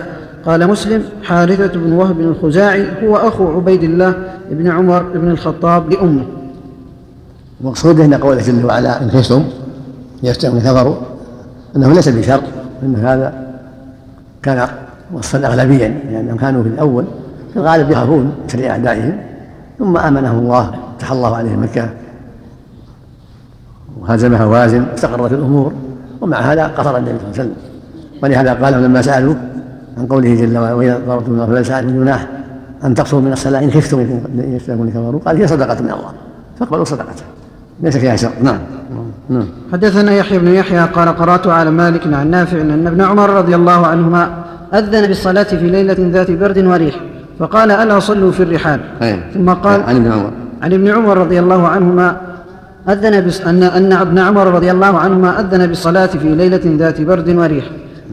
قال 0.47 0.69
مسلم 0.69 1.03
حارثة 1.23 1.81
بن 1.81 1.93
وهب 1.93 2.21
الخزاعي 2.21 3.07
هو 3.07 3.17
أخو 3.17 3.57
عبيد 3.57 3.83
الله 3.83 4.15
بن 4.51 4.71
عمر 4.71 5.03
بن 5.03 5.31
الخطاب 5.31 5.91
لأمه. 5.93 6.25
المقصود 7.61 8.01
أن 8.01 8.15
قوله 8.15 8.43
جل 8.43 8.65
وعلا 8.65 9.09
خفتم 9.09 9.45
يفتحون 10.23 10.61
كفروا 10.61 10.95
أنه 11.77 11.93
ليس 11.93 12.09
بشرط 12.09 12.43
أن 12.83 12.97
هذا 12.97 13.51
كان 14.43 14.69
وصفا 15.13 15.47
أغلبيا 15.47 16.01
لأنهم 16.11 16.37
كانوا 16.37 16.63
في 16.63 16.69
الأول 16.69 17.05
في 17.53 17.57
الغالب 17.59 17.91
يخافون 17.91 18.33
شر 18.53 18.71
أعدائهم 18.71 19.17
ثم 19.79 19.97
آمنهم 19.97 20.39
الله 20.39 20.75
فتح 20.99 21.13
الله 21.13 21.37
عليهم 21.37 21.63
مكة 21.63 21.91
وهزم 24.01 24.35
هوازن 24.35 24.85
استقرت 24.95 25.33
الأمور 25.33 25.73
ومع 26.21 26.41
هذا 26.41 26.67
قصر 26.67 26.97
النبي 26.97 27.19
صلى 27.19 27.29
الله 27.29 27.41
عليه 27.41 27.51
وسلم. 27.51 27.57
ولهذا 28.23 28.53
قال 28.53 28.83
لما 28.83 29.03
سألوه 29.03 29.37
عن 29.99 30.07
قوله 30.07 30.35
جل 30.35 30.59
وعلا 30.59 30.75
وإذا 30.75 31.01
ضربتم 31.07 31.33
الله 31.33 31.47
فليس 31.47 31.71
عليكم 31.71 32.01
جناح 32.01 32.27
أن 32.85 32.95
تقصروا 32.95 33.23
من 33.23 33.33
الصلاة 33.33 33.65
إن 33.65 33.71
خفتم 33.71 33.99
إن 33.99 34.53
يفتنكم 34.57 34.91
كفروا 34.91 35.21
قال 35.21 35.37
هي 35.37 35.47
صدقة 35.47 35.83
من 35.83 35.91
الله. 35.91 36.13
فاقبلوا 36.61 36.85
صدقته. 36.85 37.23
ليس 37.83 37.97
فيها 37.97 38.17
شر. 38.17 38.31
نعم. 38.43 38.59
نعم. 39.31 39.47
حدثنا 39.73 40.13
يحيى 40.13 40.39
بن 40.39 40.49
يحيى 40.49 40.81
قال 40.81 41.09
قرأت 41.09 41.47
على 41.47 41.71
مالك 41.71 42.15
عن 42.15 42.31
نافع 42.31 42.61
أن 42.61 42.87
ابن 42.87 43.01
عمر 43.01 43.31
رضي 43.31 43.55
الله 43.55 43.87
عنهما 43.87 44.31
أذن 44.75 45.07
بالصلاة 45.07 45.43
في 45.43 45.71
ليلة 45.71 45.97
ذات 45.99 46.31
برد 46.31 46.59
وريح 46.59 46.95
فقال 47.39 47.71
ألا 47.71 47.99
صلوا 47.99 48.33
في 48.33 48.43
الرحال؟ 48.43 48.81
ثم 49.35 49.51
قال 49.51 49.83
عن 49.83 49.97
ابن 49.97 50.13
عمر. 50.13 50.31
عن 50.63 50.73
ابن 50.73 50.89
عمر 50.89 51.17
رضي 51.19 51.41
الله 51.41 51.69
عنهما 51.69 52.17
أذن 52.89 53.27
بس 53.27 53.41
أن 53.41 53.63
أن 53.63 53.93
ابن 53.93 54.19
عمر 54.19 54.47
رضي 54.47 54.71
الله 54.71 54.99
عنهما 54.99 55.41
أذن 55.41 55.67
بالصلاة 55.67 56.07
في 56.07 56.35
ليلة 56.35 56.61
ذات 56.65 57.01
برد 57.01 57.29
وريح 57.29 57.65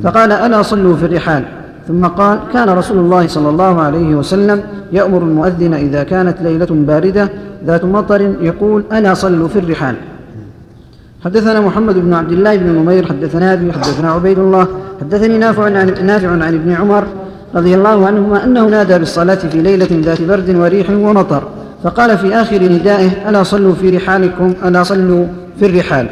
فقال 0.03 0.31
ألا 0.31 0.61
صلوا 0.61 0.95
في 0.95 1.05
الرحال؟ 1.05 1.43
ثم 1.87 2.05
قال 2.05 2.39
كان 2.53 2.69
رسول 2.69 2.97
الله 2.97 3.27
صلى 3.27 3.49
الله 3.49 3.81
عليه 3.81 4.15
وسلم 4.15 4.61
يأمر 4.91 5.17
المؤذن 5.17 5.73
إذا 5.73 6.03
كانت 6.03 6.41
ليلة 6.41 6.67
باردة 6.69 7.29
ذات 7.65 7.85
مطر 7.85 8.21
يقول 8.41 8.83
ألا 8.93 9.13
صلوا 9.13 9.47
في 9.47 9.59
الرحال. 9.59 9.95
حدثنا 11.25 11.59
محمد 11.59 11.95
بن 11.95 12.13
عبد 12.13 12.31
الله 12.31 12.55
بن 12.55 12.67
نمير 12.67 13.05
حدثنا 13.05 13.53
أبي 13.53 13.73
حدثنا 13.73 14.11
عبيد 14.11 14.39
الله 14.39 14.67
حدثني 15.01 15.37
نافع 15.37 15.63
عن 15.63 15.93
نافع 16.05 16.29
عن 16.29 16.53
ابن 16.53 16.71
عمر 16.71 17.03
رضي 17.55 17.75
الله 17.75 18.07
عنهما 18.07 18.43
أنه 18.43 18.65
نادى 18.65 18.99
بالصلاة 18.99 19.35
في 19.35 19.61
ليلة 19.61 19.87
ذات 19.91 20.21
برد 20.21 20.55
وريح 20.55 20.89
ومطر 20.89 21.43
فقال 21.83 22.17
في 22.17 22.35
آخر 22.35 22.63
ندائه 22.63 23.29
ألا 23.29 23.43
صلوا 23.43 23.73
في 23.73 23.97
رحالكم 23.97 24.53
ألا 24.65 24.83
صلوا 24.83 25.25
في 25.59 25.65
الرحال. 25.65 26.07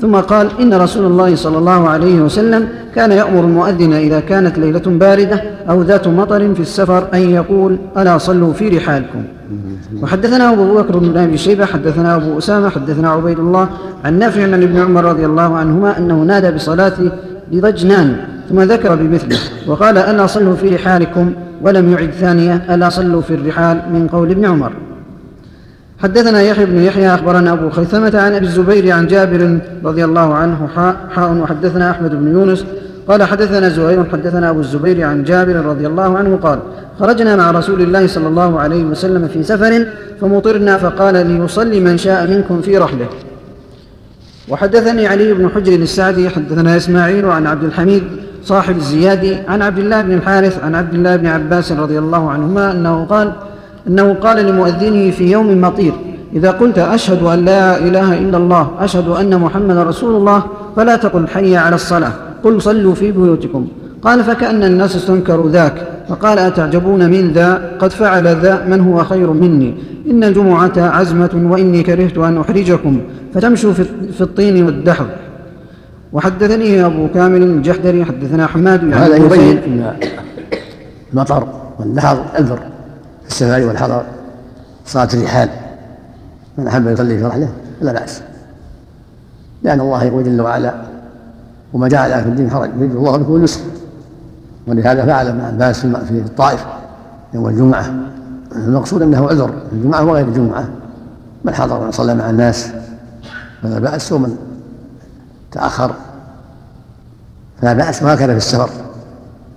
ثم 0.00 0.16
قال 0.16 0.48
إن 0.60 0.74
رسول 0.74 1.06
الله 1.06 1.36
صلى 1.36 1.58
الله 1.58 1.88
عليه 1.88 2.20
وسلم 2.20 2.68
كان 2.94 3.12
يأمر 3.12 3.40
المؤذن 3.40 3.92
إذا 3.92 4.20
كانت 4.20 4.58
ليلة 4.58 4.82
باردة 4.86 5.42
أو 5.70 5.82
ذات 5.82 6.08
مطر 6.08 6.54
في 6.54 6.60
السفر 6.60 7.08
أن 7.14 7.30
يقول 7.30 7.78
ألا 7.96 8.18
صلوا 8.18 8.52
في 8.52 8.68
رحالكم. 8.68 9.22
وحدثنا 10.02 10.52
أبو 10.52 10.74
بكر 10.74 10.98
بن 10.98 11.16
أبي 11.16 11.38
شيبة 11.38 11.64
حدثنا 11.64 12.16
أبو 12.16 12.38
أسامة 12.38 12.68
حدثنا 12.68 13.10
عبيد 13.10 13.38
الله 13.38 13.68
عن 14.04 14.18
نافع 14.18 14.42
عن 14.42 14.62
ابن 14.62 14.78
عمر 14.78 15.04
رضي 15.04 15.26
الله 15.26 15.56
عنهما 15.56 15.98
أنه 15.98 16.22
نادى 16.22 16.50
بصلاة 16.50 16.92
لضجنان 17.52 18.16
ثم 18.48 18.60
ذكر 18.60 18.94
بمثله 18.94 19.38
وقال 19.66 19.98
ألا 19.98 20.26
صلوا 20.26 20.56
في 20.56 20.68
رحالكم 20.68 21.32
ولم 21.62 21.92
يعد 21.92 22.10
ثانية 22.10 22.62
ألا 22.70 22.88
صلوا 22.88 23.20
في 23.20 23.34
الرحال 23.34 23.82
من 23.92 24.08
قول 24.08 24.30
ابن 24.30 24.44
عمر. 24.44 24.72
حدثنا 26.02 26.42
يحيى 26.42 26.66
بن 26.66 26.82
يحيى 26.82 27.14
أخبرنا 27.14 27.52
أبو 27.52 27.70
خيثمة 27.70 28.12
عن 28.14 28.34
أبي 28.34 28.46
الزبير 28.46 28.92
عن 28.92 29.06
جابر 29.06 29.58
رضي 29.84 30.04
الله 30.04 30.34
عنه 30.34 30.68
حاء, 30.76 30.96
حاء 31.14 31.32
وحدثنا 31.32 31.90
أحمد 31.90 32.10
بن 32.10 32.32
يونس. 32.32 32.64
قال 33.08 33.22
حدثنا 33.22 33.68
زهير 33.68 34.04
حدثنا 34.12 34.50
أبو 34.50 34.60
الزبير 34.60 35.02
عن 35.02 35.24
جابر 35.24 35.56
رضي 35.56 35.86
الله 35.86 36.18
عنه 36.18 36.36
قال 36.42 36.58
خرجنا 37.00 37.36
مع 37.36 37.50
رسول 37.50 37.80
الله 37.80 38.06
صلى 38.06 38.28
الله 38.28 38.60
عليه 38.60 38.84
وسلم 38.84 39.28
في 39.28 39.42
سفر 39.42 39.86
فمطرنا 40.20 40.78
فقال 40.78 41.26
ليصلي 41.26 41.80
من 41.80 41.98
شاء 41.98 42.30
منكم 42.30 42.60
في 42.60 42.78
رحله. 42.78 43.06
وحدثني 44.48 45.06
علي 45.06 45.34
بن 45.34 45.48
حجر 45.48 45.72
السعدي 45.72 46.28
حدثنا 46.28 46.76
إسماعيل 46.76 47.24
عن 47.26 47.46
عبد 47.46 47.64
الحميد 47.64 48.02
صاحب 48.44 48.76
الزيادي 48.76 49.36
عن 49.48 49.62
عبد 49.62 49.78
الله 49.78 50.02
بن 50.02 50.12
الحارث 50.12 50.64
عن 50.64 50.74
عبد 50.74 50.94
الله 50.94 51.16
بن 51.16 51.26
عباس 51.26 51.72
رضي 51.72 51.98
الله 51.98 52.30
عنهما 52.30 52.72
أنه 52.72 53.04
قال 53.04 53.32
أنه 53.88 54.14
قال 54.14 54.46
لمؤذنه 54.46 55.10
في 55.10 55.30
يوم 55.30 55.60
مطير 55.60 55.92
إذا 56.32 56.50
قلت 56.50 56.78
أشهد 56.78 57.22
أن 57.22 57.44
لا 57.44 57.78
إله 57.78 58.18
إلا 58.18 58.36
الله 58.36 58.70
أشهد 58.80 59.08
أن 59.08 59.40
محمد 59.40 59.76
رسول 59.76 60.16
الله 60.16 60.42
فلا 60.76 60.96
تقل 60.96 61.28
حي 61.28 61.56
على 61.56 61.74
الصلاة 61.74 62.12
قل 62.44 62.62
صلوا 62.62 62.94
في 62.94 63.12
بيوتكم. 63.12 63.66
قال 64.02 64.24
فكأن 64.24 64.64
الناس 64.64 64.96
استنكروا 64.96 65.50
ذاك 65.50 65.74
فقال 66.08 66.38
أتعجبون 66.38 67.10
من 67.10 67.32
ذا؟ 67.32 67.72
قد 67.78 67.92
فعل 67.92 68.26
ذا 68.26 68.64
من 68.64 68.80
هو 68.80 69.04
خير 69.04 69.30
مني؟ 69.32 69.74
إن 70.10 70.24
الجمعة 70.24 70.72
عزمة 70.76 71.48
وإني 71.50 71.82
كرهت 71.82 72.18
أن 72.18 72.38
أحرجكم 72.38 73.00
فتمشوا 73.34 73.72
في 74.12 74.20
الطين 74.20 74.64
والدحر. 74.64 75.06
وحدثني 76.12 76.86
أبو 76.86 77.08
كامل 77.14 77.42
الجحدري 77.42 78.04
حدثنا 78.04 78.46
حماد 78.46 78.94
هذا 78.94 79.16
يبين 79.16 79.58
أن 79.58 79.92
المطر 81.12 81.48
والنهر 81.80 82.24
أذر. 82.38 82.56
في 82.56 82.75
السفر 83.28 83.66
والحضر 83.66 84.04
صلاة 84.86 85.08
الرحال. 85.14 85.48
من 86.58 86.66
أحب 86.66 86.86
يصلي 86.86 87.18
في 87.18 87.24
رحله؟ 87.24 87.48
فلا 87.80 87.92
بأس. 87.92 88.22
لأن 89.62 89.80
الله 89.80 90.04
يقول 90.04 90.24
جل 90.24 90.40
وعلا 90.40 90.74
وما 91.72 91.88
جعل 91.88 92.22
في 92.22 92.28
الدين 92.28 92.50
حرج. 92.50 92.70
يريد 92.78 92.90
الله 92.90 93.16
بكم 93.16 93.36
اليسر. 93.36 93.60
ولهذا 94.66 95.06
فعل 95.06 95.28
ابن 95.28 95.40
عباس 95.40 95.80
في 95.80 96.10
الطائف 96.10 96.66
يوم 97.34 97.48
الجمعة. 97.48 97.94
المقصود 98.56 99.02
أنه 99.02 99.28
عذر. 99.28 99.50
الجمعة 99.72 100.04
وغير 100.04 100.28
الجمعة. 100.28 100.68
من 101.44 101.54
حضر 101.54 101.84
من 101.84 101.92
صلى 101.92 102.14
مع 102.14 102.30
الناس 102.30 102.68
فلا 103.62 103.78
بأس. 103.78 104.12
ومن 104.12 104.36
تأخر 105.52 105.94
فلا 107.60 107.72
بأس. 107.72 108.02
وهكذا 108.02 108.26
في 108.26 108.36
السفر. 108.36 108.70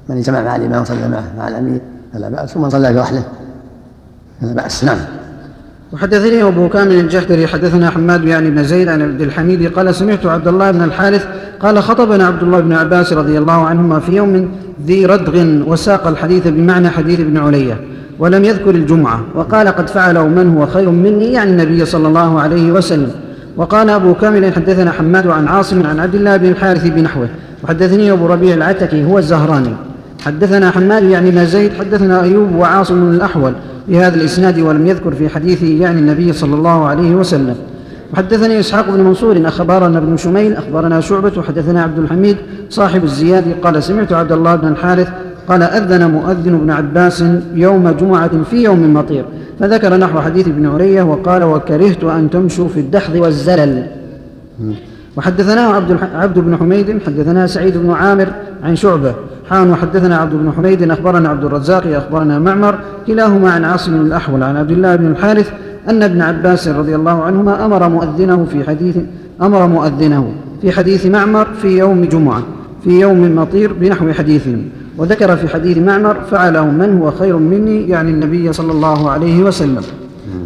من 0.09 0.17
اجتمع 0.17 0.41
مع 0.41 0.55
الإمام 0.55 0.85
صلى 0.85 1.07
معه 1.07 1.23
مع 1.37 1.47
الأمير 1.47 1.81
فلا 2.13 2.29
بأس. 2.29 2.57
ومن 2.57 2.69
صلى 2.69 2.93
في 2.93 2.99
رحله 2.99 3.23
فلا 4.41 4.53
بأس 4.53 4.83
نعم. 4.83 4.97
وحدثني 5.93 6.43
أبو 6.43 6.69
كامل 6.69 6.99
الجحدري 6.99 7.47
حدثنا 7.47 7.89
حماد 7.89 8.23
يعني 8.23 8.49
بن 8.49 8.63
زيد 8.63 8.87
عن 8.87 9.01
عبد 9.01 9.21
الحميد 9.21 9.73
قال 9.73 9.95
سمعت 9.95 10.25
عبد 10.25 10.47
الله 10.47 10.71
بن 10.71 10.81
الحارث 10.81 11.27
قال 11.59 11.83
خطبنا 11.83 12.27
عبد 12.27 12.43
الله 12.43 12.59
بن 12.59 12.73
عباس 12.73 13.13
رضي 13.13 13.37
الله 13.37 13.65
عنهما 13.65 13.99
في 13.99 14.15
يوم 14.15 14.49
ذي 14.85 15.05
ردغ 15.05 15.63
وساق 15.71 16.07
الحديث 16.07 16.47
بمعنى 16.47 16.89
حديث 16.89 17.19
ابن 17.19 17.37
علية 17.37 17.81
ولم 18.19 18.43
يذكر 18.43 18.69
الجمعة 18.69 19.21
وقال 19.35 19.67
قد 19.67 19.89
فعله 19.89 20.27
من 20.27 20.57
هو 20.57 20.67
خير 20.67 20.89
مني 20.89 21.33
يعني 21.33 21.51
النبي 21.51 21.85
صلى 21.85 22.07
الله 22.07 22.41
عليه 22.41 22.71
وسلم. 22.71 23.11
وقال 23.57 23.89
أبو 23.89 24.13
كامل 24.13 24.53
حدثنا 24.53 24.91
حماد 24.91 25.27
عن 25.27 25.47
عاصم 25.47 25.85
عن 25.85 25.99
عبد 25.99 26.15
الله 26.15 26.37
بن 26.37 26.49
الحارث 26.49 26.87
بنحوه. 26.87 27.29
وحدثني 27.63 28.11
أبو 28.11 28.27
ربيع 28.27 28.53
العتكي 28.53 29.05
هو 29.05 29.17
الزهراني. 29.17 29.73
حدثنا 30.25 30.71
حماد 30.71 31.03
يعني 31.03 31.31
بن 31.31 31.45
زيد 31.45 31.73
حدثنا 31.73 32.23
أيوب 32.23 32.55
وعاصم 32.55 33.11
الأحول 33.11 33.53
بهذا 33.87 34.15
الإسناد 34.15 34.59
ولم 34.59 34.87
يذكر 34.87 35.11
في 35.11 35.29
حديثه 35.29 35.67
يعني 35.67 35.99
النبي 35.99 36.33
صلى 36.33 36.55
الله 36.55 36.85
عليه 36.85 37.15
وسلم. 37.15 37.55
وحدثني 38.13 38.59
إسحاق 38.59 38.89
بن 38.89 39.03
منصور 39.03 39.41
أخبرنا 39.45 39.97
ابن 39.97 40.17
شميل 40.17 40.53
أخبرنا 40.53 41.01
شعبة 41.01 41.31
وحدثنا 41.37 41.83
عبد 41.83 41.99
الحميد 41.99 42.37
صاحب 42.69 43.03
الزياد 43.03 43.43
قال 43.63 43.83
سمعت 43.83 44.13
عبد 44.13 44.31
الله 44.31 44.55
بن 44.55 44.67
الحارث 44.67 45.07
قال 45.47 45.63
أذن 45.63 46.11
مؤذن 46.11 46.55
ابن 46.55 46.71
عباس 46.71 47.23
يوم 47.53 47.89
جمعة 47.89 48.43
في 48.49 48.63
يوم 48.63 48.93
مطير 48.93 49.25
فذكر 49.59 49.97
نحو 49.97 50.19
حديث 50.19 50.47
ابن 50.47 50.65
عرية 50.65 51.03
وقال 51.03 51.43
وكرهت 51.43 52.03
أن 52.03 52.29
تمشوا 52.29 52.67
في 52.67 52.79
الدحض 52.79 53.15
والزلل. 53.15 53.87
وحدثنا 55.17 55.61
عبد, 55.61 55.97
عبد 56.15 56.39
بن 56.39 56.57
حميد 56.57 56.99
حدثنا 57.05 57.47
سعيد 57.47 57.77
بن 57.77 57.91
عامر 57.91 58.27
عن 58.63 58.75
شعبة 58.75 59.13
حان 59.49 59.69
وحدثنا 59.69 60.17
عبد 60.17 60.33
بن 60.33 60.51
حميد 60.57 60.91
أخبرنا 60.91 61.29
عبد 61.29 61.43
الرزاق 61.43 61.83
أخبرنا 61.87 62.39
معمر 62.39 62.75
كلاهما 63.07 63.51
عن 63.51 63.65
عاصم 63.65 64.01
الأحول 64.01 64.43
عن 64.43 64.57
عبد 64.57 64.71
الله 64.71 64.95
بن 64.95 65.07
الحارث 65.07 65.51
أن 65.89 66.03
ابن 66.03 66.21
عباس 66.21 66.67
رضي 66.67 66.95
الله 66.95 67.23
عنهما 67.23 67.65
أمر 67.65 67.89
مؤذنه 67.89 68.45
في 68.45 68.63
حديث 68.63 68.97
أمر 69.41 69.67
مؤذنه 69.67 70.31
في 70.61 70.71
حديث 70.71 71.05
معمر 71.05 71.47
في 71.61 71.77
يوم 71.77 72.05
جمعة 72.05 72.43
في 72.83 72.99
يوم 72.99 73.35
مطير 73.35 73.73
بنحو 73.73 74.11
حديثهم 74.11 74.61
وذكر 74.97 75.35
في 75.35 75.47
حديث 75.47 75.77
معمر 75.77 76.15
فعله 76.31 76.65
من 76.65 76.99
هو 77.01 77.11
خير 77.11 77.37
مني؟ 77.37 77.89
يعني 77.89 78.11
النبي 78.11 78.53
صلى 78.53 78.71
الله 78.71 79.09
عليه 79.09 79.43
وسلم. 79.43 79.81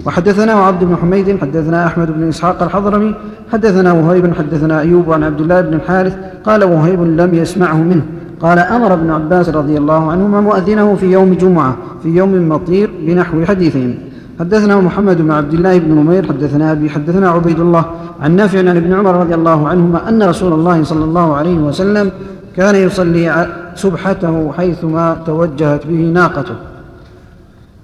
وحدثنا 0.05 0.51
عبد 0.51 0.83
بن 0.83 0.95
حميد 0.95 1.37
حدثنا 1.41 1.85
أحمد 1.85 2.11
بن 2.11 2.27
إسحاق 2.27 2.63
الحضرمي 2.63 3.15
حدثنا 3.53 3.91
وهيب 3.91 4.33
حدثنا 4.33 4.79
أيوب 4.79 5.13
عن 5.13 5.23
عبد 5.23 5.41
الله 5.41 5.61
بن 5.61 5.73
الحارث 5.73 6.17
قال 6.43 6.63
وهيب 6.63 7.01
لم 7.01 7.33
يسمعه 7.33 7.77
منه. 7.77 8.01
قال 8.43 8.59
أمر 8.59 8.93
ابن 8.93 9.11
عباس 9.11 9.49
رضي 9.49 9.77
الله 9.77 10.11
عنهما 10.11 10.41
مؤذنه 10.41 10.95
في 10.95 11.05
يوم 11.05 11.33
جمعة 11.33 11.77
في 12.03 12.09
يوم 12.09 12.49
مطير 12.49 12.91
بنحو 13.07 13.45
حديثهم. 13.45 13.95
حدثنا 14.39 14.79
محمد 14.79 15.17
بن 15.21 15.31
عبد 15.31 15.53
الله 15.53 15.77
بن 15.79 15.91
نمير 15.91 16.27
حدثنا 16.27 16.71
أبي 16.71 16.89
حدثنا 16.89 17.29
عبيد 17.29 17.59
الله 17.59 17.85
عن 18.21 18.35
نافع 18.35 18.59
عن 18.59 18.77
ابن 18.77 18.93
عمر 18.93 19.15
رضي 19.15 19.35
الله 19.35 19.67
عنهما 19.67 20.09
أن 20.09 20.23
رسول 20.23 20.53
الله 20.53 20.83
صلى 20.83 21.03
الله 21.03 21.35
عليه 21.35 21.57
وسلم 21.57 22.11
كان 22.55 22.75
يصلي 22.75 23.47
سبحته 23.75 24.51
حيثما 24.51 25.17
توجهت 25.25 25.87
به 25.87 26.11
ناقته. 26.13 26.55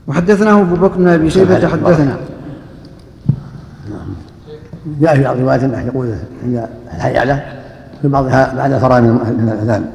وحدثناه 0.07 0.61
أبو 0.61 0.75
بكر 0.75 0.97
بن 0.97 1.07
أبي 1.07 1.29
شيبة 1.29 1.67
حدثنا. 1.67 2.17
جاء 5.01 5.15
في 5.15 5.23
بعض 5.23 5.35
الروايات 5.35 5.63
أنه 5.63 5.81
يقول 5.87 6.07
هي 6.45 6.67
الحيالة 6.95 7.43
في 8.01 8.07
بعضها 8.07 8.55
بعد 8.57 8.71
الفراغ 8.71 9.01
من 9.01 9.53
الأذان. 9.53 9.85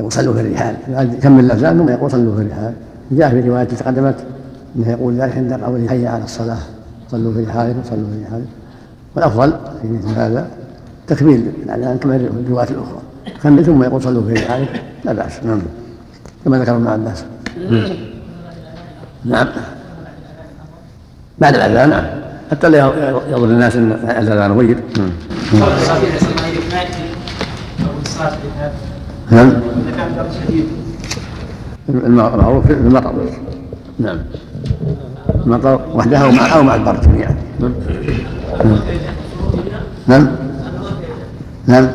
يقول 0.00 0.12
صلوا 0.12 0.34
في 0.34 0.40
الرحال. 0.40 0.74
كمل 1.22 1.44
الأذان 1.44 1.78
ثم 1.78 1.88
يقول 1.88 2.10
صلوا 2.10 2.36
في 2.36 2.42
الرحال. 2.42 2.72
جاء 3.10 3.30
في 3.30 3.48
روايات 3.48 3.74
تقدمت 3.74 4.14
أنه 4.76 4.90
يقول 4.90 5.14
ذلك 5.14 5.36
عند 5.36 5.52
قول 5.52 5.88
حي 5.88 6.06
على 6.06 6.24
الصلاة. 6.24 6.58
صلوا 7.10 7.32
في 7.34 7.44
رحالكم 7.44 7.80
صلوا 7.90 8.06
في 8.12 8.24
رحالكم 8.28 8.50
والأفضل 9.16 9.52
في 9.82 9.88
مثل 9.88 10.08
هذا 10.08 10.46
تكميل 11.06 11.52
الأذان 11.62 11.98
كما 11.98 12.18
في 12.18 12.24
الروايات 12.46 12.70
الأخرى. 12.70 13.00
كمل 13.42 13.64
ثم 13.64 13.82
يقول 13.82 14.02
صلوا 14.02 14.22
في 14.22 14.32
رحالكم 14.32 14.78
لا 15.04 15.12
بأس. 15.12 15.44
نعم. 15.44 15.62
كما 16.44 16.58
ذكر 16.58 16.76
ابن 16.76 16.86
عباس 16.86 17.24
نعم. 19.24 19.48
بعد 21.38 21.54
الأذان 21.54 21.90
نعم. 21.90 22.04
حتى 22.50 22.68
لا 22.68 22.78
يظن 23.30 23.50
الناس 23.50 23.76
إن 23.76 23.92
الأذان 23.92 24.52
غير 24.52 24.76
نعم. 29.30 29.52
المعروف 31.88 32.66
في 32.66 32.72
المطر 32.72 33.12
نعم. 33.98 34.18
المطر 35.46 35.80
وحدها 35.94 36.24
أو 36.24 36.30
مع 36.30 36.56
أو 36.56 36.62
مع 36.62 36.74
البرد 36.74 37.00
جميعا 37.00 37.36
نعم. 40.06 40.26
نعم. 41.66 41.88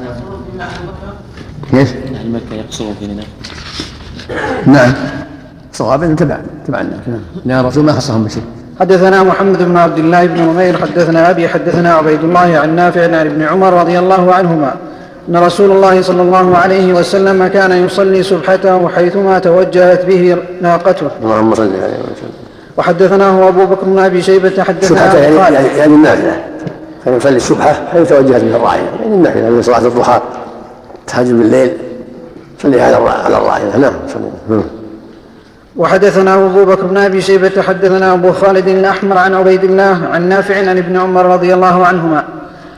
كيف؟ 1.72 1.96
أهل 2.16 2.32
مكة 2.32 2.56
يقصرون 2.56 2.94
في 3.00 3.08
منى 3.08 3.24
نعم. 4.66 4.94
صواب 5.74 6.16
تبع 6.16 6.38
تبع 6.68 6.82
الناس. 6.82 7.00
نعم. 7.08 7.20
لأن 7.46 7.60
الرسول 7.60 7.86
ما 7.86 7.92
خصهم 7.92 8.24
بشيء. 8.24 8.44
حدثنا 8.80 9.24
محمد 9.24 9.64
بن 9.64 9.78
عبد 9.78 9.98
الله 9.98 10.26
بن 10.26 10.42
نمير 10.42 10.78
حدثنا 10.78 11.30
أبي 11.30 11.48
حدثنا 11.48 11.94
عبيد 11.94 12.24
الله 12.24 12.58
عن 12.58 12.76
نافع 12.76 13.04
عن 13.04 13.14
ابن 13.14 13.42
عمر 13.42 13.74
رضي 13.74 14.00
الله 14.00 14.34
عنهما 14.34 14.76
أن 15.30 15.38
رسول 15.38 15.72
الله 15.72 16.02
صلى 16.02 16.22
الله 16.22 16.58
عليه 16.58 16.94
وسلم 16.94 17.48
كان 17.48 17.86
يصلي 17.86 18.24
سبحته 18.24 18.90
حيثما 18.90 19.40
توجهت 19.40 20.06
به 20.06 20.38
ناقته. 20.62 21.08
اللهم 21.24 21.56
صل 21.56 21.64
عليه 21.64 21.74
وسلم 21.74 22.32
وحدثناه 22.78 23.48
أبو 23.48 23.66
بكر 23.66 23.86
بن 23.86 24.00
أبي 24.00 24.22
شيبة 24.22 24.64
حدثنا 24.64 24.98
سبحته 25.00 25.18
يعني 25.18 25.56
يعني, 25.56 25.68
يعني 25.78 25.94
النافلة. 25.94 26.44
كان 27.06 27.18
يصلي 27.18 27.36
السبحه 27.36 27.74
حيث 27.92 28.10
توجهت 28.10 28.44
به 28.44 28.56
الراحله 28.56 28.84
يعني 29.02 29.16
النافلة 29.16 29.50
من 29.50 29.62
صلاة 29.62 29.80
الضحى 29.80 30.22
تهجد 31.08 31.38
بالليل 31.38 31.72
صلي 32.64 32.82
على 32.82 32.96
على 32.96 33.38
الراحله 33.38 33.78
نعم 33.78 33.94
صلي. 34.14 34.62
وحدثنا 35.78 36.36
أبو 36.36 36.66
بكر 36.66 36.86
بن 36.86 36.98
أبي 36.98 37.22
شيبة 37.22 37.62
حدثنا 37.62 38.14
أبو 38.14 38.32
خالد 38.32 38.68
الأحمر 38.68 39.18
عن 39.18 39.34
عبيد 39.34 39.64
الله 39.64 40.08
عن 40.12 40.30
نافع 40.30 40.58
عن 40.70 40.78
ابن 40.78 40.98
عمر 40.98 41.26
رضي 41.26 41.54
الله 41.54 41.86
عنهما. 41.86 42.24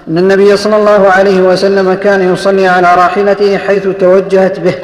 أن 0.09 0.17
النبي 0.17 0.57
صلى 0.57 0.75
الله 0.75 1.07
عليه 1.07 1.41
وسلم 1.41 1.93
كان 1.93 2.33
يصلي 2.33 2.67
على 2.67 2.95
راحلته 2.95 3.57
حيث 3.57 3.87
توجهت 3.99 4.59
به. 4.59 4.75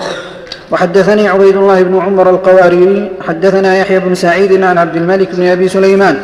وحدثني 0.71 1.27
عبيد 1.27 1.55
الله 1.55 1.83
بن 1.83 1.99
عمر 1.99 2.29
القواريري 2.29 3.11
حدثنا 3.27 3.77
يحيى 3.77 3.99
بن 3.99 4.15
سعيد 4.15 4.63
عن 4.63 4.77
عبد 4.77 4.95
الملك 4.95 5.35
بن 5.35 5.47
أبي 5.47 5.67
سليمان 5.67 6.17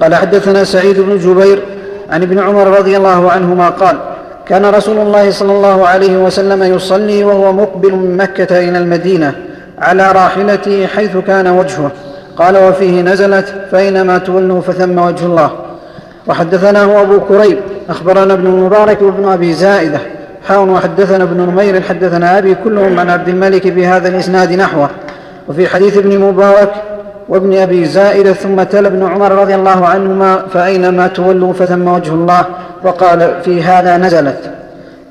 قال 0.00 0.14
حدثنا 0.14 0.64
سعيد 0.64 1.00
بن 1.00 1.18
جبير 1.18 1.62
عن 2.10 2.22
ابن 2.22 2.38
عمر 2.38 2.78
رضي 2.78 2.96
الله 2.96 3.30
عنهما 3.30 3.68
قال 3.68 3.98
كان 4.48 4.64
رسول 4.66 4.98
الله 4.98 5.30
صلى 5.30 5.52
الله 5.52 5.86
عليه 5.86 6.16
وسلم 6.16 6.62
يصلي 6.62 7.24
وهو 7.24 7.52
مقبل 7.52 7.92
من 7.92 8.16
مكة 8.16 8.58
إلى 8.58 8.78
المدينة 8.78 9.34
على 9.78 10.12
راحلته 10.12 10.86
حيث 10.86 11.16
كان 11.16 11.48
وجهه. 11.48 11.90
قال 12.36 12.56
وفيه 12.56 13.02
نزلت 13.02 13.54
فأينما 13.72 14.18
تولوا 14.18 14.60
فثم 14.60 14.98
وجه 14.98 15.26
الله. 15.26 15.50
وحدثناه 16.26 17.02
أبو 17.02 17.20
كريب 17.20 17.58
أخبرنا 17.92 18.34
ابن 18.34 18.46
المبارك 18.46 19.02
وابن 19.02 19.28
أبي 19.28 19.52
زائدة. 19.52 19.98
حاون 20.48 20.70
وحدثنا 20.70 21.24
ابن 21.24 21.40
نمير 21.40 21.80
حدثنا 21.80 22.38
أبي 22.38 22.54
كلهم 22.54 22.98
عن 23.00 23.10
عبد 23.10 23.28
الملك 23.28 23.66
بهذا 23.66 24.08
الإسناد 24.08 24.52
نحوه. 24.52 24.90
وفي 25.48 25.68
حديث 25.68 25.98
ابن 25.98 26.18
مبارك 26.18 26.72
وابن 27.28 27.58
أبي 27.58 27.84
زائدة 27.84 28.32
ثم 28.32 28.62
تلا 28.62 28.88
ابن 28.88 29.06
عمر 29.06 29.32
رضي 29.32 29.54
الله 29.54 29.86
عنهما 29.86 30.42
فأينما 30.52 31.06
تولوا 31.06 31.52
فثم 31.52 31.88
وجه 31.88 32.10
الله 32.10 32.44
وقال 32.84 33.34
في 33.44 33.62
هذا 33.62 33.96
نزلت. 33.96 34.50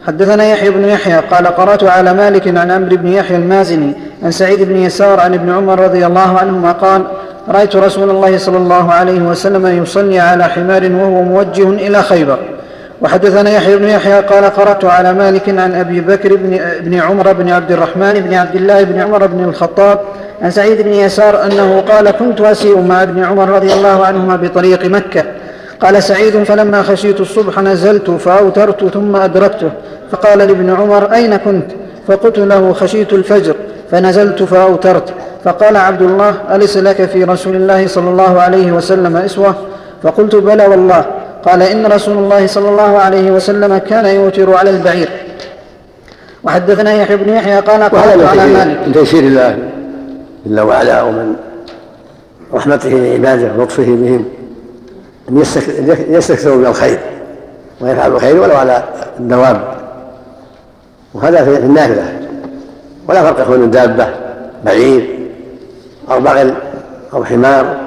حدثنا 0.07 0.43
يحيى 0.43 0.69
بن 0.69 0.85
يحيى 0.85 1.19
قال 1.31 1.47
قرأت 1.47 1.83
على 1.83 2.13
مالك 2.13 2.47
عن 2.47 2.71
عمرو 2.71 2.95
بن 2.97 3.07
يحيى 3.07 3.37
المازني 3.37 3.93
عن 4.23 4.31
سعيد 4.31 4.61
بن 4.63 4.77
يسار 4.77 5.19
عن 5.19 5.33
ابن 5.33 5.51
عمر 5.51 5.79
رضي 5.79 6.05
الله 6.05 6.39
عنهما 6.39 6.71
قال 6.71 7.01
رأيت 7.49 7.75
رسول 7.75 8.09
الله 8.09 8.37
صلى 8.37 8.57
الله 8.57 8.91
عليه 8.91 9.21
وسلم 9.21 9.83
يصلي 9.83 10.19
على 10.19 10.43
حمار 10.43 10.91
وهو 10.91 11.21
موجه 11.23 11.69
إلى 11.69 12.01
خيبر. 12.01 12.39
وحدثنا 13.01 13.49
يحيى 13.49 13.77
بن 13.77 13.87
يحيى 13.87 14.19
قال 14.19 14.45
قرأت 14.45 14.85
على 14.85 15.13
مالك 15.13 15.49
عن 15.49 15.75
أبي 15.75 16.01
بكر 16.01 16.35
بن, 16.35 16.59
بن 16.81 16.93
عمر 16.99 17.33
بن 17.33 17.49
عبد 17.49 17.71
الرحمن 17.71 18.13
بن 18.13 18.33
عبد 18.33 18.55
الله 18.55 18.83
بن 18.83 18.99
عمر 18.99 19.27
بن 19.27 19.43
الخطاب 19.43 19.99
عن 20.41 20.51
سعيد 20.51 20.81
بن 20.81 20.93
يسار 20.93 21.45
أنه 21.45 21.83
قال 21.89 22.11
كنت 22.11 22.41
اسير 22.41 22.77
مع 22.77 23.03
ابن 23.03 23.23
عمر 23.23 23.49
رضي 23.49 23.73
الله 23.73 24.05
عنهما 24.05 24.35
بطريق 24.35 24.85
مكة. 24.85 25.23
قال 25.81 26.03
سعيد 26.03 26.43
فلما 26.43 26.83
خشيت 26.83 27.21
الصبح 27.21 27.59
نزلت 27.59 28.09
فأوترت 28.09 28.85
ثم 28.93 29.15
أدركته. 29.15 29.71
فقال 30.11 30.37
لابن 30.37 30.69
عمر 30.69 31.13
أين 31.13 31.35
كنت؟ 31.35 31.71
فقلت 32.07 32.39
له 32.39 32.73
خشيت 32.73 33.13
الفجر. 33.13 33.55
فنزلت 33.91 34.43
فأوترت. 34.43 35.13
فقال 35.43 35.77
عبد 35.77 36.01
الله 36.01 36.33
أليس 36.51 36.77
لك 36.77 37.05
في 37.05 37.23
رسول 37.23 37.55
الله 37.55 37.87
صلى 37.87 38.09
الله 38.09 38.41
عليه 38.41 38.71
وسلم 38.71 39.17
إسوة؟ 39.17 39.55
فقلت 40.03 40.35
بلى 40.35 40.65
والله. 40.65 41.05
قال 41.45 41.61
إن 41.61 41.85
رسول 41.85 42.17
الله 42.17 42.47
صلى 42.47 42.69
الله 42.69 42.97
عليه 42.97 43.31
وسلم 43.31 43.77
كان 43.77 44.05
يوتر 44.05 44.55
على 44.55 44.69
البعير. 44.69 45.09
وحدثنا 46.43 46.93
يحيى 46.93 47.17
بن 47.17 47.29
يحيى 47.29 47.59
قال 47.59 47.83
قال 47.83 48.25
على 48.25 48.47
مالك. 48.47 48.87
من 48.87 48.93
تيسير 48.93 49.23
الله 49.23 49.57
جل 50.45 50.59
وعلا 50.59 51.01
ومن 51.01 51.35
رحمته 52.53 52.89
لعباده 52.89 53.51
ولطفه 53.57 53.83
بهم 53.83 54.25
أن 55.29 55.37
يستكثروا 56.09 56.55
من 56.55 56.65
الخير 56.65 56.99
ويفعلوا 57.81 58.15
الخير 58.15 58.41
ولو 58.41 58.55
على 58.55 58.83
الدواب 59.19 59.61
وهذا 61.13 61.43
في 61.43 61.57
النافلة 61.57 62.19
ولا 63.07 63.23
فرق 63.23 63.41
يكون 63.41 63.63
الدابة 63.63 64.07
بعير 64.65 65.19
أو 66.11 66.19
بغل 66.19 66.53
أو 67.13 67.23
حمار 67.23 67.77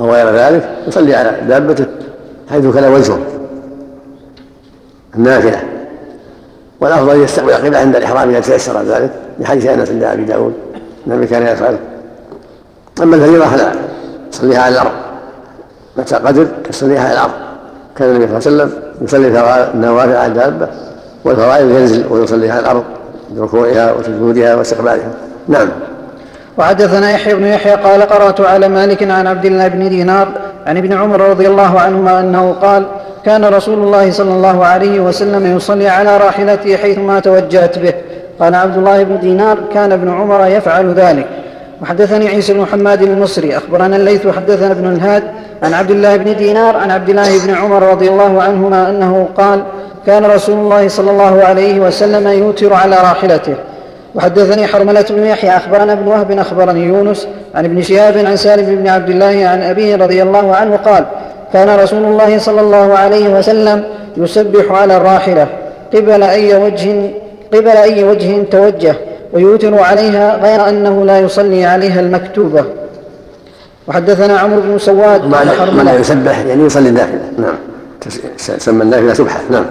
أو 0.00 0.12
غير 0.12 0.30
ذلك. 0.30 0.68
يصلي 0.88 1.14
على 1.14 1.36
دابته. 1.48 1.86
حيث 2.50 2.66
كان 2.74 2.92
وجهه 2.92 3.18
النافلة. 5.14 5.62
والأفضل 6.80 7.22
يستقبل 7.22 7.50
القبلة 7.50 7.78
عند 7.78 7.96
الإحرام 7.96 8.30
إذا 8.30 8.40
تيسر 8.40 8.82
ذلك 8.82 9.10
لحديث 9.40 9.66
أنس 9.66 9.90
عند 9.90 10.02
أبي 10.02 10.24
داود 10.24 10.54
النبي 11.06 11.26
كان 11.26 11.42
يفعل. 11.42 11.76
أما 13.02 13.16
الفريضة 13.16 13.44
فلا 13.44 13.72
يصليها 14.32 14.62
على 14.62 14.74
الأرض. 14.74 14.92
متى؟ 15.96 16.16
قدر 16.16 16.46
يصليها 16.70 17.00
على 17.00 17.12
الأرض. 17.12 17.32
كان 17.96 18.08
النبي 18.08 18.40
صلى 18.40 18.52
الله 18.52 18.62
عليه 18.62 18.72
وسلم 18.72 18.82
يصلي 19.02 19.70
النوافل 19.74 20.16
على 20.16 20.26
الدابة 20.26 20.68
والفرائض 21.24 21.70
ينزل 21.70 22.06
ويصليها 22.10 22.52
على 22.52 22.60
الأرض 22.60 22.84
بركوعها 23.30 23.92
وسجودها 23.92 24.54
واستقبالها. 24.54 25.10
نعم. 25.48 25.68
وحدثنا 26.58 27.10
يحيى 27.10 27.34
بن 27.34 27.44
يحيى 27.44 27.72
قال 27.72 28.02
قرأت 28.02 28.40
على 28.40 28.68
مالك 28.68 29.02
عن 29.02 29.26
عبد 29.26 29.44
الله 29.44 29.68
بن 29.68 29.88
دينار 29.88 30.28
عن 30.66 30.76
ابن 30.76 30.92
عمر 30.92 31.20
رضي 31.20 31.46
الله 31.46 31.80
عنهما 31.80 32.20
أنه 32.20 32.52
قال 32.62 32.86
كان 33.24 33.44
رسول 33.44 33.78
الله 33.78 34.10
صلى 34.10 34.30
الله 34.30 34.64
عليه 34.64 35.00
وسلم 35.00 35.56
يصلي 35.56 35.88
على 35.88 36.16
راحلته 36.16 36.76
حيثما 36.76 37.20
توجهت 37.20 37.78
به. 37.78 37.94
قال 38.40 38.54
عبد 38.54 38.76
الله 38.76 39.02
بن 39.02 39.20
دينار 39.20 39.58
كان 39.74 39.92
ابن 39.92 40.10
عمر 40.10 40.46
يفعل 40.46 40.92
ذلك. 40.92 41.26
وحدثني 41.82 42.28
عيسى 42.28 42.52
بن 42.52 42.60
محمد 42.60 43.02
المصري. 43.02 43.56
أخبرنا 43.56 43.96
الليث 43.96 44.26
وحدثنا 44.26 44.70
ابن 44.70 44.92
الهاد 44.92 45.22
عن 45.62 45.74
عبد 45.74 45.90
الله 45.90 46.16
بن 46.16 46.36
دينار 46.36 46.76
عن 46.76 46.90
عبد 46.90 47.10
الله 47.10 47.46
بن 47.46 47.54
عمر 47.54 47.82
رضي 47.82 48.08
الله 48.08 48.42
عنهما 48.42 48.90
أنه 48.90 49.28
قال 49.36 49.62
كان 50.06 50.24
رسول 50.24 50.58
الله 50.58 50.88
صلى 50.88 51.10
الله 51.10 51.44
عليه 51.44 51.80
وسلم 51.80 52.28
يوتر 52.28 52.72
على 52.72 52.96
راحلته. 52.96 53.54
وحدثني 54.14 54.66
حرملة 54.66 55.04
بن 55.10 55.24
يحيى 55.24 55.56
أخبرنا 55.56 55.92
ابن 55.92 56.06
وهب 56.06 56.30
أخبرني 56.30 56.84
يونس 56.84 57.28
عن 57.54 57.64
ابن 57.64 57.82
شهاب 57.82 58.18
عن 58.18 58.36
سالم 58.36 58.76
بن 58.76 58.88
عبد 58.88 59.10
الله 59.10 59.46
عن 59.46 59.62
أبيه 59.62 59.96
رضي 59.96 60.22
الله 60.22 60.54
عنه 60.54 60.76
قال 60.76 61.04
كان 61.52 61.78
رسول 61.78 62.04
الله 62.04 62.38
صلى 62.38 62.60
الله 62.60 62.98
عليه 62.98 63.38
وسلم 63.38 63.84
يسبح 64.16 64.72
على 64.72 64.96
الراحلة 64.96 65.46
قبل 65.94 66.22
أي 66.22 66.56
وجه 66.56 67.10
قبل 67.52 67.68
أي 67.68 68.04
وجه 68.04 68.42
توجه 68.42 68.94
ويوتر 69.32 69.82
عليها 69.82 70.36
غير 70.36 70.68
أنه 70.68 71.04
لا 71.04 71.20
يصلي 71.20 71.64
عليها 71.64 72.00
المكتوبة. 72.00 72.64
وحدثنا 73.88 74.38
عمرو 74.38 74.60
بن 74.60 74.78
سواد 74.78 75.24
معنى 75.24 75.90
يسبح 75.90 76.38
يعني 76.38 76.62
يصلي 76.62 76.88
النافلة 76.88 77.20
نعم. 77.38 77.54
تسمى 78.38 78.82
النافلة 78.82 79.14
سبحة. 79.14 79.40
نعم. 79.50 79.64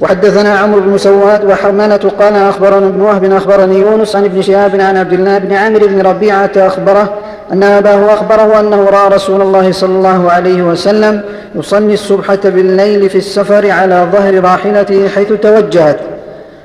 وحدثنا 0.00 0.58
عمرو 0.58 0.80
بن 0.80 0.98
سواد 0.98 1.44
وحرمانة 1.44 1.96
قال 2.20 2.36
أخبرنا 2.36 2.86
ابن 2.86 3.00
وهب 3.00 3.24
أخبرني 3.24 3.78
يونس 3.78 4.16
عن 4.16 4.24
ابن 4.24 4.42
شهاب 4.42 4.80
عن 4.80 4.96
عبد 4.96 5.12
الله 5.12 5.38
بن 5.38 5.52
عامر 5.52 5.86
بن 5.86 6.00
ربيعة 6.00 6.50
أخبره 6.56 7.14
أن 7.52 7.62
أباه 7.62 8.14
أخبره 8.14 8.60
أنه 8.60 8.84
رأى 8.84 9.08
رسول 9.08 9.42
الله 9.42 9.72
صلى 9.72 9.96
الله 9.96 10.30
عليه 10.32 10.62
وسلم 10.62 11.22
يصلي 11.54 11.94
الصبحة 11.94 12.38
بالليل 12.44 13.10
في 13.10 13.18
السفر 13.18 13.70
على 13.70 14.08
ظهر 14.12 14.44
راحلته 14.44 15.08
حيث 15.08 15.32
توجهت. 15.32 16.00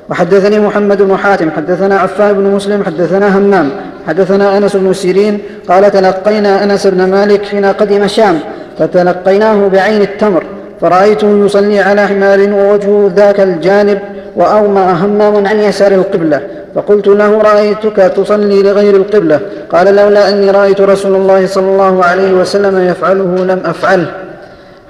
وحدثني 0.10 0.60
محمد 0.60 1.01
بن 1.01 1.17
حاتم 1.17 1.51
حدثنا 1.51 1.99
عفان 1.99 2.33
بن 2.33 2.43
مسلم 2.43 2.83
حدثنا 2.83 3.38
همام 3.38 3.69
حدثنا 4.07 4.57
أنس 4.57 4.75
بن 4.75 4.93
سيرين 4.93 5.39
قال 5.69 5.91
تلقينا 5.91 6.63
أنس 6.63 6.88
بن 6.88 7.12
مالك 7.12 7.45
حين 7.45 7.65
قدم 7.65 8.03
الشام 8.03 8.39
فتلقيناه 8.79 9.67
بعين 9.67 10.01
التمر. 10.01 10.43
فرأيته 10.82 11.46
يصلي 11.46 11.80
على 11.80 12.08
حمار 12.08 12.40
ووجهه 12.40 13.12
ذاك 13.16 13.40
الجانب 13.40 14.00
وأومأ 14.36 15.06
همام 15.06 15.48
عن 15.48 15.60
يسار 15.60 15.92
القبلة. 15.92 16.42
فقلت 16.76 17.08
له 17.08 17.42
رأيتك 17.42 17.96
تصلي 17.96 18.63
لغير 18.63 18.96
القبلة؟ 18.96 19.40
قال 19.72 19.96
لولا 19.96 20.30
أني 20.30 20.52
رأيت 20.52 20.82
رسول 20.82 21.16
الله 21.16 21.48
صلى 21.48 21.66
الله 21.66 22.04
عليه 22.06 22.32
وسلم 22.34 22.88
يفعله 22.88 23.24
لم 23.24 23.62
أفعله 23.66 24.08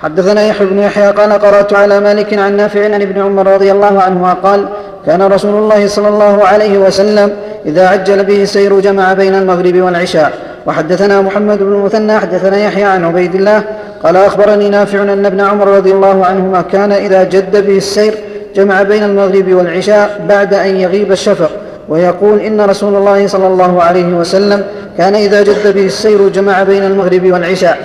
حدثنا 0.03 0.47
يحيى 0.47 0.67
بن 0.67 0.79
يحيى 0.79 1.11
قال 1.11 1.33
قرأت 1.33 1.73
على 1.73 1.99
مالك 1.99 2.33
عن 2.33 2.57
نافع 2.57 2.85
عن 2.85 3.01
ابن 3.01 3.21
عمر 3.21 3.47
رضي 3.47 3.71
الله 3.71 4.01
عنهما 4.01 4.33
قال 4.33 4.65
كان 5.05 5.21
رسول 5.21 5.55
الله 5.63 5.87
صلى 5.87 6.07
الله 6.07 6.43
عليه 6.43 6.77
وسلم 6.77 7.31
إذا 7.65 7.87
عجل 7.87 8.23
به 8.23 8.43
السير 8.43 8.79
جمع 8.79 9.13
بين 9.13 9.35
المغرب 9.35 9.81
والعشاء. 9.81 10.31
وحدثنا 10.65 11.21
محمد 11.21 11.57
بن 11.57 11.73
المثنى 11.73 12.19
حدثنا 12.19 12.57
يحيى 12.57 12.83
عن 12.83 13.05
عبيد 13.05 13.35
الله 13.35 13.63
قال 14.03 14.17
أخبرني 14.17 14.69
نافع 14.69 15.01
أن 15.01 15.25
ابن 15.25 15.41
عمر 15.41 15.67
رضي 15.67 15.91
الله 15.91 16.25
عنهما 16.25 16.61
كان 16.61 16.91
إذا 16.91 17.23
جد 17.23 17.67
به 17.67 17.77
السير 17.77 18.13
جمع 18.55 18.83
بين 18.83 19.03
المغرب 19.03 19.53
والعشاء 19.53 20.25
بعد 20.29 20.53
أن 20.53 20.75
يغيب 20.75 21.11
الشفق 21.11 21.51
ويقول 21.89 22.39
إن 22.39 22.61
رسول 22.61 22.95
الله 22.95 23.27
صلى 23.27 23.47
الله 23.47 23.83
عليه 23.83 24.13
وسلم 24.13 24.63
كان 24.97 25.15
إذا 25.15 25.43
جد 25.43 25.73
به 25.73 25.85
السير 25.85 26.29
جمع 26.29 26.63
بين 26.63 26.83
المغرب 26.83 27.31
والعشاء. 27.31 27.77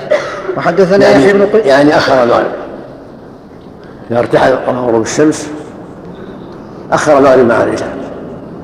وحدثنا 0.57 1.09
يعني 1.09 1.25
يحيى 1.25 1.33
بن 1.33 1.49
يعني 1.65 1.97
أخر 1.97 2.23
المغرب 2.23 2.47
إذا 4.11 4.19
ارتحل 4.19 4.53
غروب 4.69 5.03
الشمس 5.03 5.49
أخر 6.93 7.19
المغرب 7.19 7.47
مع 7.47 7.63
العشاء. 7.63 7.89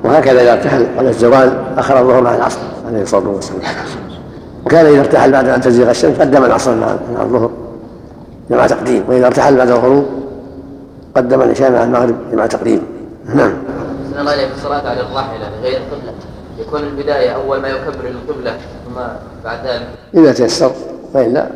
وهكذا 0.04 0.42
إذا 0.42 0.52
ارتحل 0.52 0.86
قبل 0.98 1.08
الزوال 1.08 1.52
أخر 1.78 1.98
الظهر 2.00 2.20
مع 2.20 2.34
العصر 2.34 2.58
عليه 2.88 3.02
الصلاة 3.02 3.28
والسلام. 3.28 3.60
وكان 4.68 4.86
إذا 4.86 5.00
ارتحل 5.00 5.32
بعد 5.32 5.48
أن 5.48 5.60
تزيغ 5.60 5.90
الشمس 5.90 6.18
قدم 6.20 6.44
العصر 6.44 6.74
مع 6.74 6.96
الظهر 7.20 7.50
جمع 8.50 8.66
تقديم 8.66 9.04
وإذا 9.08 9.26
ارتحل 9.26 9.56
بعد 9.56 9.70
الغروب 9.70 10.06
قدم 11.16 11.42
العشاء 11.42 11.70
مع 11.70 11.82
المغرب 11.82 12.16
جمع 12.32 12.46
تقديم. 12.46 12.82
نعم. 13.34 13.52
أحسن 14.06 14.20
الله 14.20 14.34
إليك. 14.34 14.48
الصلاة 14.56 14.88
على 14.88 15.00
الراحلة 15.00 15.50
لغير 15.60 15.76
القبلة 15.76 16.12
يكون 16.58 16.80
البداية 16.80 17.30
أول 17.30 17.60
ما 17.60 17.68
يكبر 17.68 18.04
للقبلة 18.04 18.50
ثم 18.86 19.00
بعد 19.44 19.66
ذلك. 19.66 19.88
إذا 20.14 20.32
تيسر 20.32 20.72
والا 21.14 21.46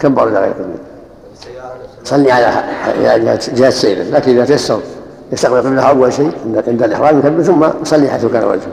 كبر 0.00 0.28
إلى 0.28 0.38
غير 0.38 0.48
القبله 0.48 0.78
صلي 2.04 2.32
على 2.32 2.46
على 3.08 3.38
جهه 3.54 3.70
سيره 3.70 4.02
لكن 4.02 4.30
إذا 4.30 4.44
تيسر 4.44 4.80
يستقبل 5.32 5.56
القبله 5.56 5.82
أول 5.82 6.12
شيء 6.12 6.32
عند 6.66 6.82
الإحرام 6.82 7.18
يكبر 7.18 7.42
ثم 7.42 7.64
يصلي 7.82 8.08
حيث 8.08 8.26
كان 8.26 8.44
وجهه. 8.44 8.72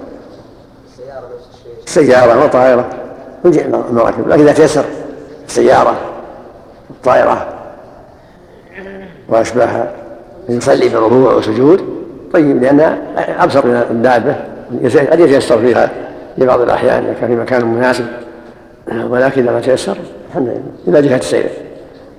السيارة 1.88 2.42
والطائره 2.42 2.86
كل 2.86 3.03
شيء 3.52 3.66
المراكب 3.66 4.28
لكن 4.28 4.42
إذا 4.42 4.54
تيسر 4.54 4.86
السياره 5.48 5.96
الطائره 6.90 7.48
وأشباهها 9.30 9.92
يصلي 10.50 10.90
بركوع 10.90 11.34
وسجود 11.34 11.82
طيب 12.34 12.64
لانها 12.64 12.98
ابسط 13.44 13.66
من 13.66 13.86
الدابة 13.92 14.36
قد 15.12 15.20
يتيسر 15.20 15.60
فيها 15.60 15.90
في 16.36 16.46
بعض 16.46 16.62
الأحيان 16.62 17.04
إذا 17.04 17.14
كان 17.14 17.30
في 17.30 17.36
مكان 17.36 17.66
مناسب. 17.66 18.06
ولكن 19.10 19.42
إذا 19.42 19.52
ما 19.52 19.60
تيسر 19.62 19.98
الحمد 20.30 20.62
لله 20.88 21.00
إلى 21.00 21.10
جهة 21.10 21.18
السير. 21.18 21.50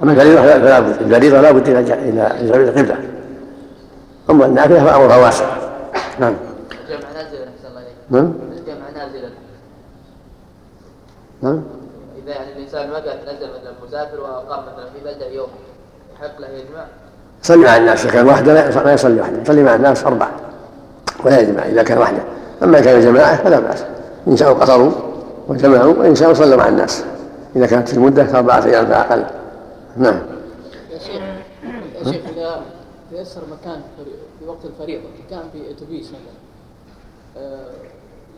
أما 0.03 0.13
الفريضة 0.13 0.43
فلا 0.43 0.81
بد 0.81 0.97
الفريضة 1.01 1.41
لا 1.41 1.51
بد 1.51 1.69
إلى 1.69 1.81
إلى 2.41 2.57
القبلة. 2.57 2.97
أما 4.31 4.47
النافلة 4.47 4.85
فأمرها 4.85 5.17
واسع. 5.17 5.45
نعم. 6.21 6.35
نعم. 8.11 8.33
نعم 11.45 11.63
إذا 12.25 12.33
يعني 12.33 12.53
الإنسان 12.53 12.91
وقف 12.91 13.23
نزل 13.23 13.49
مثلا 13.49 13.73
مسافر 13.87 14.21
وأقام 14.21 14.65
مثلا 14.73 14.85
في 14.85 15.05
بلدة 15.05 15.27
يوم 15.27 15.49
يحق 16.15 16.41
له 16.41 16.49
يجمع 16.49 16.85
يصلي 17.45 17.65
مع 17.65 17.77
الناس 17.77 18.05
إذا 18.05 18.13
كان 18.13 18.29
وحده 18.29 18.55
لا 18.55 18.85
ما 18.85 18.93
يصلي 18.93 19.21
وحده 19.21 19.43
يصلي 19.43 19.63
مع 19.63 19.75
الناس 19.75 20.05
أربعة 20.05 20.31
ولا 21.25 21.41
يجمع 21.41 21.63
إذا 21.63 21.83
كان 21.83 21.99
وحده 21.99 22.23
أما 22.63 22.79
ان 22.79 22.85
كان 22.85 23.01
جماعة 23.01 23.37
فلا 23.37 23.61
بأس. 23.61 23.85
إن 24.29 24.37
شاءوا 24.37 24.55
قصروا 24.55 24.93
وجمعوا 25.49 25.95
وإن 25.95 26.15
شاءوا 26.15 26.35
صلوا 26.35 26.57
مع 26.57 26.69
الناس. 26.69 27.05
إذا 27.57 27.67
كانت 27.67 27.95
المدة 27.95 28.39
أربعة 28.39 28.65
أيام 28.65 28.87
فاقل 28.87 29.25
نعم. 29.97 30.21
يا 30.93 30.99
شيخ 30.99 31.23
يا 31.99 32.13
شيخ 32.13 32.23
إذا 32.37 32.63
تيسر 33.11 33.41
مكان 33.53 33.81
في 34.41 34.47
وقت 34.47 34.65
الفريضة 34.65 35.05
كان 35.31 35.43
في 35.53 35.71
أتوبيس 35.71 36.07
مثلا 36.09 36.45
آه، 37.37 37.71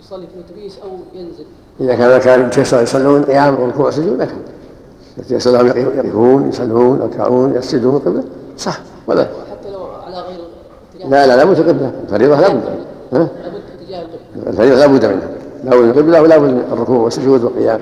يصلي 0.00 0.26
في 0.26 0.32
الاتوبيس 0.38 0.78
أو 0.84 0.88
ينزل. 1.14 1.44
إذا 1.80 1.94
كان 1.94 2.50
كان 2.50 2.50
يصلون 2.82 3.22
قيام 3.22 3.60
وركوع 3.60 3.86
وسجود 3.86 4.20
لكن 4.20 4.36
لهم 5.50 5.66
يقفون 5.66 6.48
يصلون 6.48 7.00
يركعون 7.02 7.56
يسجدون 7.56 7.98
قبلة 7.98 8.24
صح 8.58 8.78
ولا؟ 9.06 9.22
حتى 9.22 9.70
لو 9.72 9.84
على 10.06 10.16
غير 10.16 10.38
لا 11.10 11.26
لا 11.26 11.36
لابد 11.36 11.68
قبلة. 11.68 11.90
الفريضة 12.04 12.40
لابد 12.40 12.62
ها؟ 13.12 13.18
لابد 13.18 13.28
اتجاه 13.80 14.02
القبلة. 14.02 14.50
الفريضة 14.50 14.76
لابد 14.76 15.04
منها. 15.04 15.28
لابد 15.64 15.82
من 15.82 15.90
القبلة 15.90 16.22
ولابد 16.22 16.50
من 16.50 16.62
الركوع 16.72 16.98
والسجود 16.98 17.44
والقيام. 17.44 17.80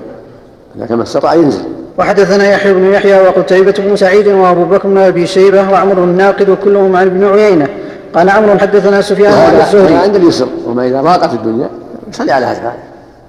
إذا 0.75 0.85
كان 0.85 0.97
ما 0.97 1.03
استطاع 1.03 1.33
ينزل. 1.33 1.63
وحدثنا 1.99 2.51
يحيى 2.51 2.73
بن 2.73 2.85
يحيى 2.85 3.21
وقتيبة 3.21 3.73
بن 3.79 3.95
سعيد 3.95 4.27
وأبو 4.27 4.65
بكر 4.65 4.87
بن 4.87 4.97
أبي 4.97 5.27
شيبة 5.27 5.71
وعمر 5.71 6.03
الناقد 6.03 6.49
وكلهم 6.49 6.95
عن 6.95 7.07
ابن 7.07 7.23
عيينة. 7.23 7.67
قال 8.15 8.29
عمرو 8.29 8.57
حدثنا 8.57 9.01
سفيان 9.01 9.33
عن 9.33 9.55
الزهري. 9.55 9.95
عند 9.95 10.15
اليسر 10.15 10.47
وما 10.67 10.87
إذا 10.87 11.01
ضاقت 11.01 11.33
الدنيا. 11.33 11.69
يصلي 12.09 12.31
على 12.31 12.45
هذا. 12.45 12.73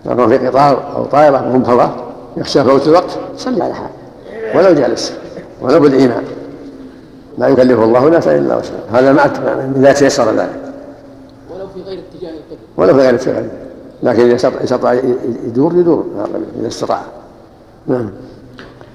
لو 0.06 0.16
كان 0.16 0.28
في 0.28 0.46
قطار 0.48 0.92
أو 0.96 1.04
طائرة 1.04 1.38
منفضه 1.38 1.90
يخشى 2.36 2.64
فوت 2.64 2.86
الوقت 2.86 3.18
صلي 3.36 3.64
على 3.64 3.74
حال 3.74 3.88
ولو 4.54 4.74
جالس 4.74 5.12
ولو 5.60 5.80
بالإيمان. 5.80 6.22
لا 7.38 7.48
يكلف 7.48 7.80
الله 7.80 8.08
نفسا 8.08 8.36
إلا 8.38 8.56
وسعها. 8.56 9.00
هذا 9.00 9.12
مع 9.12 9.28
إذا 9.76 9.92
تيسر 9.92 10.30
ذلك. 10.30 10.60
ولو 11.50 11.66
في 11.74 11.82
غير 11.82 11.98
اتجاه 11.98 12.30
القبله 12.30 12.58
ولو 12.76 12.94
في 12.94 13.00
غير 13.00 13.14
الفعل 13.14 13.48
لكن 14.02 14.22
إذا 14.22 14.34
استطاع- 14.34 14.64
استطاع 14.64 14.92
يدور 15.46 15.72
يدور. 15.74 16.06
إذا 16.60 16.68
استطاع. 16.68 17.00
نعم. 17.86 18.10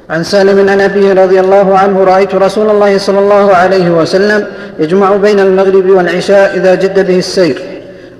عن 0.10 0.24
سالم 0.24 0.70
عن 0.70 0.82
أبيه 0.82 1.13
رضي 1.13 1.39
الله 1.39 1.78
عنه 1.78 2.04
رأيت 2.04 2.36
رسول 2.36 2.70
الله 2.70 2.98
صلى 2.98 3.20
الله 3.20 3.56
عليه 3.56 3.89
وسلم 3.91 4.48
يجمع 4.80 5.15
بين 5.15 5.39
المغرب 5.39 5.89
والعشاء 5.89 6.58
إذا 6.58 6.76
جد 6.76 7.08
به 7.08 7.17
السير. 7.17 7.71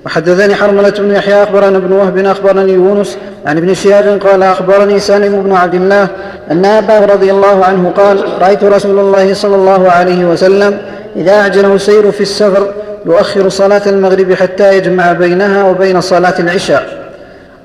وحدثني 0.06 0.54
حرملة 0.54 0.90
بن 0.90 1.10
يحيى 1.10 1.42
أخبرنا 1.42 1.76
ابن 1.78 1.92
وهب 1.92 2.18
أخبرني 2.18 2.72
يونس 2.72 3.18
عن 3.46 3.56
ابن 3.58 3.74
شهاب 3.74 4.20
قال 4.26 4.42
أخبرني 4.42 5.00
سالم 5.00 5.42
بن 5.42 5.52
عبد 5.52 5.74
الله 5.74 6.08
أن 6.50 6.64
أباه 6.64 7.04
رضي 7.06 7.30
الله 7.30 7.64
عنه 7.64 7.92
قال 7.96 8.24
رأيت 8.40 8.64
رسول 8.64 8.98
الله 8.98 9.34
صلى 9.34 9.56
الله 9.56 9.90
عليه 9.90 10.24
وسلم 10.24 10.78
إذا 11.16 11.40
أعجله 11.40 11.74
السير 11.74 12.10
في 12.10 12.20
السفر 12.20 12.72
يؤخر 13.06 13.48
صلاة 13.48 13.82
المغرب 13.86 14.32
حتى 14.32 14.76
يجمع 14.76 15.12
بينها 15.12 15.64
وبين 15.64 16.00
صلاة 16.00 16.34
العشاء. 16.38 17.02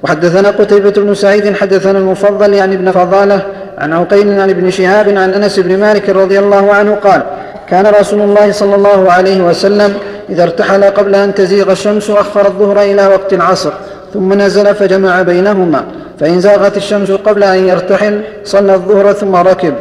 وحدثنا 0.03 0.49
قتيبة 0.49 0.89
بن 0.89 1.13
سعيد 1.13 1.55
حدثنا 1.55 1.99
المفضل 1.99 2.53
يعني 2.53 2.75
ابن 2.75 2.91
فضالة 2.91 3.41
عن 3.77 3.93
عقيل 3.93 4.41
عن 4.41 4.49
ابن 4.49 4.69
شهاب 4.69 5.09
عن 5.09 5.33
أنس 5.33 5.59
بن 5.59 5.79
مالك 5.79 6.09
رضي 6.09 6.39
الله 6.39 6.73
عنه 6.73 6.95
قال 6.95 7.21
كان 7.69 7.87
رسول 7.99 8.21
الله 8.21 8.51
صلى 8.51 8.75
الله 8.75 9.11
عليه 9.11 9.41
وسلم 9.41 9.93
إذا 10.29 10.43
ارتحل 10.43 10.83
قبل 10.83 11.15
أن 11.15 11.35
تزيغ 11.35 11.71
الشمس 11.71 12.09
أخر 12.09 12.47
الظهر 12.47 12.81
إلى 12.81 13.07
وقت 13.07 13.33
العصر 13.33 13.71
ثم 14.13 14.33
نزل 14.33 14.75
فجمع 14.75 15.21
بينهما 15.21 15.83
فإن 16.19 16.41
زاغت 16.41 16.77
الشمس 16.77 17.11
قبل 17.11 17.43
أن 17.43 17.67
يرتحل 17.67 18.21
صلى 18.43 18.73
الظهر 18.73 19.13
ثم 19.13 19.35
ركب. 19.35 19.73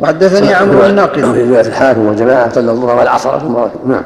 وحدثني 0.00 0.54
عمرو 0.54 0.86
الناقد 0.86 1.32
في 1.32 1.42
رواية 1.42 1.60
الحاكم 1.60 2.06
والجماعة 2.06 2.52
صلى 2.52 2.70
الظهر 2.70 2.96
والعصر 2.96 3.38
ثم 3.38 3.56
ركب. 3.56 3.88
نعم. 3.88 4.02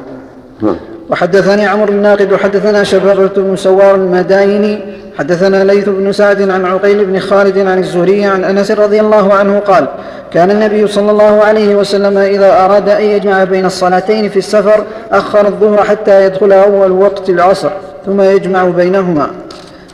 نعم. 0.61 0.75
وحدثني 1.09 1.65
عمرو 1.65 1.93
الناقد 1.93 2.33
وحدثنا 2.33 2.83
شبابة 2.83 3.31
بن 3.37 3.55
سوار 3.55 3.95
المدايني 3.95 4.79
حدثنا 5.19 5.63
ليث 5.63 5.89
بن 5.89 6.11
سعد 6.11 6.49
عن 6.49 6.65
عقيل 6.65 7.05
بن 7.05 7.19
خالد 7.19 7.57
عن 7.57 7.79
الزهري 7.79 8.25
عن 8.25 8.43
أنس 8.43 8.71
رضي 8.71 8.99
الله 8.99 9.33
عنه 9.33 9.59
قال 9.59 9.87
كان 10.33 10.51
النبي 10.51 10.87
صلى 10.87 11.11
الله 11.11 11.43
عليه 11.43 11.75
وسلم 11.75 12.17
إذا 12.17 12.65
أراد 12.65 12.89
أن 12.89 13.03
يجمع 13.03 13.43
بين 13.43 13.65
الصلاتين 13.65 14.29
في 14.29 14.37
السفر 14.37 14.83
أخر 15.11 15.47
الظهر 15.47 15.83
حتى 15.83 16.25
يدخل 16.25 16.51
أول 16.51 16.91
وقت 16.91 17.29
العصر 17.29 17.69
ثم 18.05 18.21
يجمع 18.21 18.63
بينهما. 18.63 19.27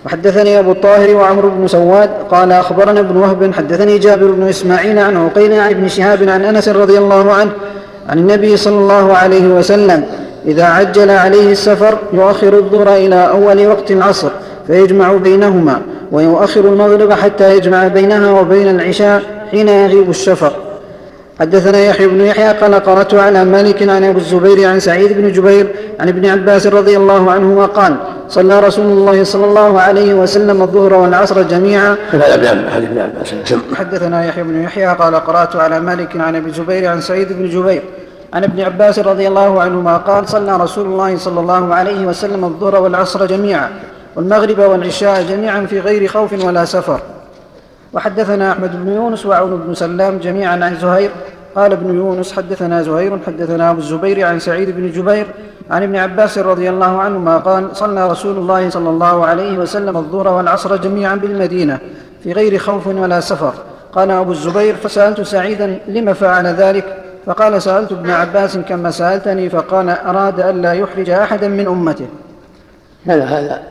وحدثني 0.05 0.59
أبو 0.59 0.71
الطاهر 0.71 1.15
وعمرو 1.15 1.49
بن 1.49 1.67
سواد 1.67 2.09
قال 2.31 2.51
أخبرنا 2.51 2.99
ابن 2.99 3.17
وهب 3.17 3.53
حدثني 3.53 3.97
جابر 3.97 4.31
بن 4.31 4.47
إسماعيل 4.47 4.99
عن 4.99 5.17
عقيل 5.17 5.53
عن 5.53 5.69
ابن 5.69 5.87
شهاب 5.87 6.29
عن 6.29 6.45
أنس 6.45 6.69
رضي 6.69 6.97
الله 6.97 7.33
عنه 7.33 7.51
عن 8.09 8.17
النبي 8.17 8.57
صلى 8.57 8.75
الله 8.75 9.17
عليه 9.17 9.47
وسلم 9.47 10.03
إذا 10.45 10.63
عجل 10.63 11.09
عليه 11.09 11.51
السفر 11.51 11.97
يؤخر 12.13 12.53
الظهر 12.53 12.95
إلى 12.95 13.29
أول 13.29 13.67
وقت 13.67 13.91
العصر 13.91 14.29
فيجمع 14.67 15.13
بينهما 15.13 15.81
ويؤخر 16.11 16.59
المغرب 16.59 17.13
حتى 17.13 17.57
يجمع 17.57 17.87
بينها 17.87 18.41
وبين 18.41 18.67
العشاء 18.67 19.21
حين 19.51 19.67
يغيب 19.67 20.09
الشفق 20.09 20.53
حدثنا 21.39 21.79
يحيى 21.79 22.07
بن 22.07 22.21
يحيى 22.21 22.51
قال 22.53 22.75
قرأت 22.75 23.13
على 23.13 23.45
مالك 23.45 23.89
عن 23.89 24.03
أبو 24.03 24.17
الزبير 24.17 24.69
عن 24.69 24.79
سعيد 24.79 25.13
بن 25.13 25.31
جبير 25.31 25.67
عن 25.99 26.07
ابن 26.07 26.25
عباس 26.25 26.67
رضي 26.67 26.97
الله 26.97 27.31
عنهما 27.31 27.65
قال 27.65 27.95
صلى 28.29 28.59
رسول 28.59 28.85
الله 28.85 29.23
صلى 29.23 29.45
الله 29.45 29.81
عليه 29.81 30.13
وسلم 30.13 30.61
الظهر 30.61 30.93
والعصر 30.93 31.41
جميعا. 31.41 31.95
حدثنا 33.75 34.25
يحيى 34.25 34.43
بن 34.43 34.63
يحيى 34.63 34.87
قال 34.87 35.15
قرأت 35.15 35.55
على 35.55 35.79
مالك 35.79 36.17
عن 36.17 36.35
أبي 36.35 36.49
الزبير 36.49 36.87
عن 36.87 37.01
سعيد 37.01 37.33
بن 37.33 37.49
جبير 37.49 37.81
عن 38.33 38.43
ابن 38.43 38.61
عباس 38.61 38.99
رضي 38.99 39.27
الله 39.27 39.61
عنهما 39.61 39.97
قال 39.97 40.29
صلى 40.29 40.57
رسول 40.57 40.85
الله 40.85 41.17
صلى 41.17 41.39
الله 41.39 41.75
عليه 41.75 42.05
وسلم 42.05 42.45
الظهر 42.45 42.81
والعصر 42.81 43.25
جميعا 43.25 43.69
والمغرب 44.15 44.59
والعشاء 44.59 45.23
جميعا 45.23 45.65
في 45.65 45.79
غير 45.79 46.07
خوف 46.07 46.45
ولا 46.45 46.65
سفر. 46.65 46.99
وحدثنا 47.93 48.51
أحمد 48.51 48.85
بن 48.85 48.91
يونس 48.91 49.25
وعون 49.25 49.61
بن 49.67 49.73
سلام 49.73 50.17
جميعا 50.17 50.65
عن 50.65 50.75
زهير. 50.75 51.11
قال 51.55 51.71
ابن 51.71 51.95
يونس 51.95 52.33
حدثنا 52.33 52.81
زهير 52.81 53.19
حدثنا 53.27 53.71
أبو 53.71 53.79
الزبير 53.79 54.25
عن 54.25 54.39
سعيد 54.39 54.69
بن 54.69 54.91
جبير 54.91 55.27
عن 55.71 55.83
ابن 55.83 55.95
عباس 55.95 56.37
رضي 56.37 56.69
الله 56.69 56.99
عنهما 57.01 57.37
قال 57.37 57.67
صلى 57.73 58.11
رسول 58.11 58.37
الله 58.37 58.69
صلى 58.69 58.89
الله 58.89 59.25
عليه 59.25 59.57
وسلم 59.57 59.97
الظهر 59.97 60.27
والعصر 60.27 60.75
جميعا 60.75 61.15
بالمدينة 61.15 61.79
في 62.23 62.33
غير 62.33 62.57
خوف 62.57 62.87
ولا 62.87 63.19
سفر. 63.19 63.53
قال 63.93 64.11
أبو 64.11 64.31
الزبير 64.31 64.75
فسألت 64.75 65.21
سعيدا 65.21 65.79
لم 65.87 66.13
فعل 66.13 66.47
ذلك؟ 66.47 66.98
فقال 67.25 67.61
سألت 67.61 67.91
ابن 67.91 68.09
عباس 68.09 68.57
كما 68.57 68.91
سألتني 68.91 69.49
فقال 69.49 69.89
أراد 69.89 70.39
ألا 70.39 70.73
يحرج 70.73 71.09
أحدا 71.09 71.47
من 71.47 71.67
أمته. 71.67 72.07
هذا 73.05 73.25
هذا 73.25 73.63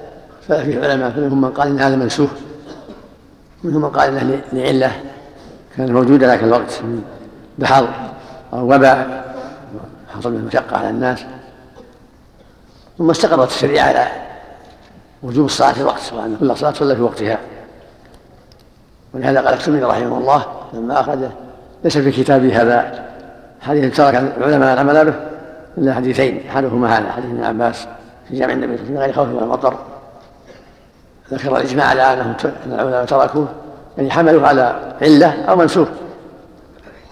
ففي 0.49 0.87
علماء 0.87 1.21
منهم 1.21 1.41
من 1.41 1.51
قال 1.51 1.69
إن 1.69 1.81
هذا 1.81 1.97
منسوخ 1.97 2.31
منهم 3.65 3.83
من 3.83 3.89
قال 3.89 4.19
إنه 4.19 4.41
لعلة 4.53 4.93
كانت 5.77 5.91
موجودة 5.91 6.27
ذاك 6.27 6.43
الوقت 6.43 6.81
من 6.83 7.03
بحر 7.59 7.89
أو 8.53 8.75
وباء 8.75 9.25
حصل 10.17 10.33
من 10.33 10.45
مشقة 10.45 10.77
على 10.77 10.91
الناس. 10.91 11.25
ثم 12.99 13.11
استقرت 13.11 13.51
الشريعة 13.51 13.87
على 13.89 14.07
وجوب 15.23 15.47
الصلاة 15.47 15.73
في 15.73 15.81
الوقت 15.81 16.13
وأن 16.13 16.37
كل 16.41 16.57
صلاة 16.57 16.71
تصلى 16.71 16.97
في 16.97 17.03
وقتها. 17.03 17.39
ولهذا 19.15 19.41
قال 19.41 19.55
السمي 19.55 19.83
رحمه 19.83 20.19
الله 20.19 20.47
لما 20.73 21.01
أخرجه 21.01 21.31
ليس 21.85 21.99
في 21.99 22.11
كتابه 22.11 22.63
هذا. 22.63 23.08
حديث 23.69 23.97
ترك 23.97 24.15
العلماء 24.15 24.75
العمل 24.75 25.05
به 25.05 25.15
إلا 25.79 25.95
حديثين 25.95 26.49
أحدهما 26.49 26.99
هذا 26.99 27.13
حديث 27.13 27.31
ابن 27.31 27.45
عباس 27.45 27.87
في 28.29 28.39
جامع 28.39 28.53
النبي 28.53 28.79
في 28.79 28.97
غير 28.97 29.13
خوف 29.13 29.29
ولا 29.29 29.47
مطر 29.47 29.79
ذكر 31.33 31.57
الإجماع 31.57 31.87
على 31.87 32.03
أنهم 32.03 32.35
أن 32.45 32.73
العلماء 32.73 33.05
تركوه 33.05 33.49
يعني 33.97 34.11
حملوه 34.11 34.49
على 34.49 34.95
علة 35.03 35.45
أو 35.45 35.57
منسوخ. 35.57 35.89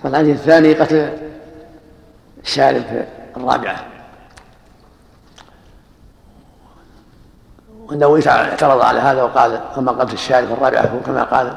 والحديث 0.04 0.36
الثاني 0.36 0.74
قتل 0.74 1.10
الشارب 2.42 2.82
في 2.82 3.04
الرابعة 3.36 3.76
والنووي 7.88 8.28
اعترض 8.28 8.80
على 8.80 9.00
هذا 9.00 9.22
وقال 9.22 9.60
أما 9.78 9.92
قتل 9.92 10.12
الشارب 10.12 10.46
في 10.46 10.52
الرابعة 10.52 11.00
كما 11.06 11.22
قال 11.22 11.56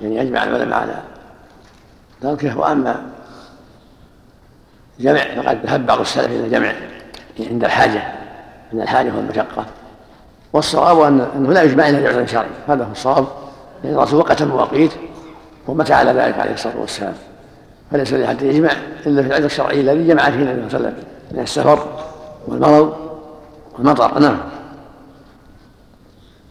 يعني 0.00 0.22
أجمع 0.22 0.44
العلماء 0.44 0.80
على 0.80 0.94
تركه 2.20 2.58
وأما 2.58 3.15
جمع 5.00 5.20
فقد 5.42 5.58
ذهب 5.66 5.86
بعض 5.86 6.00
السلف 6.00 6.26
إلى 6.26 6.48
جمع 6.48 6.72
عند 7.50 7.64
الحاجة 7.64 8.02
عند 8.72 8.82
الحاجة 8.82 9.12
والمشقة 9.16 9.66
والصواب 10.52 11.00
أنه 11.36 11.52
لا 11.52 11.62
يجمع 11.62 11.88
إلا 11.88 12.00
بعذر 12.00 12.26
شرعي. 12.26 12.46
هذا 12.68 12.84
هو 12.84 12.92
الصواب. 12.92 13.26
لأن 13.84 13.94
الرسول 13.94 14.20
وقت 14.20 14.42
المواقيت 14.42 14.90
ومتى 15.68 15.92
على 15.92 16.10
ذلك 16.10 16.38
عليه 16.38 16.54
الصلاة 16.54 16.80
والسلام. 16.80 17.14
فليس 17.92 18.12
لأحد 18.12 18.42
يجمع 18.42 18.70
إلا 19.06 19.22
في 19.22 19.28
العذر 19.28 19.44
الشرعي 19.44 19.80
الذي 19.80 20.08
جمع 20.08 20.30
فيه 20.30 20.42
النبي 20.42 20.70
صلى 20.70 20.78
الله 20.78 20.88
عليه 20.88 20.98
وسلم 20.98 21.04
من 21.32 21.42
السفر 21.42 21.88
والمرض 22.46 22.94
والمطر. 23.78 24.18
نعم. 24.18 24.38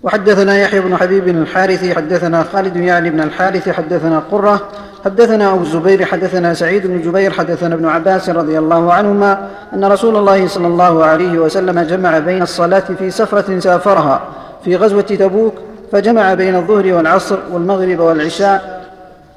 وحدثنا 0.04 0.58
يحيى 0.58 0.80
بن 0.80 0.98
حبيب 0.98 1.28
الحارثي 1.28 1.96
حدثنا 1.96 2.44
خالد 2.44 2.76
يعني 2.76 3.10
بن 3.10 3.22
الحارث 3.22 3.70
حدثنا 3.70 4.20
قرة 4.20 4.70
حدثنا 5.06 5.54
أبو 5.54 5.62
الزبير 5.62 6.06
حدثنا 6.06 6.54
سعيد 6.54 6.88
بن 6.88 7.02
جبير 7.02 7.32
حدثنا 7.32 7.76
ابن 7.76 7.86
عباس 7.86 8.30
رضي 8.30 8.60
الله 8.60 8.94
عنهما 8.94 9.48
أن 9.74 9.86
رسول 9.86 10.16
الله 10.16 10.48
صلى 10.48 10.68
الله 10.68 11.06
عليه 11.06 11.40
وسلم 11.40 11.80
جمع 11.80 12.20
بين 12.20 12.42
الصلاة 12.42 12.84
في 13.00 13.12
سفرة 13.12 13.60
سافرها 13.60 14.22
في 14.64 14.76
غزوة 14.76 15.02
تبوك 15.02 15.54
فجمع 15.92 16.34
بين 16.34 16.56
الظهر 16.56 16.94
والعصر 16.94 17.38
والمغرب 17.52 18.00
والعشاء. 18.00 18.86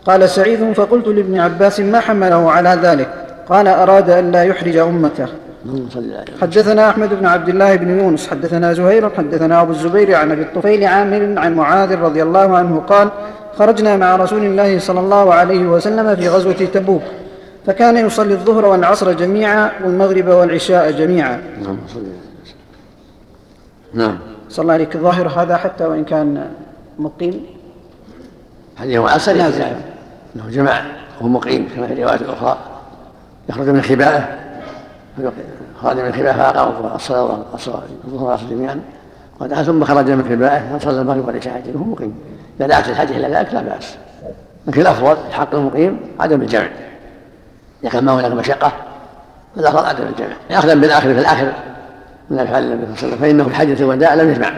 قال 0.07 0.29
سعيد 0.29 0.73
فقلت 0.73 1.09
لابن 1.09 1.41
عباس 1.41 1.81
ما 1.81 2.01
حمله 2.01 2.51
على 2.51 2.79
ذلك؟ 2.83 3.09
قال 3.49 3.69
أراد 3.69 4.11
أن 4.11 4.31
لا 4.31 4.43
يحرج 4.43 4.77
أمته. 4.77 5.27
حدثنا 6.41 6.91
أحمد 6.91 7.15
بن 7.15 7.27
عبد 7.27 7.49
الله 7.49 7.77
بن 7.77 7.99
يونس 7.99 8.29
حدثنا 8.29 8.73
زهير 8.73 9.11
حدثنا 9.11 9.63
أبو 9.63 9.73
الزبير 9.73 10.15
عن 10.15 10.31
أبي 10.31 10.43
الطفيل 10.43 10.85
عامر 10.85 11.39
عن 11.39 11.55
معاذ 11.55 11.95
رضي 11.95 12.23
الله 12.23 12.57
عنه 12.57 12.81
قال 12.81 13.11
خرجنا 13.59 13.97
مع 13.97 14.17
رسول 14.17 14.45
الله 14.45 14.79
صلى 14.79 15.01
الله 15.01 15.35
عليه 15.35 15.67
وسلم 15.67 16.17
في 16.17 16.29
غزوة 16.29 16.53
تبوك 16.53 17.03
فكان 17.67 18.07
يصلي 18.07 18.35
الظهر 18.35 18.67
والعصر 18.67 19.13
جميعا 19.13 19.71
والمغرب 19.85 20.29
والعشاء 20.29 20.91
جميعا. 20.91 21.41
نعم 21.63 21.77
نعم. 23.95 24.19
صلى 24.49 24.73
عليك. 24.73 24.95
الظاهر 24.95 25.29
هذا 25.29 25.57
حتى 25.57 25.85
وإن 25.85 26.05
كان 26.05 26.51
مقيم؟ 26.99 27.47
هذه 28.77 28.99
هو 28.99 29.07
اصل 29.07 29.41
انه 29.41 30.49
جمع 30.51 30.83
وهو 31.21 31.29
مقيم 31.29 31.69
كما 31.77 31.87
في 31.87 31.93
الروايات 31.93 32.23
الاخرى 32.23 32.59
يخرج 33.49 33.69
من 33.69 33.83
خباءه 33.83 34.48
خرج 35.83 36.01
من 36.01 36.13
خبائه 36.13 36.33
فأقام 36.33 36.95
الصلاة 36.95 37.89
الظهر 38.05 38.41
جميعا. 38.51 38.81
ودعا 39.41 39.63
ثم 39.63 39.85
خرج 39.85 40.11
من 40.11 40.25
خبائه 40.25 40.79
فصلى 40.79 41.01
المغرب 41.01 41.27
والعشاء 41.27 41.63
وهو 41.75 41.85
مقيم. 41.85 42.15
إذا 42.61 42.67
دعت 42.67 42.89
الحج 42.89 43.13
إلى 43.13 43.29
ذلك 43.29 43.55
لا 43.55 43.63
بأس. 43.63 43.97
لكن 44.67 44.81
الأفضل 44.81 45.17
حق 45.33 45.55
المقيم 45.55 46.01
عدم 46.21 46.41
الجمع. 46.41 46.69
إذا 47.83 47.91
كان 47.91 48.05
ما 48.05 48.13
هناك 48.13 48.33
مشقة 48.33 48.73
فالأفضل 49.57 49.87
عدم 49.87 50.05
الجمع. 50.07 50.37
أخذا 50.51 50.75
بالآخر 50.75 51.15
في 51.15 51.21
الآخر 51.21 51.53
من 52.31 52.39
أفعال 52.39 52.65
النبي 52.65 52.85
صلى 52.85 52.93
الله 52.95 52.99
عليه 52.99 53.07
وسلم 53.07 53.19
فإنه 53.19 53.45
في 53.45 53.55
حجة 53.55 53.83
الوداع 53.83 54.15
لم 54.15 54.31
يجمع. 54.31 54.53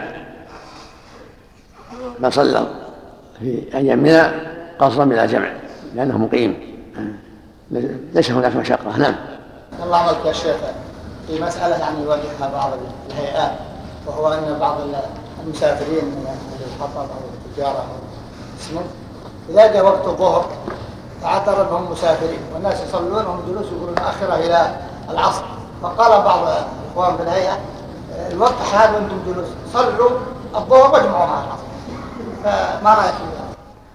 بل 2.19 2.33
صلى 2.33 2.67
في 3.39 3.63
أيام 3.75 3.99
منى 3.99 4.21
قصرا 4.79 5.05
بلا 5.05 5.25
جمع 5.25 5.51
لأنه 5.95 6.17
مقيم. 6.17 6.55
ليس 8.13 8.31
هناك 8.31 8.55
مشقة. 8.55 8.97
نعم. 8.97 9.15
الله 9.83 9.97
عملك 9.97 10.25
يا 10.25 10.33
شيخ 10.33 10.55
في 11.27 11.41
مسألة 11.41 11.75
يعني 11.75 12.03
يواجهها 12.03 12.51
بعض 12.53 12.69
الهيئات 13.09 13.51
وهو 14.07 14.33
أن 14.33 14.57
بعض 14.59 14.75
المسافرين 15.45 16.05
من 16.05 16.35
الحطب 16.75 16.97
أو 16.97 17.05
التجارة 17.45 17.77
أو 17.77 17.97
السمن 18.59 18.85
إذا 19.49 19.73
جاء 19.73 19.85
وقت 19.85 20.07
الظهر 20.07 20.45
فاعترض 21.21 21.67
انهم 21.67 21.91
مسافرين 21.91 22.39
والناس 22.53 22.77
يصلون 22.89 23.25
وهم 23.25 23.39
جلوس 23.49 23.65
يقولون 23.65 23.97
آخرة 23.97 24.35
إلى 24.35 24.75
العصر. 25.09 25.43
فقال 25.83 26.21
بعض 26.21 26.39
الإخوان 26.39 27.17
في 27.17 27.23
الهيئة 27.23 27.57
الوقت 28.31 28.61
حال 28.71 28.95
وأنتم 28.95 29.17
جلوس 29.27 29.47
صلوا 29.73 30.09
الظهر 30.55 30.93
واجمعوا 30.93 31.25
مع 31.25 31.43
العصر. 31.43 31.63
فما 32.43 32.93
رأيك 32.93 33.13
في 33.13 33.23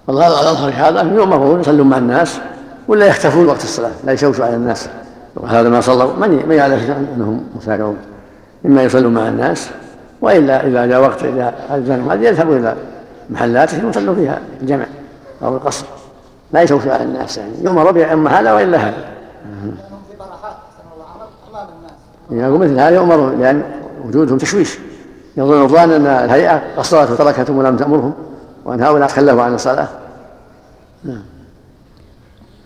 والله 0.07 0.27
الأظهر 0.27 0.71
هذا 0.75 1.01
يؤمرون 1.01 1.59
يصلون 1.61 1.89
مع 1.89 1.97
الناس 1.97 2.37
ولا 2.87 3.05
يختفون 3.05 3.47
وقت 3.47 3.63
الصلاة 3.63 3.91
لا 4.03 4.13
يشوشوا 4.13 4.45
على 4.45 4.55
الناس. 4.55 4.89
وهذا 5.37 5.69
ما 5.69 5.81
صلوا. 5.81 6.13
من 6.13 6.49
من 6.49 6.55
يعرف 6.55 6.89
أنهم 7.15 7.43
مسافرون 7.55 7.97
اما 8.65 8.83
يصلوا 8.83 9.11
مع 9.11 9.27
الناس 9.27 9.69
وإلا 10.21 10.67
إذا 10.67 10.85
جاء 10.85 11.01
وقت 11.01 11.23
إذا 11.23 11.53
الزمهم 11.71 12.11
هذه 12.11 12.27
يذهبوا 12.27 12.55
إلى 12.55 12.75
محلاتهم 13.29 13.85
ويصلوا 13.85 14.15
فيها 14.15 14.39
الجمع 14.61 14.85
أو 15.43 15.55
القصر. 15.55 15.85
لا 16.53 16.61
يشوشوا 16.61 16.91
على 16.93 17.03
الناس 17.03 17.37
يعني. 17.37 17.51
يؤمر 17.63 17.91
باما 17.91 18.39
هذا 18.39 18.53
وإلا 18.53 18.77
هذا. 18.77 19.05
يقول 22.31 22.59
مثل 22.59 22.79
هذا 22.79 22.95
يؤمر 22.95 23.29
لأن 23.29 23.63
وجودهم 24.05 24.37
تشويش. 24.37 24.79
يظن 25.37 25.61
الظان 25.61 25.91
أن 25.91 26.05
الهيئة 26.05 26.61
قصرت 26.77 27.11
وتركتهم 27.11 27.57
ولم 27.57 27.77
تأمرهم 27.77 28.13
وأن 28.65 28.83
هؤلاء 28.83 29.07
تخلفوا 29.07 29.43
عن 29.43 29.53
الصلاة. 29.53 29.87
نعم 31.03 31.36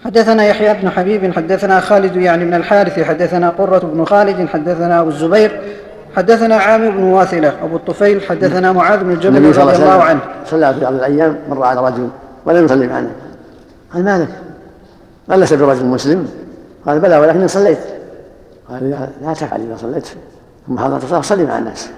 حدثنا 0.05 0.45
يحيى 0.45 0.73
بن 0.73 0.89
حبيب 0.89 1.33
حدثنا 1.33 1.79
خالد 1.79 2.15
يعني 2.15 2.45
بن 2.45 2.53
الحارث 2.53 2.99
حدثنا 2.99 3.49
قرة 3.49 3.79
بن 3.79 4.05
خالد 4.05 4.47
حدثنا 4.47 5.01
أبو 5.01 5.09
الزبير 5.09 5.61
حدثنا 6.15 6.55
عامر 6.55 6.89
بن 6.89 7.03
واثلة 7.03 7.53
أبو 7.63 7.75
الطفيل 7.75 8.21
حدثنا 8.21 8.71
معاذ 8.71 9.03
بن 9.03 9.19
جبل 9.19 9.45
رضي 9.45 9.75
الله 9.75 10.03
عنه. 10.03 10.19
صلى 10.45 10.73
في 10.73 10.79
بعض 10.79 10.93
الأيام 10.93 11.37
مر 11.49 11.63
على 11.63 11.87
رجل 11.87 12.09
ولم 12.45 12.65
يصلي 12.65 12.87
معنا. 12.87 13.11
قال 13.93 14.03
مالك؟ 14.03 14.29
قال 15.29 15.39
لست 15.39 15.53
برجل 15.53 15.85
مسلم. 15.85 16.27
قال 16.85 16.99
بلى 16.99 17.17
ولكني 17.17 17.47
صليت. 17.47 17.79
قال 18.69 18.89
لا 19.21 19.33
تفعل 19.33 19.61
إذا 19.61 19.77
صليت. 19.77 20.07
ثم 20.67 20.79
حضرت 20.79 21.03
الصلاة 21.03 21.21
صلي 21.21 21.45
مع 21.45 21.57
الناس. 21.57 21.89